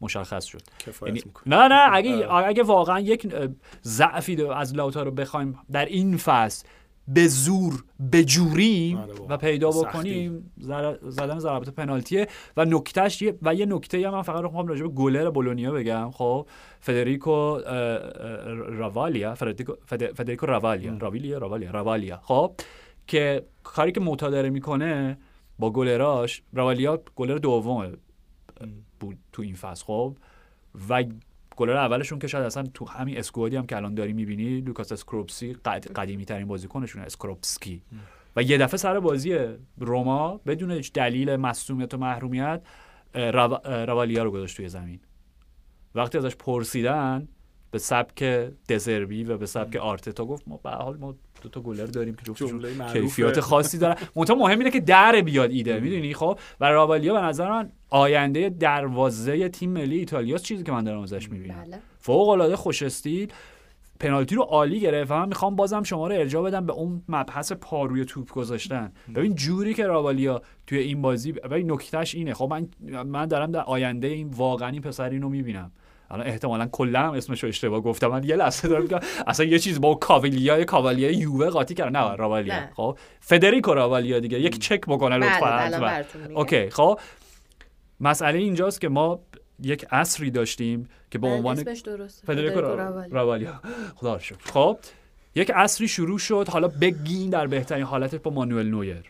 [0.00, 0.62] مشخص شد.
[1.06, 1.88] یعنی نه نه.
[1.92, 3.34] اگه اگه واقعا یک
[3.84, 6.66] ضعفی دو- از لاوتارو بخوایم در این فصل
[7.14, 9.34] به زور بجوریم آره بابا.
[9.34, 9.70] و پیدا.
[9.70, 10.52] بکنیم.
[10.58, 12.26] زر- زدن ضربات پنالتیه.
[12.56, 16.10] و نکتهش یه- و یه نکته هم من فقط رو راجع به گلر بولونیا بگم.
[16.10, 16.46] خب
[16.80, 17.58] فدریکو
[18.68, 22.52] راوالیا فدریکو فد- فدریکو راوالیا راویلیا راوالیا راوالیا خب
[23.06, 25.18] که کاری که موتا داره می‌کنه
[25.58, 27.92] با گلراش راوالیا گلر دومه
[29.00, 29.84] بود تو این فصل.
[29.84, 30.16] خب
[30.88, 31.04] و
[31.60, 34.92] گلر اولشون که شاید اصلا تو همین squad ی هم که الان داری می‌بینی لوکاس
[34.92, 35.92] اسکروپسکی قد...
[35.92, 37.82] قدیمی ترین بازیکنشونه اسکروپسکی.
[38.36, 39.38] و یه دفعه سر بازی
[39.78, 42.62] روما بدون هیچ دلیل مصومیت و محرومیت
[43.14, 43.60] رو...
[43.64, 45.00] اه، راوالیا رو گذاشت توی زمین.
[45.94, 47.28] وقتی ازش پرسیدن
[47.70, 48.22] به سبک
[48.68, 52.14] دزربی و به سبک آرتتا گفت ما به هر حال ما دو تا گلر داریم
[52.14, 52.92] که جفتشون.
[52.92, 53.96] کیفیات خاصی دارن.
[54.16, 58.48] منتها مهم اینه که در بیاد ایده می‌دونی؟ خب؟ و راوالیا به نظر من آینده
[58.48, 61.64] دروازه تیم ملی ایتالیا چیزی که من دارم ازش می‌بینم.
[61.64, 61.78] بله.
[61.98, 63.32] فوق العاده خوش استیل
[64.00, 67.52] پنالتی رو عالی گرفت و من می‌خوام بازم شما رو ارجاع بدم به اون مبحث
[67.52, 68.92] پا روی توپ گذاشتن.
[69.14, 72.34] ببین جوری که راوالیا توی این بازی ببین نکتهش اینه.
[72.34, 72.68] خب من
[73.02, 75.72] من دارم در آینده این واقعا این پسر اینو می‌بینم.
[76.10, 79.58] الان احتمالا کلا هم اسمش رو اشتباه گفتم من یه لحظه دارم میگم اصلا یه
[79.58, 82.54] چیز با کاوالیا کاوالیا یووه قاطی کردن نه راوالیا.
[82.76, 85.86] خب فدریکو راوالیا دیگه یک چک بکنه بله لطفا الان حتما.
[85.86, 86.36] براتون میگم.
[86.36, 87.00] اوکی خب
[88.00, 89.20] مسئله اینجاست که ما
[89.62, 93.10] یک عصری داشتیم که به عنوان فدریکو فدریکو را- راوالی.
[93.10, 93.60] راوالیا
[93.96, 94.36] خدا شکر.
[94.44, 94.78] خب
[95.34, 99.02] یک عصری شروع شد حالا بگین در بهترین حالت با مانوئل نویر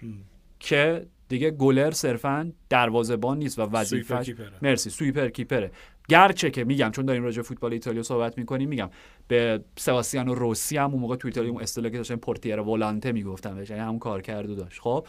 [0.61, 4.53] که دیگه گلر صرفا دروازه‌بان نیست و کیپره.
[4.63, 5.71] مرسی سویپر کیپره
[6.11, 8.91] گرچه که میگم چون داریم راجع فوتبال ایتالیا صحبت می‌کنیم میگم
[9.29, 13.71] به سباستیانو روسی هم اون موقع تو ایتالیا اون اصطلاحی داشتن پورتیر ولانته می‌گفتن بهش
[13.71, 14.81] یعنی همون کار کرده داشت.
[14.81, 15.07] خب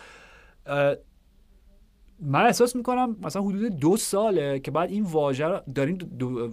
[2.19, 6.51] من احساس می‌کنم مثلا حدود دو ساله که بعد این واژه رو داریم دو...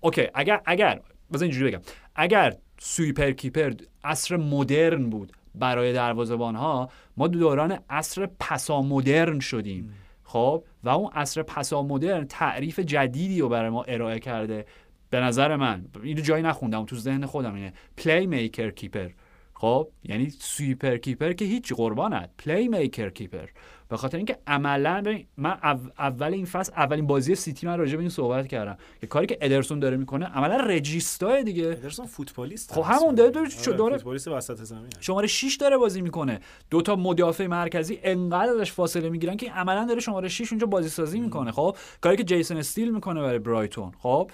[0.00, 1.00] okay اگر اگر
[1.32, 1.80] بذار اینجوری بگم.
[2.14, 3.72] اگر sweeper keeper
[4.04, 9.94] عصر مدرن بود برای دروازه‌بان ها ما دو دوران عصر پسا مدرن شدیم.
[10.32, 14.66] خب و اون عصر پسا مدرن تعریف جدیدی رو برای ما ارائه کرده.
[15.10, 17.72] به نظر من اینو جایی نخوندم تو ذهن خودم اینه.
[17.96, 19.08] playmaker keeper
[19.54, 22.30] خب یعنی sweeper keeper که هیچ قربانت.
[22.38, 23.46] playmaker keeper
[23.90, 27.94] به خاطر اینکه عملا ببین، من او- اول این فصل اولین بازی سیتی من راجع
[27.96, 31.64] به این صحبت کردم که کاری که ادرسون داره می‌کنه عملا رجیستا دیگه.
[31.66, 32.72] ادرسون فوتبالیست.
[32.72, 32.82] خب.
[32.84, 34.90] همون داره- داره- آره، داره- فوتبالیست وسط زمین.
[35.00, 36.40] شماره 6 داره بازی می‌کنه.
[36.70, 40.88] دو تا مدافع مرکزی انقدر ازش فاصله می‌گیرن که عملا داره شماره 6 اونجا بازی
[40.88, 41.52] سازی می‌کنه.
[41.52, 43.92] خب کاری که جیسون استیل می‌کنه برای برایتون.
[43.98, 44.30] خب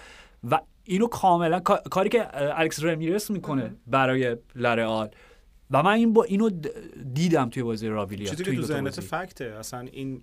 [0.51, 2.27] و اینو کاملا کا- کاری که
[2.61, 5.09] الکس رمیرس می‌کنه برای لرئال.
[5.71, 6.51] و من این با اینو
[7.15, 9.01] دیدم توی بازی راویلیا چیزی توی که تو ذهنت.
[9.01, 10.23] fact ه اصلا این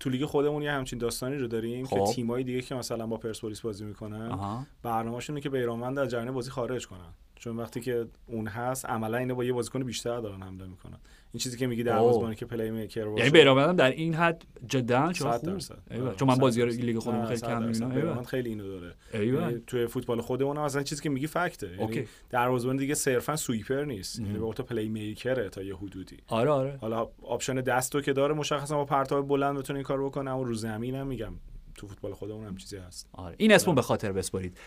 [0.00, 2.04] تو لیگ خودمون یه همچین داستانی رو داریم خب.
[2.06, 4.66] که تیمای دیگه که مثلا با پرسپولیس بازی می‌کنن آها.
[4.82, 9.34] برنامه‌شونه که بیرانوند از جریان بازی خارج کنن چون وقتی که اون هست عملا اینا
[9.34, 10.98] با یه بازیکن بیشتر دارن حمله می‌کنن
[11.32, 13.18] این چیزی که میگی دروازه‌بانی که playmaker باشه.
[13.18, 16.02] یعنی بیرانوندم در این حد جدا صد خوب.
[16.02, 16.64] آره، چون من بازی.
[16.64, 17.62] لیگ خودمون نه، خیلی کم.
[17.62, 17.88] می‌بینم.
[17.88, 18.94] بیرانوند خیلی اینو داره.
[19.14, 19.40] ایول.
[19.40, 21.70] یعنی توی فوتبال خودمون اصلا چیزی که میگی fact ه.
[21.78, 21.94] okay.
[21.94, 24.20] یعنی دروازه‌بان دیگه صرفا sweeper نیست.
[24.20, 26.16] یعنی به تو playmaker ه تا یه حدودی.
[26.26, 26.78] آره آره.
[26.80, 30.54] حالا option دستو که داره مشخصا با پرتاب بلند بتونه این کارو بکنه اما رو
[30.54, 31.32] زمین هم میگم.
[31.74, 33.08] تو فوتبال خودمون هم چیزی هست.
[33.12, 33.34] آره.
[33.38, 34.58] این اسمو به خاطر بسپارید.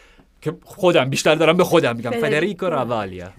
[0.42, 2.12] که خودم بیشتر دارم به خودم میگم.
[2.12, 2.28] فدریکو.
[2.28, 3.34] فدریکو راوالیا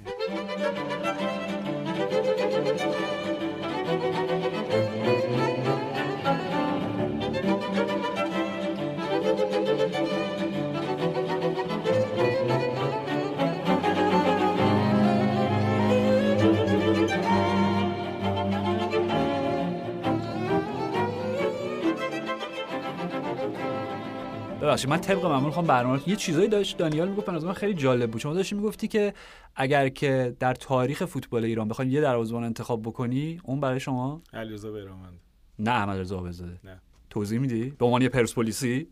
[24.75, 28.21] ببخشید من طبق معمول می‌خوام برنامه یه چیزایی داشت دانیال می‌گفت من خیلی جالب بود.
[28.21, 29.15] شما داشتی می‌گفتی که
[29.57, 34.71] اگر که در تاریخ فوتبال ایران بخواید یه دروازه‌بان انتخاب بکنی اون برای شما؟ علیرضا
[34.71, 35.21] بیرانوند
[35.59, 36.81] نه احمد رضا عابدزاده نه.
[37.11, 38.89] توضیح میدی؟ به عنوان یه پرسپولیسی؟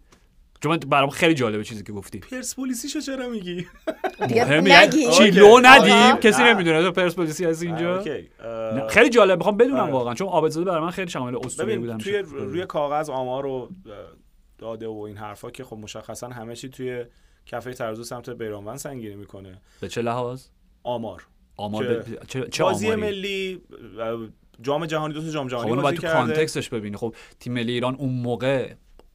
[0.61, 2.19] چون من برام خیلی جالبه چیزی که گفتی.
[2.19, 3.67] پرسپولیسیشو چرا میگی؟
[4.21, 5.11] مهمه نگی.
[5.11, 6.17] چی؟ لو ندیم.
[6.17, 6.55] کسی نه.
[6.55, 8.05] نمی‌دونه تو پرسپولیسی از اینجا؟
[8.89, 9.91] خیلی جالب می‌خوام بدونم.
[9.91, 13.93] واقعا چون عابدزاده برای من خیلی شامل اسطوره بودم توی روی کاغذ آمار رو اه،
[14.63, 17.05] داده و این حرفا که خب مشخصا همه چی توی
[17.47, 19.61] کفه ترازو سمت بیرانوند سنگینی می‌کنه.
[19.81, 20.47] به چه لحاظ؟
[20.83, 21.27] آمار.
[21.57, 23.63] آمار به- چه, چه بازی ملی
[24.61, 26.97] جام جهانی دو تا جام خب جهانی بازی باید تو context ش ببینی.
[26.97, 28.73] خب تیم ملی ایران اون موقع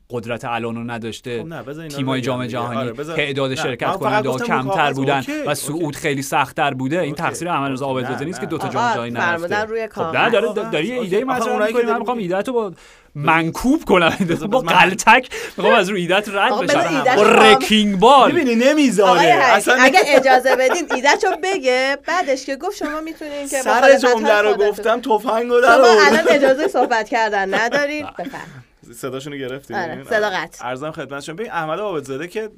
[0.09, 2.47] قدرت الانو نداشته خب نه، تیمای جام.
[2.47, 4.93] جهانی آره، تعداد شرکت کننده کمتر.
[4.93, 5.55] بودن okay، و.
[5.55, 7.15] صعود خیلی سختتر بوده این.
[7.15, 7.99] تقصیر احمد رضا okay.
[7.99, 8.45] عابدزاده نیست که.
[8.45, 10.01] دو تا جام جهانی نرفته روی خب.
[10.01, 10.91] نه داره؟ داری.
[10.91, 12.73] ایده مطرح می‌کنی من می‌خوام ایده تو با
[13.15, 14.17] منکوب کنم
[14.51, 19.99] با قلتک می‌خوام از رو ایده‌ت رد بشم با رکینگ بال می‌بینی نمی‌ذاره اصلا اگه
[20.05, 25.49] اجازه بدین ایدهشو بگه بعدش که گفت شما می‌تونین که سر جمله رو گفتم تفنگ
[25.49, 26.05] رو در شما.
[26.07, 30.67] الان اجازه صحبت کردن ندارین بفرمایید صداشون رو گرفتیم آره، صدا قطع.
[30.67, 31.35] ارزم خدمتشون.
[31.35, 32.49] ببین احمد عابدزاده که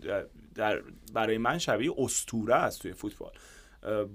[0.56, 0.82] در
[1.14, 3.32] برای من شبیه استوره است توی فوتبال.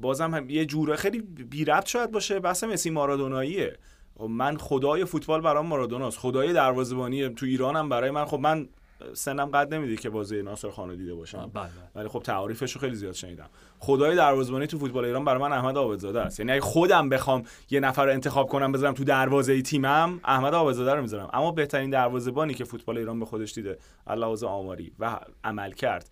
[0.00, 2.40] بازم هم یه جوره خیلی بی ربط شاید باشه.
[2.40, 3.78] بحث مسی مارادوناییه.
[4.18, 6.18] خب من خدای فوتبال برام مارادوناست.
[6.18, 8.24] خدای دروازه‌بانی تو ایرانم برای من.
[8.24, 8.68] خب من
[9.12, 11.50] سنم قد نمیده که بازی ناصر خانو دیده باشم.
[11.54, 11.68] بله.
[11.94, 13.48] ولی خب تعاریفش رو خیلی زیاد شنیدم.
[13.78, 16.40] خدای دروازه‌بانی تو فوتبال ایران برای من احمد عابدزاده است.
[16.40, 20.94] یعنی اگه خودم بخوام یه نفر رو انتخاب کنم بذارم تو دروازه تیمم احمد عابدزاده
[20.94, 21.30] رو می‌ذارم.
[21.32, 26.10] اما بهترین دروازه‌بانی که فوتبال ایران به خودش دیده لحاظ آماری و عمل کرد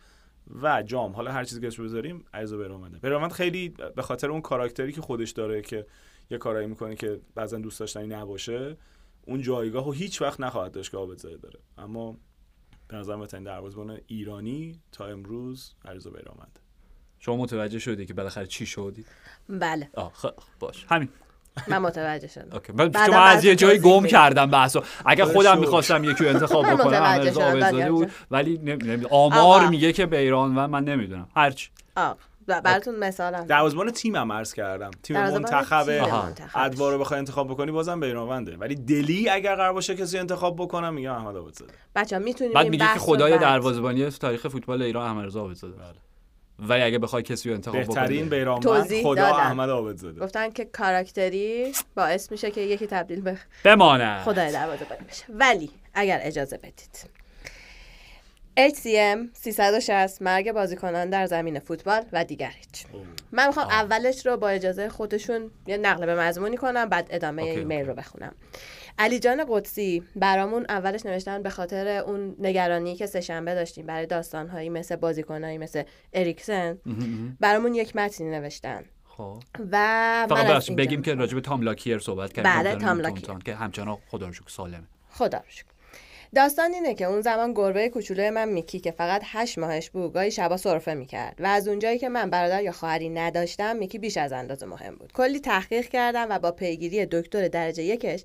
[0.62, 1.12] و جام.
[1.12, 5.00] حالا هر چیزی که اسمش بذاریم عزیز بیرامنده بیرامند خیلی به خاطر اون کاراکتری که
[5.00, 5.86] خودش داره که
[6.30, 8.76] یه کارایی می‌کنه که بعضا دوست داشتنی نباشه
[9.26, 11.60] اون جایگاه رو هیچ وقت نخواهد داشت که عابدزاده داره.
[11.78, 12.16] اما
[12.92, 16.58] به نظر بهترین دروازه‌بان ایرانی تا امروز علیرضا بیرامند
[17.18, 19.04] شما متوجه شدی که بالاخره چی شدی؟
[19.48, 19.90] بله.
[19.94, 20.86] آه خب باش.
[20.88, 21.08] همین.
[21.68, 22.52] من متوجه شدم.
[22.52, 22.72] اوکی.
[22.72, 24.06] من من از یه جایی گم.
[24.06, 24.82] کردم بحثو.
[25.06, 25.58] اگر خدا خودم.
[25.58, 28.10] می‌خواستم یکی رو انتخاب بکنم رضا بود.
[28.30, 28.60] ولی
[29.10, 29.70] آمار آقا.
[29.70, 31.28] میگه که بیران و من نمی‌دونم.
[31.36, 31.70] هرچی
[32.46, 34.90] براتون مثالم دروازه‌بان تیمم عرض کردم.
[35.02, 36.26] تیم دروازه‌بان منتخب تیم آها.
[36.26, 36.56] منتخبش.
[36.56, 40.94] ادوار رو بخوای انتخاب بکنی بازم بیرانونده ولی دلی اگر قرار باشه کسی انتخاب بکنم
[40.94, 41.72] میگم احمد آبادزاده.
[41.96, 45.74] بچه ها می‌تونیم بعد میگه که خدای دروازه‌بانی تاریخ فوتبال ایران احمد رضا عابدزاده
[46.58, 49.36] ولی اگه بخوای کسی رو انتخاب بهترین بکنی بیرانوند توضیح خدا دادم.
[49.36, 50.20] احمد آبادزاده.
[50.20, 55.24] گفتن که کاراکتری باعث میشه که یکی تبدیل به بمانه خدای دروازه بشه.
[55.28, 57.21] ولی اگر اجازه بدید.
[58.58, 62.86] HCM 360 مرگ بازیکنان در زمین فوتبال و دیگر هیچ.
[63.32, 67.58] من می‌خوام اولش رو با اجازه خودشون یه نقل به مضمونی کنم بعد ادامه اوکی،
[67.58, 67.86] ایمیل.
[67.86, 68.34] رو بخونم.
[68.98, 74.68] علی جان قدسی برامون اولش نوشتن به خاطر اون نگرانی که سهشنبه داشتیم برای داستانهایی
[74.68, 75.82] مثل بازیکنهایی مثل
[76.12, 76.78] اریکسن.
[77.40, 78.84] برامون یک متنی نوشتن.
[79.04, 79.42] خب.
[79.72, 82.62] و فقط بگیم که راجب تام لاکیر صحبت کردیم.
[82.62, 83.38] بله، تام لاکیر.
[83.44, 84.86] که همچنان خدا رو شکر سالمه.
[85.10, 85.71] خدا رو شکر.
[86.34, 90.30] داستان اینه که اون زمان گربه کوچولوی من میکی که فقط هشت ماهش بود گاهی
[90.30, 94.32] شبا سرفه می‌کرد و از اونجایی که من برادر یا خواهری نداشتم میکی بیش از
[94.32, 95.12] اندازه مهم بود.
[95.12, 98.24] کلی تحقیق کردم و با پیگیری دکتر درجه یکش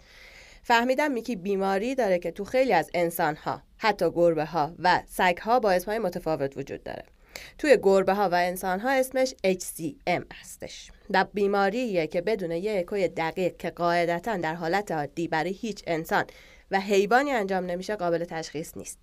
[0.63, 5.59] فهمیدم میکی بیماری داره که تو خیلی از انسانها حتی گربه ها و سگ ها
[5.59, 7.03] با اسمهای متفاوت وجود داره.
[7.57, 10.91] توی گربه ها و انسان ها اسمش HCM هستش.
[11.09, 16.25] و بیماریه که بدون یه اکوی دقیق که قاعدتا در حالت عادی برای هیچ انسان
[16.71, 18.99] و حیوانی انجام نمیشه قابل تشخیص نیست.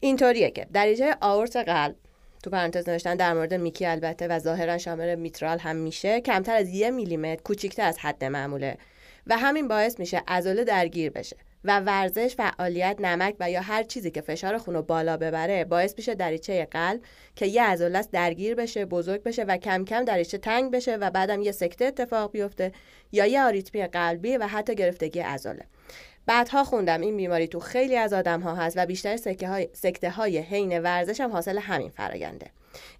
[0.00, 1.96] اینطوریه که دریجه آورت قلب
[2.42, 6.68] تو پرانتز نوشتن در مورد میکی البته و ظاهرا شامل میترال هم میشه کمتر از
[6.68, 8.78] یه میلیمتر کوچیکتر از حد معموله
[9.26, 14.10] و همین باعث میشه عضله درگیر بشه و ورزش فعالیت نمک و یا هر چیزی
[14.10, 17.00] که فشار خون رو بالا ببره باعث میشه دریچه قلب
[17.36, 21.42] که یه عضله درگیر بشه بزرگ بشه و کم کم دریچه تنگ بشه و بعدم
[21.42, 22.72] یه سکته اتفاق بیفته
[23.12, 25.64] یا یه آریتمی قلبی و حتی گرفتگی عضله.
[26.28, 30.10] بعدها خوندم این بیماری تو خیلی از آدم ها هست و بیشتر سکه های، سکته
[30.10, 32.46] های حین ورزش هم حاصل همین فراینده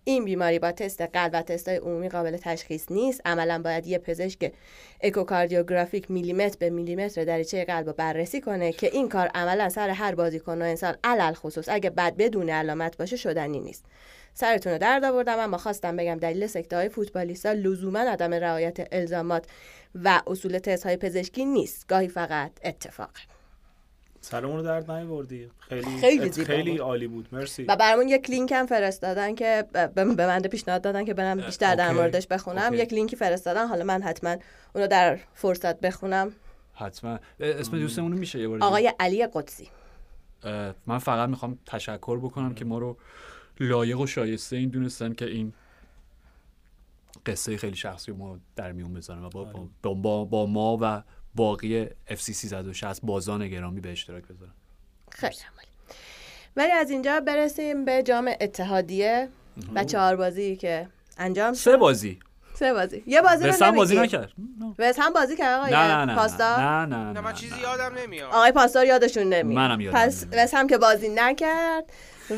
[0.05, 3.21] این بیماری با تست قلب و تست عمومی قابل تشخیص نیست.
[3.25, 4.53] عملا باید یه پزشک
[5.01, 10.15] اکوکاردیوگرافیک میلیمتر به میلیمتر دریچه قلب رو بررسی کنه که این کار عملا سر هر
[10.15, 11.69] بازیکن و انسان علل خصوص.
[11.69, 13.85] اگه بد بدون علامت باشه شدنی نیست.
[14.35, 19.47] سرتون رو درد آوردم اما خواستم بگم دلیل سکته های فوتبالیستا لزوما عدم رعایت الزامات
[20.05, 21.89] و اصول تست های پزشکی نیست.
[21.89, 23.21] گاهی فقط اتفاقه
[24.21, 25.51] سلامون رو درد نیاوردی.
[25.59, 26.81] خیلی خیلی خیلی بود.
[26.81, 27.29] عالی بود.
[27.33, 27.65] مرسی.
[27.65, 29.65] و برامون یک لینک هم فرستادن که
[29.95, 31.93] به من پیشنهاد دادن که برم بیشتر در.
[31.93, 32.63] موردش بخونم.
[32.63, 32.77] اوکی.
[32.77, 33.67] یک لینکی فرستادن.
[33.67, 34.37] حالا من حتما
[34.75, 36.33] اونو در فرصت بخونم.
[36.75, 37.19] حتما.
[37.41, 39.69] اسم دوستمون میشه یه بار؟ آقای علی قدسی.
[40.87, 42.97] من فقط می‌خوام تشکر بکنم که ما رو
[43.61, 45.53] لایق و شایسته این دونستن که این
[47.27, 49.45] قصه خیلی شخصی ما در میون بذارم و با,
[49.83, 51.03] با, با, با ما و
[51.35, 54.55] باقی FC 360 بازان گرامی به اشتراک بذارم
[55.11, 55.69] خیلی عمالی.
[56.57, 59.29] ولی از اینجا برسیم به جام اتحادیه
[59.75, 60.89] و چهار بازی که
[61.19, 61.59] انجام شد.
[61.61, 62.19] سه بازی.
[62.55, 63.03] سه بازی.
[63.07, 63.97] یه بازی رو رسم بازی.
[63.97, 64.33] نکرد.
[64.79, 67.61] وست هم بازی کرد آقای نه نه نه پاسدار؟ نه نه نه نه من چیزی
[67.61, 68.33] یادم نمیاد.
[68.33, 69.69] آقای پاسدار یادشون نمیاد.
[69.69, 70.27] منم یادم پس.
[70.33, 71.85] وست هم که بازی نکرد.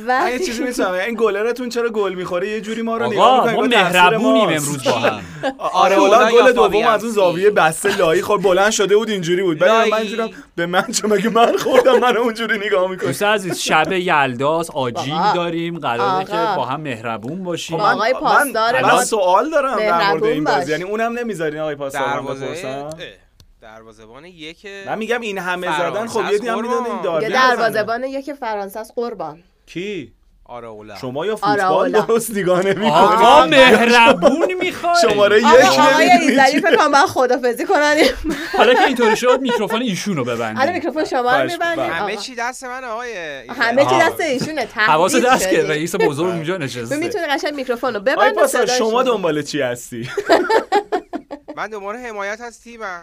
[0.06, 3.50] و یه چیزی می‌تونم این گلرتون چرا گل می‌خوره یه جوری ما رو نگاه آقا
[3.50, 4.48] می‌کنه ما مهربونیم.
[4.48, 5.22] امروز با هم
[5.58, 6.86] آره یا گل دوم.
[6.86, 9.90] از اون زاویه بسته لایی خورد بلند شده بود اینجوری بود لایی.
[9.90, 13.92] من اینجوری به من چه مگه من خوردم من اونجوری نگاه می‌کنه دوست عزیز شب
[13.92, 15.20] یلداس آجیل.
[15.34, 16.32] داریم قراره که.
[16.56, 20.44] با هم مهربون باشیم با آقای پاسدار من, سوال دارم در مورد این.
[20.44, 22.90] بازی یعنی اونم نمی‌ذارین آقای پاسدار بپرسم
[23.62, 26.54] دروازه‌بان یک من میگم این همه زدن خب یه دیگه.
[26.54, 27.28] می‌دادین بزنه.
[27.28, 30.12] دروازه‌بان یک فرانسه است قربان کی؟
[30.44, 30.96] آراولا.
[30.96, 31.92] شما یا فوتبال.
[31.92, 34.94] درست نگاه نمی‌کنید آقا مهربون می‌خوای.
[35.02, 36.40] شماره یک آقا آقای نمی‌دونی.
[36.40, 37.96] ایزدی فکر کنم باید خدافزی کنن.
[38.56, 41.78] حالا که اینطوری شد میکروفون ایشون رو الان ببندیم میکروفون شما رو می‌کنم.
[41.78, 43.14] همه چی دست من آقای
[43.48, 43.98] همه چی.
[44.00, 45.62] دست ایشونه حواس دست که.
[45.62, 46.96] رئیس بزرگ اونجا نشسته.
[46.96, 49.02] می‌تونه قشنگ میکروفون رو صداش شما.
[49.02, 50.10] دنبال چی هستی؟
[51.56, 53.02] من دوباره حمایت از تیمم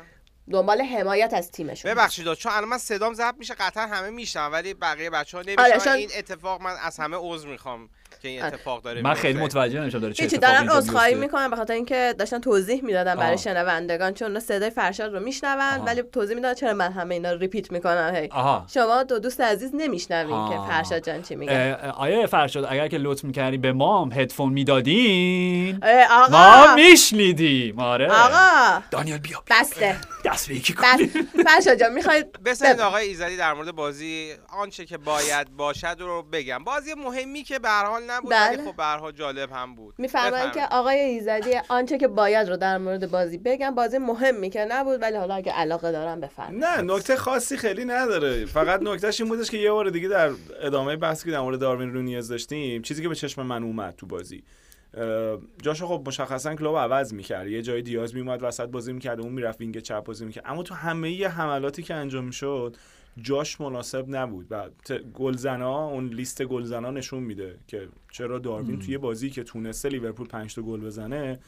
[0.52, 1.92] دنبال حمایت از تیمشون.
[1.92, 5.56] ببخشید چون الان من صدام ضبط میشه قطعا همه میشنن ولی بقیه بچه ها آره،
[5.60, 7.90] نمیشنن چون- این اتفاق من از همه عذر می‌خوام.
[8.20, 8.44] که این.
[8.44, 9.40] اتفاق داره من خیلی.
[9.40, 11.16] متوجه نمیشم داره چه اتفاقی اینجا عذرخواهی.
[11.16, 13.38] می‌کنن به خاطر اینکه داشتن توضیح می‌دادن برای.
[13.38, 15.86] شنوندگان چون اونا صدای فرشاد رو میشنون آها.
[15.86, 18.16] ولی توضیح می‌دادن چرا من همه اینا رو ریپیت می‌کنم.
[18.16, 18.30] هی.
[18.74, 20.50] شما دو دوست عزیز نمیشنوین.
[20.50, 21.76] که فرشاد جان چی میگه.
[21.76, 27.80] آیا فرشاد اگر که لطف می‌کردی به ما هم هدفون می‌دادین اه، ما آقا میشنیدیم.
[27.80, 28.08] آره.
[28.12, 28.82] آقا.
[28.92, 29.44] دانیال بیا.
[29.50, 29.96] بسته.
[30.26, 34.86] دست به یکی بس کنیم فرشاد جان می‌خواید بسنید آقای ایزدی در مورد بازی آنچه
[34.86, 36.64] که باید باشد رو بگم.
[36.64, 38.72] بازی مهمی که به هر حال نبود ولی بله.
[38.72, 39.96] خب حال جالب هم بود.
[39.98, 40.66] میفرمایید که.
[40.72, 45.18] آقای ایزدی آنچه که باید رو در مورد بازی بگم بازی مهمی که نبود ولی
[45.18, 46.66] حالا اگه علاقه دارم بفرمایید.
[46.66, 48.46] نه نکته خاصی خیلی نداره.
[48.46, 50.32] فقط نکتهش این بودش که یه بار دیگه در
[50.62, 54.06] ادامه بحثی که در مورد داروین رونیز داشتیم چیزی که به چشم من اومد تو
[54.08, 54.44] بازی.
[55.62, 57.48] جاشو خب مشخصا کلوپ عوض می‌کرد.
[57.48, 60.44] یه جای دیاز میومد وسط بازی می‌کرد اون می‌رفت wing چپ بازی می‌کرد.
[60.48, 62.76] اما تو همه ی حملاتی که انجام می‌شد
[63.22, 64.70] جاش مناسب نبود و
[65.14, 70.56] گلزنا اون لیست گلزنا نشون میده که چرا داروین توی بازی که تونسته لیورپول 5
[70.56, 71.40] تا گل بزنه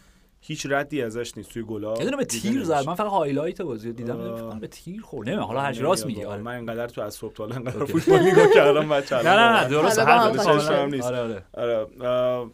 [0.42, 2.04] هیچ ردی ازش نیست توی گلا.
[2.04, 2.64] یه به تیر.
[2.64, 2.84] زد.
[2.88, 4.20] من فقط highlight بازی رو دیدم.
[4.20, 4.60] آه.
[4.60, 5.28] به تیر خورد.
[5.28, 5.48] نمی‌دونم.
[5.48, 6.16] حالا هرچی راست میگی.
[6.20, 6.42] نمیاد آره.
[6.44, 6.62] واقعا.
[6.62, 7.94] من اینقدر تو از صبح تا حالا اینقدر okay.
[7.94, 10.00] فوتبال نگاه کردم بچه نه نه نه درست.
[10.00, 11.04] هم نیست.
[11.08, 11.88] آره آره.
[12.00, 12.50] آره.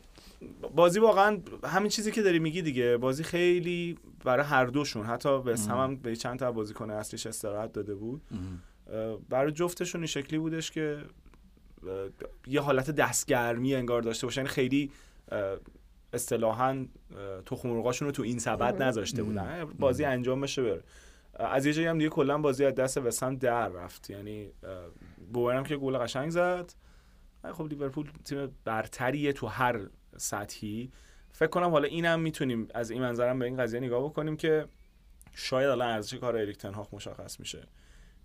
[0.76, 2.98] بازی واقعا همین چیزی که داری میگی دیگه.
[2.98, 7.96] بازی خیلی برای هر دوشون حتی وست هم, به چند تا بازیکن اصلیش استراحت داده
[7.96, 8.22] بود.
[9.30, 11.04] برای جفتشون این شکلی بودش که
[12.48, 14.92] یه حالت دستگرمی انگار داشته باشن یعنی خیلی
[16.14, 16.86] اصطلاحا
[17.46, 19.66] تخم مرغاشون رو تو این سبد نذاشته بودن.
[19.66, 20.84] بازی انجام بشه بره.
[21.34, 24.10] از یه جایی هم دیگه کلا بازی از دست وسام در رفت.
[24.10, 24.52] یعنی
[25.36, 26.74] هم که گل قشنگ زد.
[27.54, 29.80] خب لیورپول تیم برتریه تو هر
[30.18, 30.92] سطحی.
[31.32, 34.66] فکر کنم حالا اینم می‌تونیم از این منظرم به این قضیه نگاه بکنیم که
[35.34, 37.68] شاید الان ارزش کار اریک تنهاخ مشخص میشه.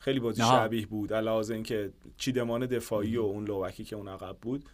[0.00, 0.42] خیلی بازی.
[0.42, 4.64] شبیه بود علاوه اینکه چیدمان دفاعی و اون لوکی که اون عقب بود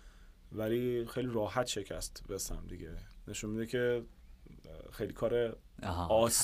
[0.53, 2.91] ولی خیلی راحت شکست بسم دیگه
[3.29, 4.03] نشون میده که
[4.93, 5.57] خیلی کار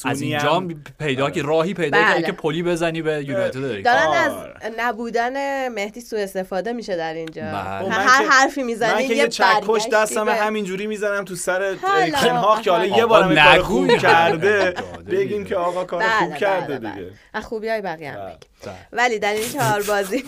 [0.05, 0.69] از اینجا
[0.99, 1.33] پیدا آره.
[1.33, 2.23] که راهی پیدا بله.
[2.23, 4.07] که پلی بزنی به یونایتد داری دارن.
[4.13, 4.33] از
[4.79, 7.55] نبودن مهدی سوء استفاده میشه در اینجا بله.
[7.91, 11.75] هر خب حرفی می‌زنی من که یه چکش دستم به- همینجوری می‌زنم تو سر
[12.13, 12.85] تنهاخ که حالا.
[12.87, 13.99] یه بارم کار خوب.
[13.99, 14.75] کرده
[15.11, 15.45] بگیم.
[15.45, 17.13] که آقا کار بله، خوب کرده بله، دیگه بله.
[17.35, 18.25] از خوبی های بقیه هم بله.
[18.27, 18.51] بگیم.
[18.65, 18.75] بله.
[18.93, 20.25] ولی در این چهار بازی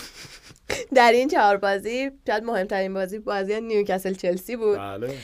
[0.94, 5.14] در این چهار بازی شاید مهمترین بازی بازی نیوکاسل چلسی بود بله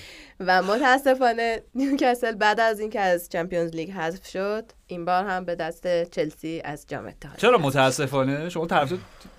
[0.47, 5.55] و متاسفانه نیوکاسل بعد از اینکه از چمپیونز لیگ حذف شد این بار هم به
[5.55, 8.99] دست چلسی از جام اتحاد چرا متاسفانه شما طرفدار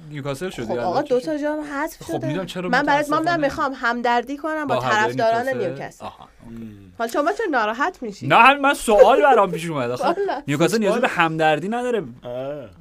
[0.09, 3.09] نیوکاسل شدی خب آقا دو شد؟ تا جام حذف خب شده می‌دونم چرا من برات
[3.09, 6.05] ما متاسفانه؟ می‌خوام همدردی کنم با, با طرفداران نیوکاسل؟
[6.97, 10.43] حالا شما چرا ناراحت میشی نه من سوال برام پیش اومد آخه والا.
[10.47, 12.03] نیوکاسل نیازی به همدردی نداره.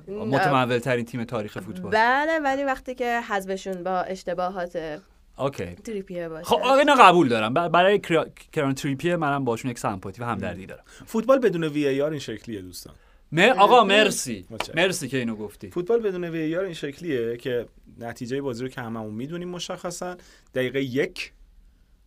[0.08, 5.00] متمول ترین تیم تاریخ فوتبال بله ولی وقتی که حذفشون با اشتباهات
[5.40, 5.66] okay.
[5.66, 6.44] تریپیه باشه.
[6.44, 7.54] خب آقا اینا قبول دارم.
[7.54, 10.84] برای کرا- کیران تریپیه منم باشون یک سمپاتی و همدردی دارم.
[11.06, 12.94] فوتبال بدون VAR این شکلیه دوستان.
[13.32, 14.46] م- آقا مرسی.
[14.74, 15.70] مرسی که اینو گفتی.
[15.70, 17.66] فوتبال بدون وی ای آر این شکلیه که
[18.00, 20.16] نتیجه بازی رو که هممون می‌دونیم مشخصا
[20.54, 21.32] دقیقه یک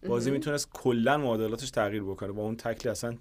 [0.07, 3.15] بازی می‌تونست کلا معادلاتش تغییر بکنه با اون تکلی اصلا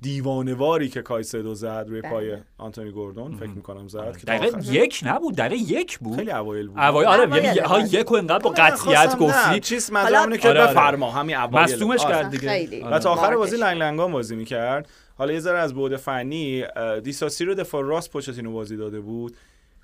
[0.00, 2.42] دیوانواری که کایسدو زد روی پای بله.
[2.58, 6.78] آنتونی گوردون فکر می‌کنم زد دقیقه آخر- یک نبود دقیقه یک بود خیلی اوایل بود
[6.78, 7.80] اوایل آره یعنی ها.
[7.80, 10.70] یک و انقدر با من قطعیت گفتی چیز منظورم اینه که آره، آره.
[10.70, 12.14] بفرما همین اوایل مصدومش آره.
[12.14, 12.84] کرد دیگه.
[12.84, 12.96] آره.
[12.96, 13.36] و تا آخر.
[13.36, 14.88] بازی لنگ لنگان بازی می‌کرد
[15.18, 16.64] حالا یه ذره از بعد فنی
[17.02, 19.36] دیساسی رو دفاع راست پوچتینو بازی داده بود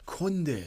[0.06, 0.62] کنده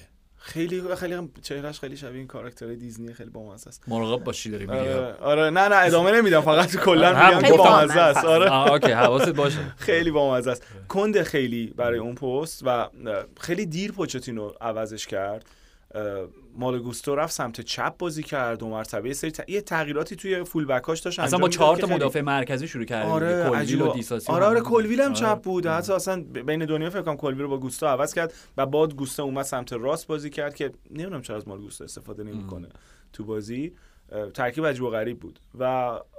[0.48, 3.84] خیلی خیلی هم چهرهش خیلی شبیه این کاراکتر دیزنی خیلی بامزه است.
[3.88, 4.78] مراقب باشی داری میگی.
[4.80, 5.50] آره, آره.
[5.50, 6.42] نه نه ادامه نمیدم.
[6.42, 8.26] فقط کلا میگم بامزه است.
[8.26, 8.72] آره.
[8.72, 8.92] اوکی.
[8.92, 9.60] حواست باشه.
[9.78, 10.64] خیلی بامزه است.
[10.90, 12.88] کنده خیلی برای اون پست و
[13.40, 15.46] خیلی دیر پوچتینو عوضش کرد.
[16.56, 21.00] مالگوستو رفت سمت چپ بازی کرد دو مرتبه سری ت- یه تغییراتی توی فول بکاش
[21.00, 23.50] داشت اصلا با چهار تا خیلی- مدافع مرکزی شروع کرده آره.
[23.50, 24.62] کلویل و و- دیساسی آره آره.
[24.62, 25.16] کلویل هم آره.
[25.16, 28.66] چپ بود حتی اصلا بین دنیا فکر کنم کلویل رو با گوستا عوض کرد و
[28.66, 32.68] بعد گوستا اومد سمت راست بازی کرد که نمی‌دونم چرا از مال گوستا استفاده نمی‌کنه
[33.14, 33.74] تو بازی
[34.34, 35.64] ترکیب عجیب و غریب بود و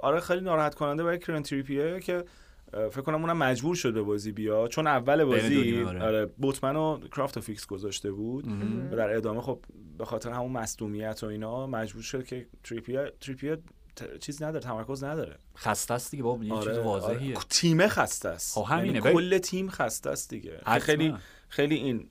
[0.03, 2.23] آره خیلی ناراحت کننده برای کرن تریپیه که
[2.71, 6.03] فکر کنم اونم مجبور شد به بازی بیا چون اول بازی آره.
[6.03, 8.47] آره بوتمن و کرافت و فیکس گذاشته بود.
[8.91, 9.59] و در ادامه خب
[9.97, 13.57] به خاطر همون مصدومیت و اینا مجبور شد که تریپیه تریپیه
[13.95, 15.35] ت- چیز نداره تمرکز نداره.
[15.57, 17.35] خسته است دیگه بابا یه چیز آره، واضحیه.
[17.35, 17.45] آره.
[17.49, 18.53] تیم خسته است.
[18.55, 18.93] خب همینه.
[18.95, 20.61] یعنی کل تیم خسته است دیگه.
[20.79, 21.15] خیلی
[21.49, 22.07] خیلی این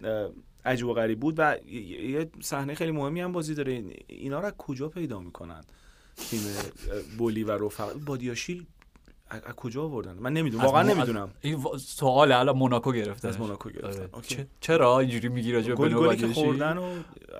[0.64, 3.72] عجیب و غریب بود و یه صحنه خیلی مهمی هم بازی داره.
[3.72, 5.60] این- اینا رو از کجا پیدا می‌کنن؟
[6.16, 6.40] تیم
[7.18, 7.98] بولی و رفقا.
[8.06, 8.66] بادیاشیل
[9.30, 10.64] از کجا آوردن؟ من نمی‌دونم.
[10.64, 11.30] واقعا نمی‌دونم.
[11.40, 13.28] این وا- سوال الان موناکو گرفته.
[13.28, 14.08] از موناکو گرفتن.
[14.14, 14.46] اوکی.
[14.60, 16.84] چرا اینجوری میگی راجع به گلی که؟ خوردن و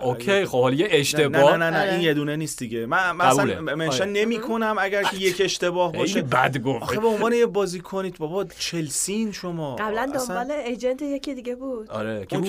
[0.02, 1.56] اوکی خب حالا یه نه اشتباه.
[1.56, 1.92] نه نه, نه, آره.
[1.92, 2.86] این یه دونه نیست دیگه.
[2.86, 3.60] من قبوله.
[3.60, 4.12] منشن آره.
[4.12, 6.22] نمی کنم اگر که یک اشتباه باشه.
[6.22, 6.82] بد گفت.
[6.82, 9.76] آخه به عنوان یه بازی کنید بابا چلسین شما.
[9.76, 11.90] قبلا دنبال agent یکی دیگه بود.
[11.90, 12.48] آره که بود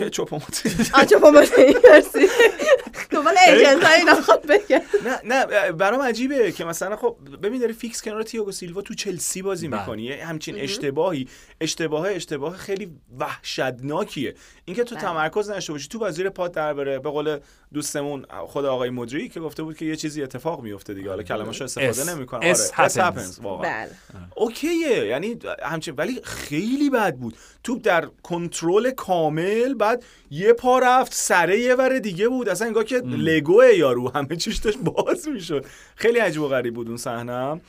[1.85, 2.27] مرسی.
[3.09, 7.73] دنبال agent های اینا خود بگم نه نه برام عجیبه که مثلا خب ببین داری
[7.73, 9.79] fix کنار تییاگو سیلوا تو چلسی بازی بله.
[9.79, 10.03] می‌کنی.
[10.03, 11.27] یه همچین اشتباهی.
[11.61, 14.35] اشتباه اشتباه خیلی وحشتناکیه.
[14.65, 15.03] اینکه تو بله.
[15.03, 16.99] تمرکز نشته باشی تو بازی پات در بره.
[16.99, 17.39] به قول
[17.73, 21.09] دوستمون خود آقای مدری که گفته بود که یه چیزی اتفاق میفته دیگه.
[21.09, 23.01] حالا کلمه‌شو استفاده اس- نمی‌کنه S آره S happens.
[23.01, 23.71] happens واقعا.
[23.71, 23.91] بله.
[24.35, 25.05] اوکیه.
[25.05, 27.37] یعنی همچین ولی خیلی بد بود.
[27.63, 32.49] توپ در کنترل کامل بعد یه پا رفت سره یه ور دیگه بود.
[32.49, 35.65] اصلا انگار که لگو یارو همه چیش داشت باز می‌شد.
[35.95, 37.61] خیلی عجیب و غریب بود اون صحنه.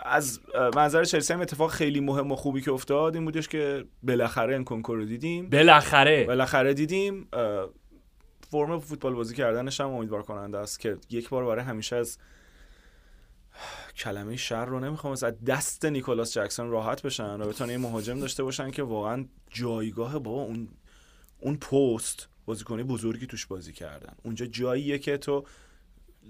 [0.00, 0.40] از
[0.76, 4.94] منظر چلسی هم اتفاق خیلی مهم و خوبی که افتاد این بودش که بالاخره انکونکو
[4.94, 5.50] رو دیدیم.
[5.50, 6.24] بالاخره.
[6.24, 7.28] بالاخره دیدیم.
[8.50, 12.18] فرم فوتبال بازی کردنش هم امیدوار کننده است که یک بار برای همیشه از
[13.96, 18.42] کلمه شر رو نمی‌خوام از دست نیکولاس جکسون راحت بشن و بتونن یه مهاجم داشته
[18.42, 20.68] باشن که واقعا جایگاه بابا اون
[21.40, 24.14] اون پست بازیکنی بزرگی توش بازی کردن.
[24.22, 25.46] اونجا جاییه که تو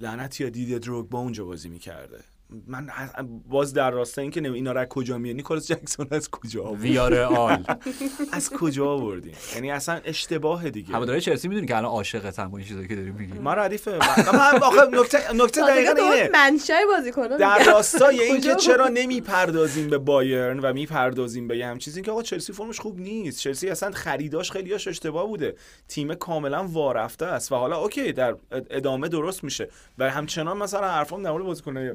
[0.00, 2.24] لعنت یا دیده دروگ با اونجا بازی می‌کرده.
[2.66, 2.88] من
[3.48, 7.14] باز در راستای اینکه نمی- اینا رو از کجا میاد نیکولاس جکسون از کجا ویار
[7.14, 7.64] آل
[8.32, 10.94] از کجا آوردین یعنی اصلا اشتباه دیگه.
[10.94, 13.90] هواداری چلسی می‌دونی که الان عاشقتن با این چیزایی که داری میگی من ردیفه
[14.32, 16.30] من آخه نکته نکته دقیقا اینه.
[16.32, 17.64] منشای بازیکنان در.
[17.64, 22.52] راستای اینکه چرا؟ نمی‌پردازیم به بایرن و می‌پردازیم به یه هم چیزی که آقا چلسی
[22.52, 23.40] فرمش خوب نیست.
[23.40, 25.54] چلسی اصلا خریداش خیلیاش اشتباه بوده.
[25.88, 28.34] تیم کاملا وارفته است و حالا okay در
[28.70, 29.68] ادامه درست میشه.
[29.98, 31.92] و همچنان مثلا حرفام در مورد بازیکنای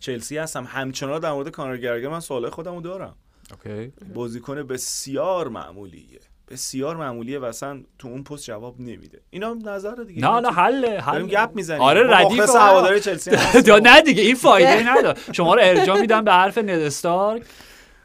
[0.00, 0.64] چلسی هستم.
[0.68, 3.14] همچنان در مورد کانر گلگر من سوال خودمو دارم.
[3.50, 3.92] okay.
[4.14, 6.20] بازیکن بسیار معمولیه.
[6.50, 9.20] بسیار معمولیه و اصلا تو اون پست جواب نمیده.
[9.30, 10.20] اینا نظر دیگه.
[10.20, 11.26] نه نه حل حل.
[11.26, 11.80] گپ می‌زنیم.
[11.82, 12.40] آره ردیف.
[12.40, 13.30] هواداری چلسی
[13.82, 15.20] نه دیگه این فایده نداره.
[15.32, 17.40] شما رو ارجاع میدم به حرف ندستار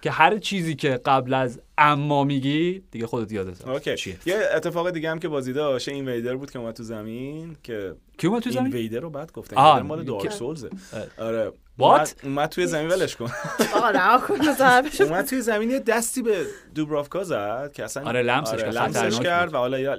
[0.02, 3.95] که هر چیزی که قبل از اما میگی دیگه خودت یادت اوکی.
[3.95, 7.56] چیه یه اتفاق دیگه هم که بازی داشت این ویدر بود که اومد تو زمین
[7.64, 10.70] که کی اومد تو این زمین؟ ویدر رو بعد گفتن ویدر مال دارک که- سولزه.
[11.18, 11.52] آره.
[11.80, 13.26] What؟ اومد, توی زمین ولش کن.
[13.76, 14.34] آقا رها کن
[15.04, 16.45] اومد توی زمین یه دستی به
[16.76, 19.54] دوبرافکا زد که اصلا آره، لمسش کرد، لمسش خطرناک کرد بود.
[19.54, 19.97] و حالا یا-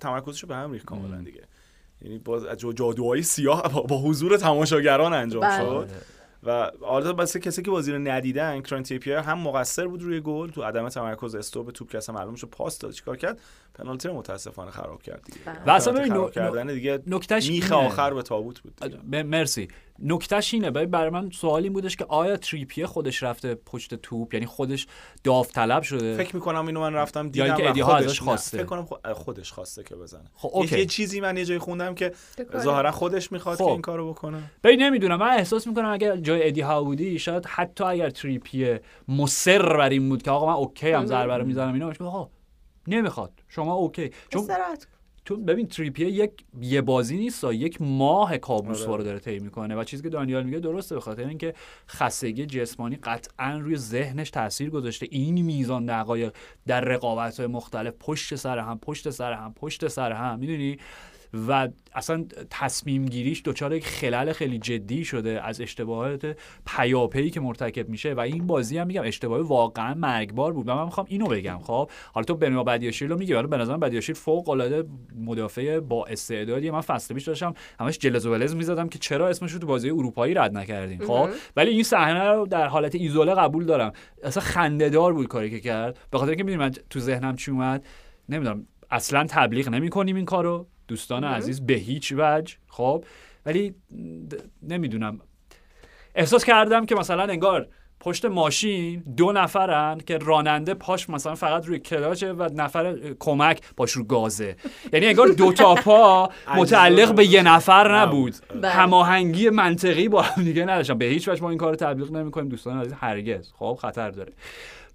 [0.00, 1.42] تمرکزشو به هم ریخت کاملا دیگه.
[2.02, 5.58] یعنی باز از جا- جادوهای سیاه با- حضور تماشاگران انجام بله.
[5.64, 5.88] شد.
[6.42, 10.50] و حالا واسه کسی که بازی رو ندیدن کیران تریپیر هم مقصر بود روی گل
[10.50, 13.40] تو عدم تمرکز استوپ توپ که اصلا معلوم شد پاس داد چیکار کرد
[13.74, 15.38] پنالتی رو متاسفانه خراب کرد دیگه.
[15.66, 17.86] و اصلا ببین نو- کردن دیگه نکتهش میخ اینه.
[17.86, 19.22] آخر به تابوت بود دیگه.
[19.22, 19.68] مرسی
[20.02, 24.46] نکتهش اینه برای من سوال این بودش که آیا تریپیه خودش رفته پشت توپ؟ یعنی
[24.46, 24.86] خودش
[25.24, 28.58] داوطلب شده؟ فکر می‌کنم اینو من رفتم یا دیدم اینکه ها خودش ازش خواسته.
[28.58, 30.24] فکر کنم خو- خودش خواسته که بزنه.
[30.34, 30.78] خب یه- okay.
[30.78, 32.12] یه چیزی من یه جایی خوندم که؟
[32.56, 33.64] ظاهرا خودش می‌خواد خب.
[33.64, 34.42] که این کارو بکنه.
[34.64, 35.16] ببین نمی‌دونم.
[35.18, 40.08] من احساس می‌کنم اگر جای ادی هاو بودی شاید حتی اگر تریپیر مصر بر این
[40.08, 42.30] بود که آقا من OK هم ضربه رو می‌زنم بگو آقا
[42.86, 43.32] نمی‌خواد.
[43.48, 44.10] شما OK.
[44.28, 44.46] چون
[45.30, 48.96] تو ببین تریپیر یک یه بازی نیست یک ماه کابوس آره.
[48.96, 51.54] رو داره طی می‌کنه و چیزی که دانیال میگه درسته به خاطر اینکه
[51.88, 56.32] خستگی جسمانی قطعا روی ذهنش تاثیر گذاشته این میزان دقایق
[56.66, 60.78] در رقابت های مختلف پشت سر هم پشت سر هم پشت سر هم می‌دونی
[61.48, 67.88] و اصلا تصمیم گیریش دچار یک خلل خیلی جدی شده از اشتباهات پیاپی که مرتکب
[67.88, 70.68] میشه و این بازی هم میگم اشتباه واقعا مرگبار بود.
[70.68, 73.80] و من می‌خوام اینو بگم خب؟ حالا تو بنوا بدیاشیل رو میگی ولی به نظرم
[73.80, 74.84] بدیاشیل فوق العاده
[75.16, 76.70] مدافع با استعدادیه.
[76.70, 79.90] من فصل پیش داشتم همش جلز و ولز می‌زدم که چرا اسمش رو تو بازی
[79.90, 83.92] اروپایی رد نکردیم خب؟ ولی این صحنه رو در حالت ایزوله قبول دارم.
[84.22, 85.98] اصلا خندهدار بود کاری که کرد.
[86.10, 87.86] به خاطر اینکه می‌دونی من تو ذهنم چی اومد؟
[88.28, 90.66] نمی‌دونم اصلا تبلیغ نمی کنیم این کارو.
[90.90, 92.54] دوستان عزیز به هیچ وجه.
[92.68, 93.04] خب
[93.46, 93.74] ولی
[94.30, 95.20] د- نمی‌دونم.
[96.14, 97.68] احساس کردم که مثلا انگار
[98.00, 103.92] پشت ماشین دو نفرن که راننده پاش مثلا فقط روی کلاچه و نفر کمک پاش
[103.92, 104.56] رو گازه.
[104.92, 108.34] یعنی انگار دو تا پا متعلق به یه نفر نبود.
[108.54, 108.68] بله.
[108.68, 110.98] هماهنگی منطقی با هم دیگه نداشتن.
[110.98, 112.48] به هیچ وجه ما این کار تبلیغ نمی‌کنیم.
[112.48, 113.52] دوستان عزیز هرگز.
[113.52, 114.32] خب خطر داره.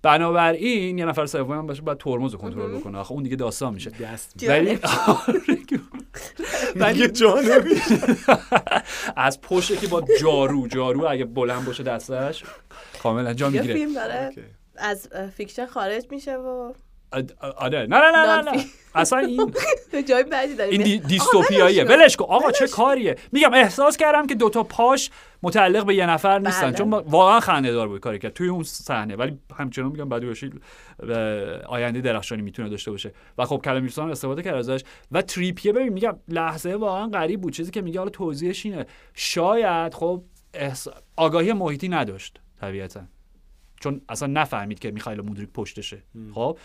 [0.06, 2.98] بنابراین یه نفر سوم هم باشه باید ترمز رو کنترل بکنه.
[2.98, 3.90] آخه اون دیگه داستان میشه.
[3.90, 4.80] دست ولی
[6.94, 7.36] دیگه جا
[9.16, 12.44] از پشت که با جارو جارو اگه بلند باشه دستش
[13.04, 13.74] کاملا جا می‌گیره.
[14.78, 16.74] از fiction خارج میشه و
[17.58, 18.66] آره نه نه نه نه, نه.
[18.96, 19.54] اصلا این
[20.08, 21.02] جای بعدی داره این.
[21.08, 22.26] dystopia ییه آقا، ولش کن.
[22.26, 25.12] آقا چه کاریه؟ میگم احساس کردم که دوتا پاش
[25.44, 26.66] متعلق به یه نفر نیستن.
[26.66, 26.78] بله.
[26.78, 28.34] چون واقعا خنده دار بود کاری کرد.
[28.34, 29.16] توی اون صحنه.
[29.16, 30.52] ولی همچنان میگم بدوشی
[31.68, 33.14] آینده درخشانی می‌تونه داشته باشه.
[33.38, 34.84] و خب کلمیرسون هم استفاده کرد ازش.
[35.12, 37.54] و تریپیه ببین میگم لحظه واقعا غریب بود.
[37.54, 38.86] چیزی که میگه حالا توضیحش اینه.
[39.14, 40.88] شاید خب احس...
[41.16, 43.02] آگاهی محیطی نداشت طبیعتا.
[43.80, 46.04] چون اصلا نفهمید که میخایل مودریک پشتشه.
[46.34, 46.58] خب؟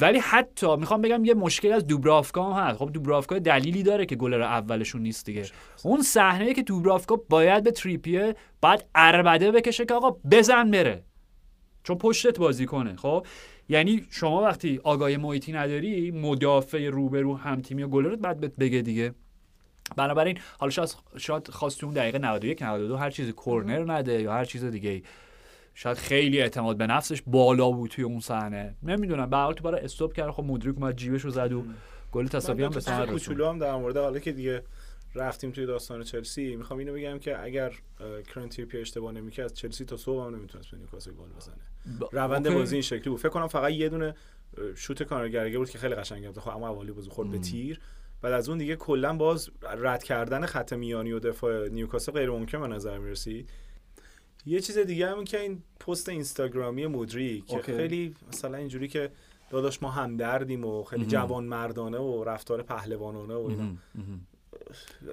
[0.00, 2.78] ولی حتی می‌خوام بگم یه مشکل از دوبرافکا هم هست.
[2.78, 5.46] خب دوبرافکا دلیلی داره که گلر اولشون نیست دیگه.
[5.82, 11.02] اون صحنه که دوبرافکا باید به تریپیه بعد اربده بکشه که آقا بزن بره.
[11.84, 13.26] چون پشتت بازی کنه خب؟
[13.68, 18.82] یعنی شما وقتی آگاهی محیطی نداری مدافع روبرو هم تیمی و گلرت بعد بهت بگه
[18.82, 19.14] دیگه.
[19.96, 24.32] بنابراین حالا شاید شاید خواست تو اون دقیقه 91 92 هر چیز کرنر نده یا
[24.32, 25.02] هر چیز دیگه
[25.74, 28.76] شاید خیلی اعتماد به نفسش بالا بود توی اون صحنه.
[28.82, 31.64] نمی‌دونم به حال تو برای استوب کرد خب مدریک اومد جیبش رو زد و
[32.12, 33.40] گل تساوی هم به ثمر رسوند.
[33.40, 34.62] هم در مورد حالا که دیگه
[35.14, 37.72] رفتیم توی داستان چلسی می‌خوام اینو بگم که اگر
[38.34, 41.54] کیرن تریپیر اشتباه نمی‌کرد چلسی تا صبح هم نمی‌تونست به نیوکاسل گل بزنه.
[42.12, 42.58] روند OK.
[42.58, 43.18] بازی این شکلی بود.
[43.18, 44.14] فکر کنم فقط یه دونه
[44.74, 47.80] شوت کانر گلگر بود که خیلی قشنگ بود خب اما اولی بازی خورد به تیر.
[48.22, 52.60] بعد از اون دیگه کلا باز رد کردن خط میانی و دفاع نیوکاسل غیر ممکن
[52.60, 53.50] به نظر می‌رسید.
[54.46, 57.72] یه چیز دیگه هم که این پست اینستاگرامی مودریک که OK.
[57.76, 59.10] خیلی مثلا اینجوری که
[59.50, 63.64] داداش ما همدردیم و خیلی جوان مردانه و رفتار پهلوانانه و اینا.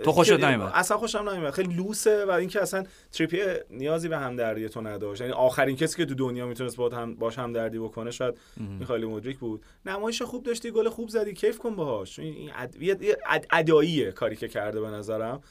[0.04, 3.38] تو خوشت خیلی- نیومد؟ اصلا خوشم نمیاد خیلی لوسه و اینکه اصلا تریپیر
[3.70, 5.22] نیازی به همدردی تو نداشت.
[5.22, 8.36] یعنی آخرین کسی که تو دنیا می‌تونست با هم باش همدردی بکنه شاید
[8.80, 9.64] میخائیل مودریک بود.
[9.86, 11.34] نمایش خوب داشتی گل خوب زدی.
[11.34, 12.20] کیف کن باهاش.
[12.20, 12.82] این این اد...
[12.82, 13.46] یه- یه اد...
[13.52, 15.42] اداییه کاری که کرده به نظرم.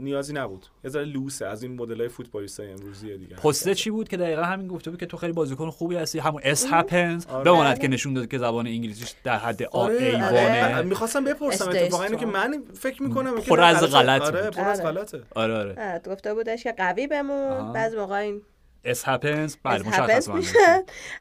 [0.00, 0.66] نیازی نبود.
[0.84, 3.36] یه ذره لوسه از این مدلای فوتبالیستای امروزی دیگه.
[3.36, 6.40] پسته چی بود که دقیقا همین گفته بود که تو خیلی بازیکن خوبی هستی همون
[6.44, 7.44] S happens آره.
[7.44, 9.96] بماند که نشون داد که زبان انگلیسیش در حد آ آره.
[9.96, 10.82] ایوانه.
[10.82, 12.26] می‌خواستم بپرسم اتفاقا اینو که.
[12.26, 14.50] من فکر می‌کنم پر از غلط آره.
[14.50, 14.90] پر از آره.
[14.90, 15.22] غلطه.
[15.34, 15.74] آره آره.
[15.78, 17.72] آه، گفته بودش که قوی بمون.
[17.72, 18.42] بعض موقع این
[18.84, 20.28] S happens بله happens مشخص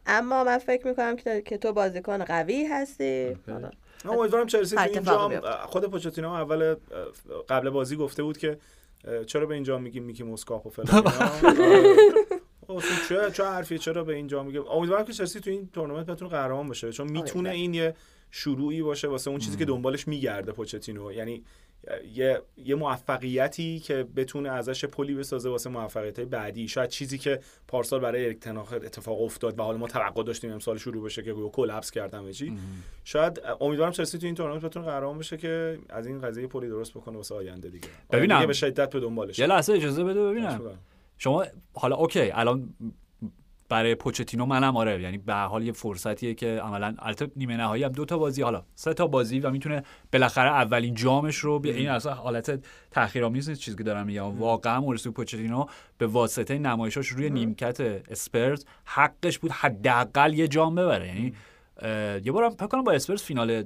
[0.06, 3.38] اما من فکر می‌کنم که که تو بازیکن قوی هستی.
[3.48, 3.70] حالا.
[4.06, 5.40] من امیدوارم چلسی تو این جام.
[5.66, 6.76] خود پوچتینو اول
[7.50, 8.58] قبل بازی گفته بود که
[9.26, 11.08] چرا به این جام میگیم Mickey Mouse Cup و فلان
[12.70, 12.80] اصلا
[13.10, 16.32] چه چه حرفی چرا به این جام میگیم امیدوارم که چلسی تو این تورنمنت بتونه
[16.32, 17.56] قهرمان بشه چون می‌تونه امیدوارم.
[17.56, 17.96] این یه
[18.32, 21.44] شروعی باشه واسه اون چیزی که دنبالش میگرده پوچتینو یعنی
[22.14, 26.68] یه یه موفقیتی که بتونه ازش پلی بسازه واسه موفقیت بعدی.
[26.68, 30.78] شاید چیزی که پارسال برای اریک تن‌هاخ اتفاق افتاد و حالا ما توقع داشتیم امسال
[30.78, 32.58] شروع بشه که گویا collapse کردن همه چی
[33.04, 36.94] شاید امیدوارم چلسی تو این تورنمنت بتونه قهرمان بشه که از این قضیه پلی درست
[36.94, 37.88] بکنه واسه آینده دیگه.
[38.12, 38.46] ببینم.
[38.46, 39.40] به شدت به دنبالش.
[39.40, 40.62] یه لحظه اجازه بده ببینم.
[41.18, 42.74] شما حالا OK الان
[43.70, 47.92] برای پوچتینو منم آره یعنی به حال یه فرصتیه که عملا البته نیمه نهایی هم
[47.92, 51.90] دو تا بازی حالا سه تا بازی و می‌تونه بالاخره اولین جامش رو بیا این
[51.90, 54.40] اصلا حالت تحقیرآمیز نیست چیزی که دارم میگم.
[54.40, 55.66] واقعا مائوریسیو پوچتینو
[55.98, 61.08] به واسطه نمایشاش روی نیمکت اسپرز حقش بود حداقل یه جام ببره.
[61.08, 61.34] یعنی
[62.26, 63.64] یه بارم فکر کنم با اسپرز فینال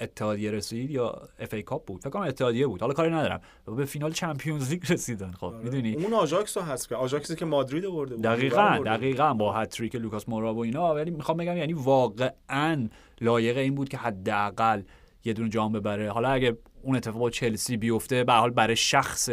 [0.00, 2.80] اتحادیه رسید یا FA Cup بود؟ فکر کنم اتحادیه بود.
[2.80, 3.40] حالا کاری ندارم.
[3.76, 5.32] به فینال Champions League رسیدن.
[5.32, 6.98] خب می‌دونی؟ اون آژاکس رو حذف کرد.
[6.98, 8.24] آژاکسی که مادرید آورده بود.
[8.24, 8.82] دقیقا.
[8.86, 10.94] دقیقا با هتریک لوکاس مورا و اینا.
[10.94, 12.88] ولی می‌خوام بگم یعنی واقعا
[13.20, 14.82] لایق این بود که حداقل
[15.24, 16.10] یه دونه جام ببره.
[16.10, 19.30] حالا اگه اون اتفاق با چلسی بیفته به هر حال برای شخص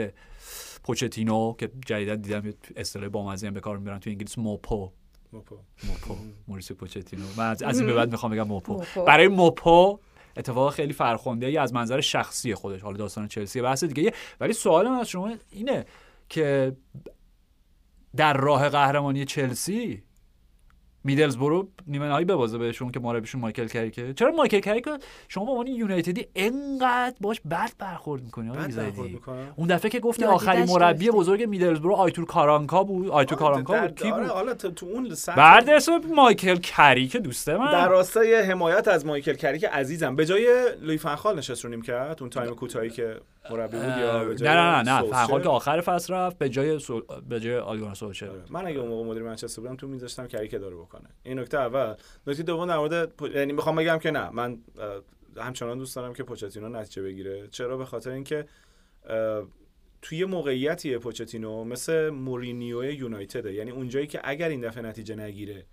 [0.83, 4.91] پوچتینو که جدیدا دیدم اصطلاح بامزه هم به کار می‌برن تو انگلیس موپو.
[5.33, 5.55] موپو.
[5.87, 6.15] موپو.
[6.47, 7.23] موریسیو پوچتینو.
[7.37, 8.73] من از از این به بعد می‌خوام بگم موپو.
[8.73, 9.03] موپو.
[9.03, 9.99] برای موپو
[10.37, 14.89] اتفاق خیلی فرخنده ای از منظر شخصی خودش حالا داستان چلسی بحث دیگه ولی سوال
[14.89, 15.85] من از شما اینه
[16.29, 16.75] که
[18.15, 20.03] در راه قهرمانی چلسی
[21.05, 25.51] میدلزبرو نیمه نهایی ببازه بهشون که مربیشون مایکل کریکه چرا مایکل کریک رو شما به
[25.51, 30.65] عنوان یونایتدی انقدر باش بد برخورد می‌کنی بد برخورد می‌کنم؟ اون دفعه که گفتی آخرین
[30.69, 31.09] مربی.
[31.09, 33.07] بزرگ میدلزبرو آیتور کارانکا بود.
[33.07, 33.95] آیتور کارانکا بود.
[33.95, 37.71] کی آره، بود؟ حالا تو تو اون بعد اسم مایکل کریک دوسته من.
[37.71, 42.29] در راستای حمایت از مایکل کریک عزیزم به جای لوی فنخال نشست رو نیمکت؟ اون
[42.29, 43.15] time کوتاهی که
[43.51, 46.49] مربی بود یا به نه جای نه نه نه؟ فقط که آخر فصل رفت به
[46.49, 47.01] جای سول...
[47.29, 48.41] به جای آلگونا سولشر آره.
[48.49, 50.94] من اگه اون موقع مدیر منچستر بودم تو میذاشتم کری که داره بکنه.
[51.23, 51.95] این نکته اول.
[52.27, 54.29] نکته دوم در مورد یعنی می‌خوام بگم که نه.
[54.29, 54.57] من
[55.37, 57.47] همچنان دوست دارم که پوچتینو نتیجه بگیره.
[57.47, 58.45] چرا؟ به خاطر اینکه
[60.01, 63.53] توی موقعیتی پوچتینو مثل مورینیو یونایتده.
[63.53, 65.65] یعنی اونجایی که اگر این دفعه نتیجه نگیره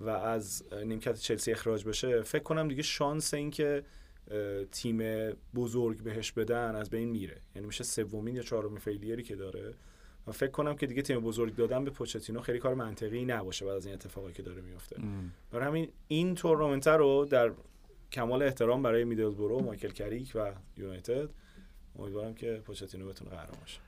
[0.00, 3.82] و از نیمکت چلسی اخراج بشه فکر کنم دیگه شانس این که
[4.30, 4.98] اه، تیم
[5.54, 7.36] بزرگ بهش بدن از بین میره.
[7.54, 9.74] یعنی میشه سومین یا چهارمین فیلیری که داره.
[10.28, 13.76] و فکر کنم که دیگه تیم بزرگ دادن به پوچتینو خیلی کار منطقی نباشه بعد
[13.76, 14.96] از این اتفاقی که داره میفته.
[15.50, 17.52] برای همین این تورنمنت رو در
[18.12, 21.28] کمال احترام برای میدلزبرو مایکل کریک و یونایتد
[21.98, 23.80] امیدوارم که پوچتینو بتونه قهرمان شه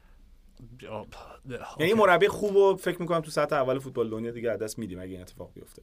[1.78, 5.10] یعنی مربی خوب و فکر می‌کنم تو سطح اول فوتبال دنیا دیگه دست میدیم اگه
[5.10, 5.82] این اتفاق بیفته.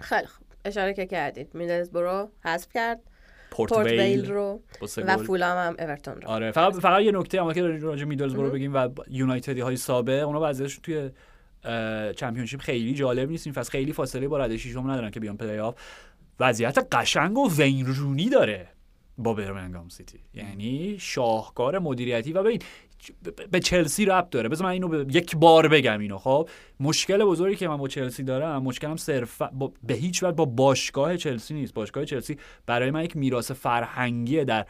[0.00, 0.46] خیلی خوب.
[0.64, 1.54] اشاره که کردید.
[1.54, 3.02] میدلزبرو حذف کرد.
[3.54, 4.60] پورت پورت ویل ویل رو.
[5.06, 5.16] و.
[5.16, 6.28] فولام هم اورتون رو.
[6.28, 10.40] آره فقط فقط یه نکته اما که راجع میدلزبرو بگیم و یونایتدی های سابق اونا
[10.42, 11.10] وضعیتشون توی
[12.12, 15.74] Championship خیلی جالب نیست این فصل خیلی فاصله با رده ششم ندارن که بیان play-off
[16.40, 18.68] وضعیت قشنگ و وین رونی داره
[19.18, 20.18] با برمنگام سیتی.
[20.34, 22.62] یعنی شاهکار مدیریتی و ببین
[23.50, 24.48] به چلسی ربط داره.
[24.48, 26.18] بذار من اینو به یک بار بگم اینو.
[26.18, 26.48] خب
[26.80, 31.16] مشکل بزرگی که من با چلسی دارم مشکلم صرفا با- به هیچ وجه با باشگاه
[31.16, 31.74] چلسی نیست.
[31.74, 32.36] باشگاه چلسی
[32.66, 34.66] برای من یک میراث فرهنگیه در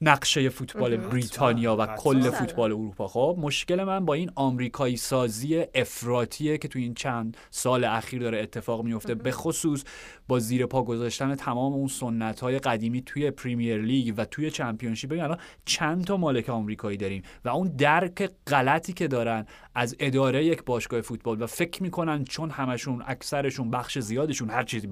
[0.00, 1.86] نقشه فوتبال بریتانیا و.
[1.86, 2.30] کل.
[2.30, 3.08] فوتبال اروپا.
[3.08, 8.38] خب مشکل من با این آمریکایی سازی افراطیه که تو این چند سال اخیر داره
[8.40, 9.84] اتفاق میفته به خصوص
[10.28, 15.10] با زیر پا گذاشتن تمام اون سنت های قدیمی توی پریمیر لیگ و توی چمپیونشیپ.
[15.10, 20.44] ببین الان چند تا مالک آمریکایی داریم و اون درک غلطی که دارن از اداره
[20.44, 24.88] یک باشگاه فوتبال و فکر می‌کنن چون همشون اکثرشون بخش زیادشون هر چیزی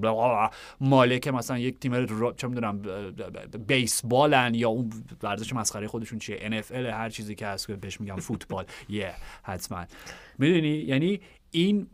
[0.81, 2.05] مالک مثلا یک تیم
[2.35, 2.81] چه می‌دونم
[3.67, 4.89] بیسبالن یا اون
[5.23, 8.65] ورزش مسخره خودشون چیه NFL هر چیزی که هست بهش میگم فوتبال.
[8.89, 9.85] یه حتما.
[10.37, 11.19] می‌دونی؟ یعنی
[11.51, 11.87] این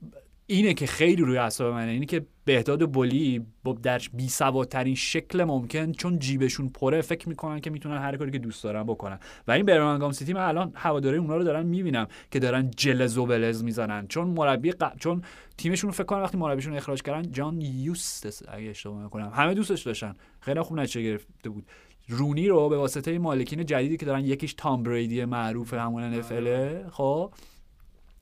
[0.51, 1.91] اینه که خیلی روی اعصاب منه.
[1.91, 7.29] اینه که بهداد و بولی با در بی سوادترین شکل ممکن چون جیبشون پره فکر
[7.29, 9.19] می‌کنن که می‌تونن هر کاری که دوست دارن بکنن.
[9.47, 13.25] و این برمنگام سیتی من الان هواداری اونا رو دارن می‌بینم که دارن جلز و
[13.25, 14.07] ولز می‌زنن.
[14.07, 15.21] چون مربی ق- چون
[15.57, 19.31] تیمشون فکر کنم وقتی مربیشون اخراج کردن جان یوستس اگه اشتباه نکنم.
[19.35, 20.15] همه دوستش داشتن.
[20.41, 21.65] خیلی خوب نتیجه گرفته بود.
[22.07, 27.33] رونی رو به واسطه مالکین جدیدی که دارن یکیش تام بریدی معروف همون NFL خب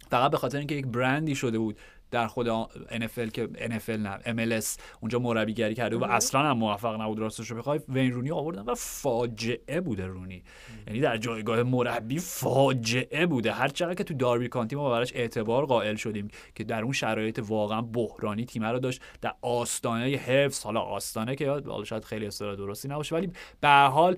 [0.09, 1.77] فقط به خاطر اینکه یک برندی شده بود.
[2.11, 2.47] در خود
[2.89, 4.65] NFL که NFL نه MLS
[5.01, 7.79] اونجا مربیگری کرده و اصلا هم موفق نبود راستش رو بخوای.
[7.89, 10.43] وین رونی آوردن و فاجعه بوده رونی.
[10.87, 13.51] یعنی در جایگاه مربی فاجعه بوده.
[13.51, 17.39] هر چقدر که تو داربی کانتی ما براش اعتبار قائل شدیم که در اون شرایط
[17.47, 19.01] واقعا بحرانی تیم رو داشت.
[19.21, 23.31] در آستانه حفظ حالا آستانه که حالا شاید خیلی اصطلاح درستی نباشه ولی
[23.61, 24.17] به هر حال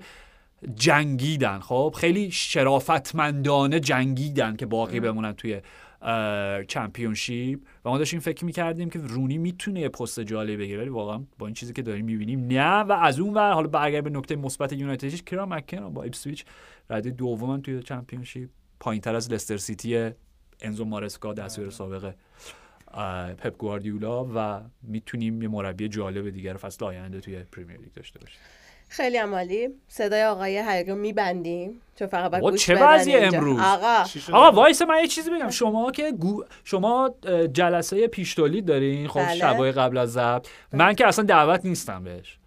[0.74, 1.60] جنگیدن.
[1.60, 5.60] خب خیلی شرافتمندانه جنگیدن که باقی بمونن توی
[6.68, 7.60] Championship.
[7.84, 11.46] و ما داشتیم فکر می‌کردیم که رونی می‌تونه یه پست جالبی بگیره ولی واقعا با
[11.46, 12.80] این چیزی که داریم می‌بینیم نه.
[12.80, 16.44] و از اون ور حالا برگر به نکته مثبت یونایتدیش کیران مک‌کنا با ایپسویچ
[16.90, 18.50] رده دومن توی Championship.
[18.80, 20.10] پایینتر از لستر سیتی
[20.60, 22.14] انزو مارسکا دستیار سابقه
[23.38, 24.24] پپ گواردیولا.
[24.34, 28.40] و می‌تونیم یه مربی جالب دیگر فصل آینده توی Premier League داشته باشیم.
[28.90, 32.78] خیلی عمالی صدای آقای حقیقی میبندیم چون فقط باید آقا گوش چه.
[33.34, 36.44] امروز؟ آقا؟ آقا وایسا من یه چیزی بگم شما که گو...
[36.64, 37.14] شما
[37.52, 39.38] جلسه پیش تولید دارین خب بله.
[39.38, 42.39] شبای قبل از ضبط من که اصلا دعوت نیستم بهش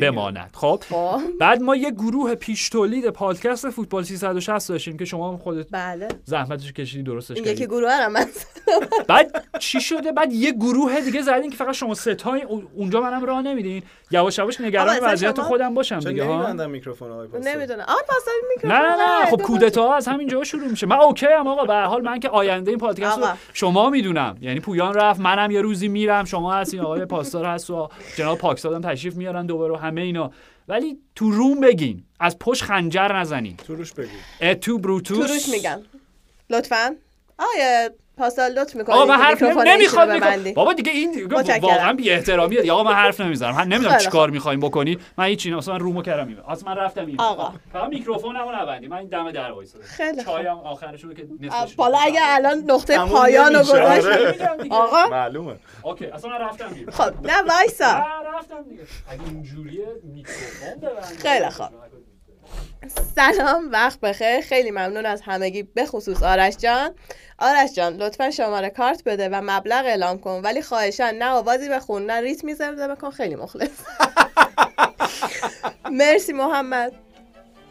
[0.00, 0.50] بماند.
[0.54, 1.20] خب خب.
[1.40, 6.08] بعد ما یه گروه پیش تولید پادکست فوتبال 360 داشتیم که شما هم خودت بله.
[6.24, 7.66] زحمتش کشیدی درستش این یکی کردی.
[7.66, 8.26] گروه رو من
[9.08, 12.42] بعد چی شده؟ بعد یه گروه دیگه زدین که فقط شما سه‌تایی
[12.74, 13.82] اونجا منم راه نمیدین.
[14.10, 17.80] یواش یواش نگران وضعیت شما- خودم باشم دیگه ها؟ میکروفون آقای؟ نمی‌دونم.
[17.88, 20.86] آقا پاسدار نه میکروفون نه نه خب دو- کودتا از همین جا شروع میشه.
[20.86, 21.64] من OK ام آقا.
[21.64, 23.24] به هر حال من که آینده این پادکست رو.
[23.52, 24.36] شما می‌دونم.
[24.40, 26.24] یعنی پویان رفت منم یه روزی میرم.
[26.24, 29.41] شما هستین آقای پاسدار هست و جناب پاکزاد هم تشریف میارن.
[29.46, 30.32] دوباره و همه اینا.
[30.68, 32.04] ولی تو روم بگین.
[32.20, 33.56] از پشت خنجر نزنین.
[33.56, 34.08] تو روش بگو.
[34.40, 35.26] اتو بروتوس.
[35.26, 35.82] تو روش میگم.
[36.50, 36.96] لطفا.
[37.38, 37.48] آقا
[38.18, 40.52] پاسدار لطف می‌کنی آقا من حرف ببندی.
[40.52, 41.26] بابا دیگه این.
[41.62, 43.54] واقعا بی احترامیه آقا من حرف نمی‌زنم.
[43.56, 46.74] من نمی‌دونم خیلی چی کار می‌خوایم بکنید من هیچ چیزی اصلا رومو کردم می‌بینم اصلا
[46.74, 47.52] من رفتم این آقا.
[47.72, 50.24] فقط میکروفونمو نبندی من این دم در وایسادم خیلی.
[50.24, 54.06] چایم آخرشو که نصفش بالا اگه الان نقطه تموم پایان رو نمیشه، گذاشت.
[54.06, 54.68] آره.
[54.70, 55.08] آقا.
[55.10, 55.56] معلومه.
[55.82, 57.86] اوکی اصلا من رفتم خب نه وایسا.
[58.38, 58.82] رفتم دیگه.
[59.10, 61.66] اگه اینجوریه میکروفون ببند خیلی خوب.
[63.14, 64.40] سلام وقت بخیر.
[64.40, 66.94] خیلی ممنون از همگی به خصوص آرش جان.
[67.38, 70.40] آرش جان لطفا شماره کارت بده و مبلغ اعلام کن.
[70.44, 73.70] ولی خواهشان نه آوازی بخون نه ریتمی زمزمه کن خیلی مخلص.
[75.92, 76.92] مرسی محمد.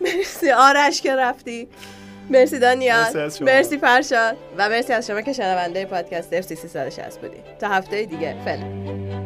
[0.01, 1.67] مرسی آرش که رفتی.
[2.29, 3.29] مرسی دانیال.
[3.41, 4.37] مرسی فرشاد.
[4.57, 7.37] و مرسی از شما که شنونده پادکست اف سی 360 بودی.
[7.59, 9.20] تا هفته دیگه فعلا.